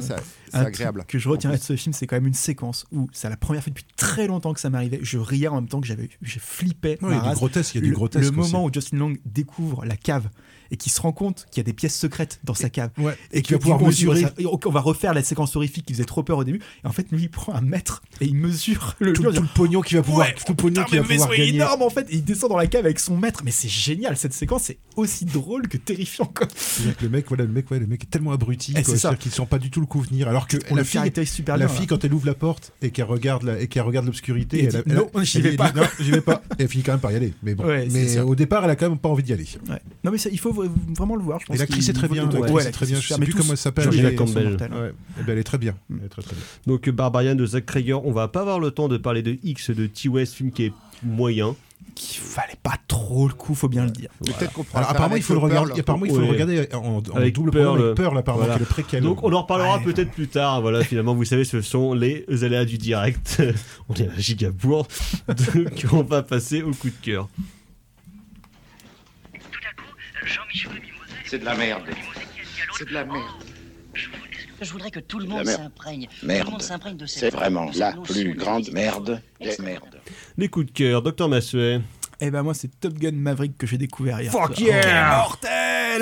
c'est 0.50 0.56
agréable. 0.56 1.04
que 1.08 1.18
je 1.18 1.28
retiendrai 1.28 1.58
de 1.58 1.62
ce 1.64 1.74
film, 1.76 1.92
c'est 1.94 2.06
quand 2.06 2.16
même 2.16 2.26
une 2.26 2.34
séquence 2.34 2.84
où 2.92 3.08
c'est 3.12 3.28
la 3.30 3.36
première 3.36 3.62
fois 3.62 3.70
depuis 3.70 3.86
très 3.96 4.26
longtemps 4.26 4.52
que 4.52 4.60
ça 4.60 4.68
m'arrivait. 4.70 5.00
Je 5.02 5.18
riais 5.18 5.48
en 5.48 5.54
même 5.56 5.68
temps 5.68 5.80
que 5.80 5.86
j'avais, 5.86 6.10
j'ai 6.20 6.38
flippé. 6.40 6.98
Ouais, 7.00 7.10
il 7.12 7.16
y 7.16 7.18
a 7.18 7.28
du 7.30 7.34
grotesque, 7.34 7.74
il 7.74 7.78
y 7.78 7.80
a 7.80 7.84
du 7.84 7.90
le, 7.90 7.94
grotesque 7.96 8.24
le 8.24 8.30
moment 8.32 8.64
aussi. 8.64 8.70
où 8.70 8.80
Justin 8.80 8.96
Long 8.98 9.14
découvre 9.24 9.84
la 9.86 9.96
cave 9.96 10.28
et 10.70 10.76
qu'il 10.76 10.92
se 10.92 11.00
rend 11.00 11.12
compte 11.12 11.46
qu'il 11.50 11.58
y 11.58 11.62
a 11.62 11.64
des 11.64 11.72
pièces 11.72 11.98
secrètes 11.98 12.40
dans 12.44 12.54
sa 12.54 12.70
cave 12.70 12.90
Ouais. 12.98 13.16
et 13.32 13.42
qu'il 13.42 13.54
va 13.54 13.58
pouvoir 13.60 13.80
mesurer. 13.82 14.20
dirait- 14.20 14.32
on 14.66 14.70
va 14.70 14.80
refaire 14.80 15.14
la 15.14 15.22
séquence 15.22 15.56
horrifique 15.56 15.86
qui 15.86 15.92
faisait 15.94 16.04
trop 16.04 16.22
peur 16.22 16.38
au 16.38 16.44
début. 16.44 16.60
Et 16.84 16.86
en 16.86 16.92
fait, 16.92 17.06
lui, 17.10 17.22
il 17.22 17.30
prend 17.30 17.54
un 17.54 17.60
mètre 17.60 18.02
et 18.20 18.26
il 18.26 18.34
mesure 18.36 18.94
le 19.00 19.12
tout, 19.12 19.22
tout 19.22 19.30
le 19.30 19.40
pognon 19.54 19.80
qu'il 19.80 19.96
va 19.96 20.02
pouvoir, 20.02 20.28
Ouais, 20.28 20.34
tout 20.34 20.44
le 20.52 20.54
pognon 20.56 20.84
qu'il 20.84 20.98
va 21.00 21.06
mais 21.08 21.14
pouvoir 21.14 21.28
vaisseau 21.30 21.42
est 21.42 21.46
gagner. 21.46 21.56
énorme 21.58 21.82
en 21.82 21.90
fait. 21.90 22.06
Et 22.10 22.16
il 22.16 22.24
descend 22.24 22.50
dans 22.50 22.56
la 22.56 22.66
cave 22.66 22.84
avec 22.84 23.00
son 23.00 23.16
mètre. 23.16 23.42
Mais 23.44 23.50
c'est 23.50 23.68
génial 23.68 24.16
cette 24.16 24.32
séquence, 24.32 24.62
c'est 24.64 24.78
aussi 24.96 25.24
drôle 25.24 25.68
que 25.68 25.76
terrifiant. 25.76 26.26
Quoi. 26.26 26.46
Le 27.00 27.08
mec, 27.08 27.26
voilà, 27.28 27.44
le 27.44 27.50
mec, 27.52 27.70
ouais, 27.70 27.78
le 27.78 27.86
mec 27.86 28.04
est 28.04 28.10
tellement 28.10 28.32
abruti, 28.32 28.72
Eh, 28.76 28.82
c'est 28.84 28.92
ça. 28.92 28.96
c'est-à-dire 28.98 29.18
qu'il 29.18 29.32
sent 29.32 29.46
pas 29.48 29.58
du 29.58 29.70
tout 29.70 29.80
le 29.80 29.86
coup 29.86 30.00
venir. 30.00 30.28
Alors 30.28 30.46
que 30.46 30.56
On 30.70 30.74
la 30.76 30.82
le 30.82 30.86
fille, 30.86 31.00
super 31.26 31.56
la 31.56 31.66
bien. 31.66 31.74
fille, 31.74 31.86
quand 31.86 32.04
elle 32.04 32.12
ouvre 32.14 32.26
la 32.26 32.34
porte 32.34 32.72
et 32.82 32.90
qu'elle 32.90 33.04
regarde, 33.06 33.42
la- 33.42 33.60
et 33.60 33.66
qu'elle 33.66 33.82
regarde 33.82 34.06
l'obscurité, 34.06 34.58
Et 34.64 34.64
elle, 34.66 34.82
non, 34.86 35.08
j'y 35.22 35.40
vais 35.40 35.56
pas. 35.56 35.72
J'y 36.00 36.10
vais 36.10 36.20
pas. 36.20 36.42
Et 36.58 36.62
elle 36.62 36.68
finit 36.68 36.82
quand 36.84 36.92
même 36.92 37.00
par 37.00 37.12
y 37.12 37.16
aller. 37.16 37.34
Mais 37.42 37.54
bon, 37.54 37.64
c'est 37.66 37.86
mais 37.90 38.08
ça. 38.08 38.26
au 38.26 38.34
départ, 38.34 38.64
elle 38.64 38.70
a 38.70 38.76
quand 38.76 38.88
même 38.88 38.98
pas 38.98 39.08
envie 39.08 39.22
d'y 39.22 39.32
aller. 39.32 39.46
Non 40.04 40.10
mais 40.10 40.18
ça, 40.18 40.28
il 40.30 40.38
faut 40.38 40.52
vraiment 40.96 41.16
le 41.16 41.22
voir. 41.22 41.40
Je 41.40 41.46
pense 41.46 41.56
Et 41.56 41.58
l'actrice 41.58 41.88
est 41.88 41.92
très 41.92 42.08
bien. 42.08 42.24
le 42.24 42.28
coup. 42.28 42.34
l'actrice 42.36 42.54
Ouais, 42.54 42.66
est 42.68 42.70
très 42.72 42.86
bien. 42.86 42.96
Je 42.96 43.00
super, 43.02 43.14
sais 43.16 43.20
mais 43.20 43.24
plus 43.26 43.32
tous- 43.32 43.38
comment 43.38 43.50
elle 43.52 43.56
s'appelle. 43.58 43.88
Ouais. 43.88 44.92
Ben, 45.26 45.38
est 45.38 45.42
très 45.44 45.58
bien. 45.58 45.74
Elle 45.90 46.06
est 46.06 46.08
très 46.08 46.22
très 46.22 46.34
bien. 46.34 46.44
Donc 46.66 46.88
Barbarian 46.90 47.34
de 47.34 47.46
Zack 47.46 47.66
Krager, 47.66 47.94
on 47.94 48.12
va 48.12 48.28
pas 48.28 48.40
avoir 48.40 48.58
le 48.60 48.70
temps 48.70 48.88
de 48.88 48.96
parler 48.96 49.22
de 49.22 49.36
X 49.42 49.70
de 49.70 49.86
T 49.86 50.08
West, 50.08 50.34
film 50.34 50.50
qui 50.50 50.64
est 50.66 50.72
moyen. 51.02 51.54
Qu'il 51.94 52.20
fallait 52.20 52.56
pas 52.62 52.76
trop 52.88 53.26
le 53.26 53.34
coup, 53.34 53.54
faut 53.54 53.68
bien 53.68 53.84
le 53.84 53.90
dire. 53.90 54.10
Peut-être 54.24 54.52
qu'on 54.52 54.64
Alors, 54.74 54.90
apparemment, 54.90 55.16
il 55.16 55.22
faut 55.22 55.32
le 55.34 55.40
regarder. 55.40 55.80
Apparemment, 55.80 56.04
il 56.06 56.12
faut 56.12 56.18
le 56.18 56.24
Ouais. 56.24 56.30
regarder 56.30 56.68
en, 56.72 56.78
en 56.98 57.16
Avec 57.16 57.34
double 57.34 57.50
Pearl, 57.50 57.64
programme 57.64 57.84
avec 57.86 57.96
Pearl, 57.96 58.18
apparemment, 58.18 58.44
voilà. 58.44 58.54
qui 58.54 58.62
est 58.62 58.66
le 58.66 58.66
préquel. 58.70 59.02
Donc 59.02 59.22
on 59.24 59.32
en 59.32 59.42
reparlera 59.42 59.78
Ouais. 59.78 59.84
peut-être 59.84 60.10
plus 60.12 60.28
tard. 60.28 60.60
Voilà, 60.60 60.84
finalement, 60.84 61.14
vous 61.14 61.24
savez, 61.24 61.44
ce 61.44 61.60
sont 61.62 61.92
les 61.94 62.24
aléas 62.44 62.64
du 62.64 62.78
direct. 62.78 63.42
on 63.88 63.94
est 63.94 64.02
à 64.08 64.12
la 64.12 64.18
gigabourg. 64.18 64.86
Donc 65.28 65.84
on 65.92 66.02
va 66.02 66.22
passer 66.22 66.62
au 66.62 66.70
coup 66.70 66.88
de 66.88 66.94
cœur. 67.02 67.28
C'est 71.26 71.38
de 71.38 71.44
la 71.44 71.54
merde. 71.54 71.82
C'est 72.76 72.88
de 72.88 72.94
la 72.94 73.04
merde. 73.04 73.24
Je 74.62 74.72
voudrais 74.72 74.90
que 74.90 75.00
tout 75.00 75.18
le 75.18 75.26
monde 75.26 75.46
merde. 75.46 75.58
s'imprègne. 75.62 76.06
Tout 76.20 76.26
Merde. 76.26 76.44
le 76.46 76.50
monde 76.52 76.62
s'imprègne 76.62 76.96
de 76.96 77.06
cette 77.06 77.20
C'est 77.20 77.30
vraiment 77.30 77.66
de 77.66 77.72
cette 77.72 77.80
la 77.80 77.92
plus 77.92 78.24
de 78.24 78.32
grande 78.32 78.70
merde 78.72 79.22
des 79.40 79.56
merdes. 79.62 80.00
Les 80.36 80.48
coups 80.48 80.66
de 80.66 80.70
cœur, 80.72 81.02
Docteur 81.02 81.28
Massuet. 81.30 81.80
Eh 82.20 82.30
ben 82.30 82.42
moi 82.42 82.52
c'est 82.52 82.68
Top 82.78 82.92
Gun 82.94 83.12
Maverick 83.12 83.56
que 83.56 83.66
j'ai 83.66 83.78
découvert 83.78 84.20
hier. 84.20 84.30
Fuck 84.30 84.54
soir. 84.56 84.68
yeah 84.68 85.26
Quel 85.40 85.48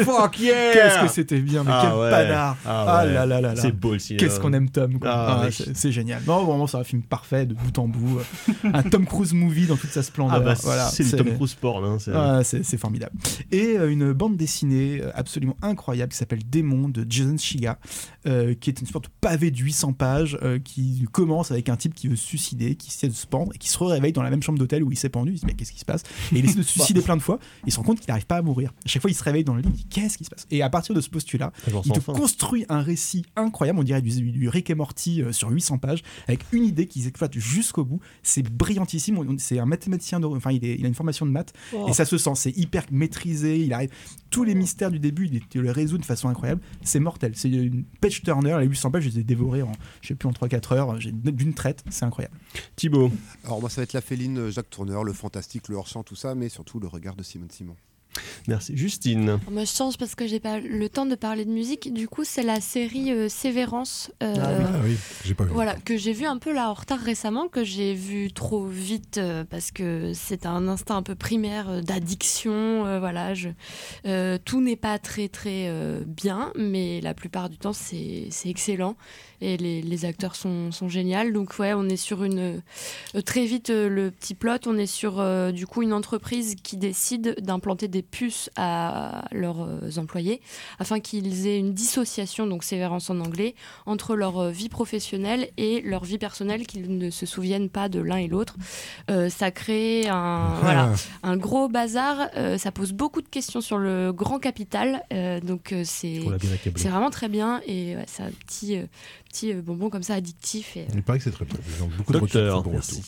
Fuck 0.05 0.41
yeah 0.41 0.72
Qu'est-ce 0.72 1.03
que 1.03 1.09
c'était 1.09 1.41
bien, 1.41 1.64
mais 1.64 1.70
Ah 1.72 1.82
quel 1.89 1.99
ouais. 1.99 2.11
panard 2.11 2.57
Ah 2.66 2.84
Ah 2.89 3.05
ouais. 3.07 3.12
là 3.12 3.26
là 3.26 3.41
là 3.41 3.55
là 3.55 3.61
C'est 3.62 3.72
beau 3.72 3.99
cinéma. 3.99 4.20
Qu'est-ce 4.24 4.41
qu'on 4.41 4.53
aime 4.53 4.70
Tom 4.70 4.99
quoi. 4.99 5.11
Ah 5.11 5.49
c'est- 5.51 5.93
génial. 5.93 6.22
Non, 6.26 6.45
vraiment 6.45 6.66
c'est 6.66 6.76
un 6.76 6.84
film 6.84 7.03
parfait 7.03 7.47
de 7.47 7.55
bout 7.55 7.78
en 7.78 7.89
bout. 7.89 8.20
un 8.72 8.82
Tom 8.82 9.07
Cruise 9.07 9.32
movie 9.32 9.66
dans 9.66 9.76
toute 9.76 9.91
sa 9.91 10.03
splendeur. 10.03 10.36
Ah 10.36 10.41
bah 10.41 10.55
voilà, 10.62 10.89
c'est 10.89 11.05
le 11.11 11.18
Tom 11.18 11.34
Cruise 11.34 11.55
porn. 11.55 11.84
Hein, 11.84 12.43
c'est- 12.45 12.76
formidable. 12.78 13.12
Et 13.51 13.76
euh, 13.78 13.91
une 13.91 14.12
bande 14.12 14.36
dessinée 14.36 15.01
euh, 15.03 15.11
absolument 15.14 15.57
incroyable 15.62 16.12
qui 16.12 16.18
s'appelle 16.18 16.41
Démon 16.49 16.89
de 16.89 17.05
Jason 17.09 17.36
Shiga, 17.36 17.78
euh, 18.26 18.55
qui 18.55 18.70
est 18.70 18.80
une 18.80 18.86
sorte 18.86 19.05
de 19.07 19.11
pavé 19.20 19.51
de 19.51 19.59
800 19.59 19.95
pages 19.95 20.39
euh, 20.43 20.59
qui 20.62 21.05
commence 21.11 21.51
avec 21.51 21.68
un 21.68 21.76
type 21.76 21.95
qui 21.95 22.07
veut 22.09 22.14
se 22.16 22.24
suicider, 22.26 22.74
qui 22.76 22.89
essaie 22.89 23.09
de 23.09 23.12
se 23.14 23.26
pendre 23.26 23.53
et 23.55 23.59
qui 23.59 23.68
se 23.68 23.82
réveille 23.82 24.12
dans 24.12 24.22
la 24.22 24.30
même 24.30 24.43
chambre 24.43 24.59
d'hôtel 24.59 24.82
où 24.84 24.93
il 24.93 24.97
s'est 24.99 25.09
pendu. 25.09 25.32
Il 25.32 25.36
se 25.39 25.41
dit 25.41 25.47
mais 25.47 25.55
qu'est-ce 25.55 25.72
qui 25.72 25.80
se 25.80 25.84
passe? 25.84 26.03
Et 26.32 26.39
il 26.39 26.45
essaie 26.45 26.55
de 26.59 26.62
se 26.62 26.72
suicider 26.72 27.01
plein 27.01 27.16
de 27.16 27.22
fois. 27.22 27.39
Il 27.66 27.72
se 27.72 27.78
rend 27.78 27.82
compte 27.84 27.99
qu'il 28.01 28.09
n'arrive 28.09 28.26
pas 28.26 28.36
à 28.36 28.43
mourir. 28.43 28.70
À 28.84 28.89
chaque 28.89 29.03
fois 29.03 29.11
il 29.11 29.14
se 29.14 29.24
réveille 29.24 29.45
dans 29.45 29.55
le 29.55 29.62
lit, 29.62 29.77
dit 29.78 29.86
qu'est-ce 29.86 30.18
qui 30.18 30.24
se 30.24 30.30
passe? 30.30 30.46
Et 30.50 30.62
à 30.62 30.70
partir 30.70 30.94
de 30.94 31.00
ce 31.00 31.08
postulat, 31.10 31.52
il 31.84 31.92
te 31.92 32.00
fin. 32.00 32.12
construit 32.12 32.64
un 32.68 32.80
récit 32.82 33.24
incroyable, 33.36 33.78
on 33.78 33.82
dirait 33.82 34.02
du, 34.02 34.10
du 34.32 34.48
Rick 34.48 34.70
et 34.70 34.74
Morty 34.74 35.22
euh, 35.22 35.32
sur 35.32 35.48
800 35.50 35.78
pages, 35.78 36.02
avec 36.26 36.40
une 36.52 36.64
idée 36.64 36.86
qu'ils 36.86 37.06
exploitent 37.06 37.38
jusqu'au 37.38 37.84
bout. 37.84 38.00
C'est 38.22 38.42
brillantissime. 38.42 39.38
C'est 39.38 39.58
un 39.58 39.66
mathématicien, 39.66 40.20
de- 40.20 40.26
enfin 40.26 40.50
il, 40.52 40.64
est- 40.64 40.76
il 40.78 40.84
a 40.84 40.88
une 40.88 40.94
formation 40.94 41.26
de 41.26 41.30
maths, 41.30 41.52
Oh. 41.72 41.86
et 41.88 41.92
ça 41.92 42.04
se 42.04 42.18
sent. 42.18 42.32
C'est 42.34 42.56
hyper 42.56 42.84
maîtrisé. 42.90 43.60
Il 43.60 43.72
arrive 43.72 43.90
tous 44.30 44.44
les 44.44 44.54
mystères 44.54 44.90
du 44.90 44.98
début, 44.98 45.26
il 45.26 45.40
il 45.54 45.60
les 45.62 45.70
résout 45.70 45.98
de 45.98 46.04
façon 46.04 46.28
incroyable. 46.28 46.60
C'est 46.82 47.00
mortel. 47.00 47.32
C'est 47.34 47.48
une 47.48 47.84
page 48.00 48.22
turner. 48.22 48.56
Les 48.60 48.66
800 48.66 48.90
pages, 48.90 49.04
je 49.04 49.08
les 49.10 49.18
ai 49.20 49.24
dévorées 49.24 49.62
en, 49.62 49.72
je 50.02 50.08
sais 50.08 50.14
plus, 50.14 50.28
en 50.28 50.32
3-4 50.32 50.72
heures. 50.74 51.00
J'ai- 51.00 51.12
D'une 51.12 51.54
traite, 51.54 51.84
c'est 51.90 52.04
incroyable. 52.04 52.34
Thibaut. 52.76 53.10
Alors 53.44 53.60
moi 53.60 53.70
ça 53.70 53.80
va 53.80 53.84
être 53.84 53.92
la 53.92 54.00
féline 54.00 54.50
Jacques 54.50 54.70
Tourneur, 54.70 55.04
le 55.04 55.12
fantastique, 55.12 55.68
le 55.68 55.76
hors-champ, 55.76 56.02
tout 56.02 56.16
ça, 56.16 56.34
mais 56.34 56.48
surtout 56.48 56.80
le 56.80 56.86
regard 56.88 57.14
de 57.16 57.22
Simon 57.22 57.46
Simon. 57.50 57.76
Merci. 58.46 58.76
Justine. 58.76 59.38
Moi, 59.50 59.64
je 59.64 59.70
change 59.72 59.96
parce 59.98 60.14
que 60.14 60.26
j'ai 60.26 60.40
pas 60.40 60.58
le 60.58 60.88
temps 60.88 61.06
de 61.06 61.14
parler 61.14 61.44
de 61.44 61.50
musique. 61.50 61.92
Du 61.92 62.08
coup, 62.08 62.24
c'est 62.24 62.42
la 62.42 62.60
série 62.60 63.12
euh, 63.12 63.28
Sévérance. 63.28 64.10
euh, 64.22 64.34
Ah 64.38 64.80
oui, 64.84 64.96
j'ai 65.24 65.34
pas 65.34 65.44
vu. 65.44 65.50
Voilà, 65.52 65.74
que 65.74 65.96
j'ai 65.96 66.12
vu 66.12 66.26
un 66.26 66.38
peu 66.38 66.52
là 66.52 66.70
en 66.70 66.74
retard 66.74 67.00
récemment, 67.00 67.48
que 67.48 67.64
j'ai 67.64 67.94
vu 67.94 68.32
trop 68.32 68.66
vite 68.66 69.18
euh, 69.18 69.44
parce 69.44 69.70
que 69.70 70.12
c'est 70.14 70.46
un 70.46 70.68
instinct 70.68 70.96
un 70.96 71.02
peu 71.02 71.14
primaire 71.14 71.68
euh, 71.70 71.80
d'addiction. 71.80 72.98
voilà, 72.98 73.34
je, 73.34 73.48
tout 74.44 74.60
n'est 74.60 74.76
pas 74.76 74.98
très 74.98 75.28
très 75.28 75.70
bien, 76.06 76.52
mais 76.56 77.00
la 77.00 77.14
plupart 77.14 77.48
du 77.48 77.58
temps 77.58 77.72
c'est 77.72 78.26
c'est 78.30 78.48
excellent 78.48 78.96
et 79.41 79.57
les, 79.57 79.82
les 79.82 80.05
acteurs 80.05 80.36
sont, 80.36 80.72
sont 80.72 80.89
géniaux. 80.89 81.09
Donc 81.32 81.59
ouais, 81.59 81.72
on 81.74 81.89
est 81.89 81.97
sur 81.97 82.24
une 82.24 82.61
euh, 83.14 83.20
très 83.22 83.47
vite 83.47 83.70
euh, 83.70 83.89
le 83.89 84.11
petit 84.11 84.34
plot, 84.34 84.66
on 84.66 84.76
est 84.76 84.86
sur 84.86 85.20
euh, 85.20 85.53
du 85.53 85.66
coup 85.66 85.82
une 85.82 85.93
entreprise 85.93 86.57
qui 86.62 86.76
décide 86.76 87.36
d'implanter 87.41 87.89
des 87.89 88.03
puces 88.03 88.51
à 88.57 89.24
leurs 89.32 89.68
employés 89.99 90.41
afin 90.78 91.01
qu'ils 91.01 91.47
aient 91.47 91.59
une 91.59 91.72
dissociation, 91.72 92.47
donc 92.47 92.64
sévérance 92.64 93.11
en 93.11 93.20
anglais, 93.20 93.55
entre 93.86 94.16
leur 94.16 94.51
vie 94.51 94.68
professionnelle 94.68 95.49
et 95.57 95.80
leur 95.82 96.05
vie 96.05 96.18
personnelle, 96.18 96.66
qu'ils 96.66 96.99
ne 96.99 97.11
se 97.11 97.26
souviennent 97.26 97.68
pas 97.68 97.89
de 97.89 98.01
l'un 98.01 98.16
et 98.16 98.28
l'autre. 98.28 98.57
Euh, 99.11 99.28
ça 99.28 99.51
crée 99.51 100.09
un, 100.09 100.55
voilà, 100.62 100.93
un 101.22 101.36
gros 101.36 101.68
bazar, 101.68 102.28
euh, 102.36 102.59
ça 102.59 102.72
pose 102.72 102.93
beaucoup 102.93 103.22
de 103.22 103.28
questions 103.28 103.61
sur 103.61 103.78
le 103.78 104.12
grand 104.12 104.39
capital, 104.39 105.03
donc 105.43 105.74
c'est 105.84 106.20
c'est 106.76 106.89
vraiment 106.89 107.11
très 107.11 107.28
bien. 107.28 107.61
Et 107.66 107.97
ouais, 107.97 108.05
c'est 108.07 108.22
un 108.22 108.30
petit, 108.30 108.78
euh, 109.28 109.32
petit 109.32 109.52
euh, 109.52 109.62
bonbon 109.62 109.90
comme 109.90 110.02
ça 110.02 110.14
addictif. 110.14 110.76
Et, 110.76 110.80
euh, 110.80 110.94
Il 110.94 111.02
paraît 111.02 111.18
que 111.18 111.24
c'est 111.24 111.30
très 111.30 111.44
ont 111.82 111.88
beaucoup 111.96 112.12
de 112.12 112.18
Docteur. 112.18 112.66
Merci. 112.68 113.02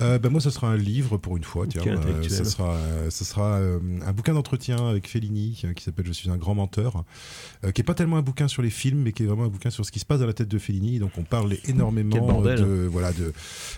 Euh, 0.00 0.18
ben 0.18 0.30
moi, 0.30 0.40
ce 0.40 0.50
sera 0.50 0.68
un 0.68 0.76
livre 0.76 1.16
pour 1.18 1.36
une 1.36 1.44
fois. 1.44 1.66
Tiens, 1.66 1.82
Euh, 1.86 2.22
ce 2.28 2.44
sera, 2.44 2.74
euh, 2.74 3.10
ce 3.10 3.24
sera 3.24 3.56
euh, 3.56 3.78
un 4.06 4.12
bouquin 4.12 4.34
d'entretien 4.34 4.88
avec 4.88 5.08
Fellini 5.08 5.60
euh, 5.64 5.72
qui 5.72 5.82
s'appelle 5.84 6.06
Je 6.06 6.12
suis 6.12 6.30
un 6.30 6.36
grand 6.36 6.54
menteur, 6.54 7.04
euh, 7.64 7.72
qui 7.72 7.80
est 7.80 7.84
pas 7.84 7.94
tellement 7.94 8.16
un 8.16 8.22
bouquin 8.22 8.48
sur 8.48 8.62
les 8.62 8.70
films, 8.70 9.02
mais 9.02 9.12
qui 9.12 9.22
est 9.22 9.26
vraiment 9.26 9.44
un 9.44 9.48
bouquin 9.48 9.70
sur 9.70 9.84
ce 9.84 9.92
qui 9.92 9.98
se 9.98 10.06
passe 10.06 10.20
dans 10.20 10.26
la 10.26 10.32
tête 10.32 10.48
de 10.48 10.58
Fellini. 10.58 10.98
Donc, 10.98 11.12
on 11.18 11.22
parle 11.24 11.56
énormément 11.66 12.40
de 12.42 12.88
voilà 12.90 13.12
de 13.12 13.32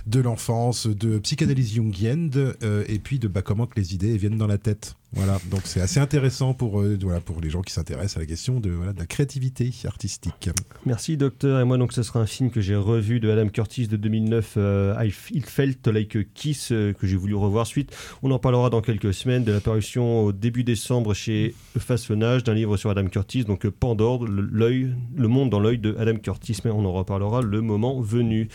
de 0.07 0.21
l'enfance, 0.21 0.87
de 0.87 1.19
psychanalyse 1.19 1.75
jungienne, 1.75 2.31
euh, 2.63 2.85
et 2.89 2.99
puis 2.99 3.19
de 3.19 3.29
bah, 3.29 3.43
comment 3.43 3.67
que 3.67 3.79
les 3.79 3.95
idées 3.95 4.17
viennent 4.17 4.39
dans 4.39 4.47
la 4.47 4.59
tête. 4.59 4.95
Voilà, 5.13 5.39
donc 5.51 5.63
c'est 5.65 5.81
assez 5.81 6.01
intéressant 6.01 6.53
pour, 6.53 6.83
euh, 6.83 6.99
voilà, 7.01 7.21
pour 7.21 7.41
les 7.41 7.49
gens 7.49 7.63
qui 7.63 7.73
s'intéressent 7.73 8.19
à 8.19 8.21
la 8.21 8.27
question 8.27 8.61
de, 8.61 8.71
voilà, 8.71 8.93
de 8.93 8.99
la 8.99 9.07
créativité 9.07 9.73
artistique. 9.87 10.51
Merci 10.85 11.17
docteur. 11.17 11.61
Et 11.61 11.65
moi 11.65 11.79
donc 11.79 11.95
ce 11.95 12.03
sera 12.03 12.21
un 12.21 12.27
film 12.27 12.51
que 12.51 12.61
j'ai 12.61 12.77
revu 12.77 13.19
de 13.19 13.31
Adam 13.31 13.49
Curtis 13.49 13.89
de 13.89 13.97
2009, 13.97 14.55
euh, 14.59 14.95
I 15.03 15.11
Felt 15.41 15.87
Like 15.87 16.15
a 16.15 16.25
Kiss, 16.35 16.73
euh, 16.73 16.93
que 16.93 17.07
j'ai 17.07 17.17
voulu 17.17 17.35
revoir 17.35 17.67
suite. 17.67 17.97
On 18.23 18.31
en 18.31 18.39
parlera 18.39 18.69
dans 18.69 18.83
quelques 18.83 19.15
semaines 19.15 19.45
de 19.45 19.53
la 19.53 19.61
parution 19.61 20.25
au 20.25 20.33
début 20.33 20.63
décembre 20.63 21.15
chez 21.15 21.55
Façonnage 21.79 22.45
d'un 22.45 22.55
livre 22.55 22.77
sur 22.77 22.91
Adam 22.91 23.07
Curtis, 23.07 23.45
donc 23.45 23.65
euh, 23.65 23.71
Pandore, 23.71 24.27
le, 24.27 24.43
l'œil, 24.43 24.95
le 25.17 25.29
monde 25.29 25.49
dans 25.49 25.61
l'œil 25.61 25.79
de 25.79 25.97
Adam 25.99 26.17
Curtis. 26.17 26.59
Mais 26.67 26.71
on 26.71 26.85
en 26.85 26.93
reparlera 26.93 27.41
le 27.41 27.63
moment 27.63 27.99
venu. 27.99 28.49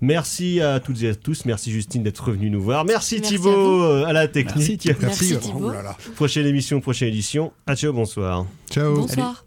Merci 0.00 0.60
à 0.60 0.80
toutes 0.80 1.00
et 1.04 1.10
à 1.10 1.14
tous. 1.14 1.44
Merci 1.44 1.70
Justine 1.70 2.02
d'être 2.02 2.24
revenue 2.24 2.50
nous 2.50 2.60
voir. 2.60 2.84
Merci, 2.84 3.20
Merci 3.20 3.34
à 3.34 3.36
Thibaut 3.36 3.82
à, 4.04 4.12
la 4.12 4.26
technique. 4.26 4.56
Merci, 4.58 4.78
Thibaut. 4.78 4.98
Merci, 5.00 5.34
oh 5.36 5.38
Thibaut. 5.38 5.70
là 5.70 5.91
Prochaine 6.16 6.46
émission, 6.46 6.80
prochaine 6.80 7.08
édition. 7.08 7.52
À 7.66 7.76
ciao, 7.76 7.92
bonsoir. 7.92 8.46
Ciao. 8.70 8.94
Bonsoir. 8.96 9.44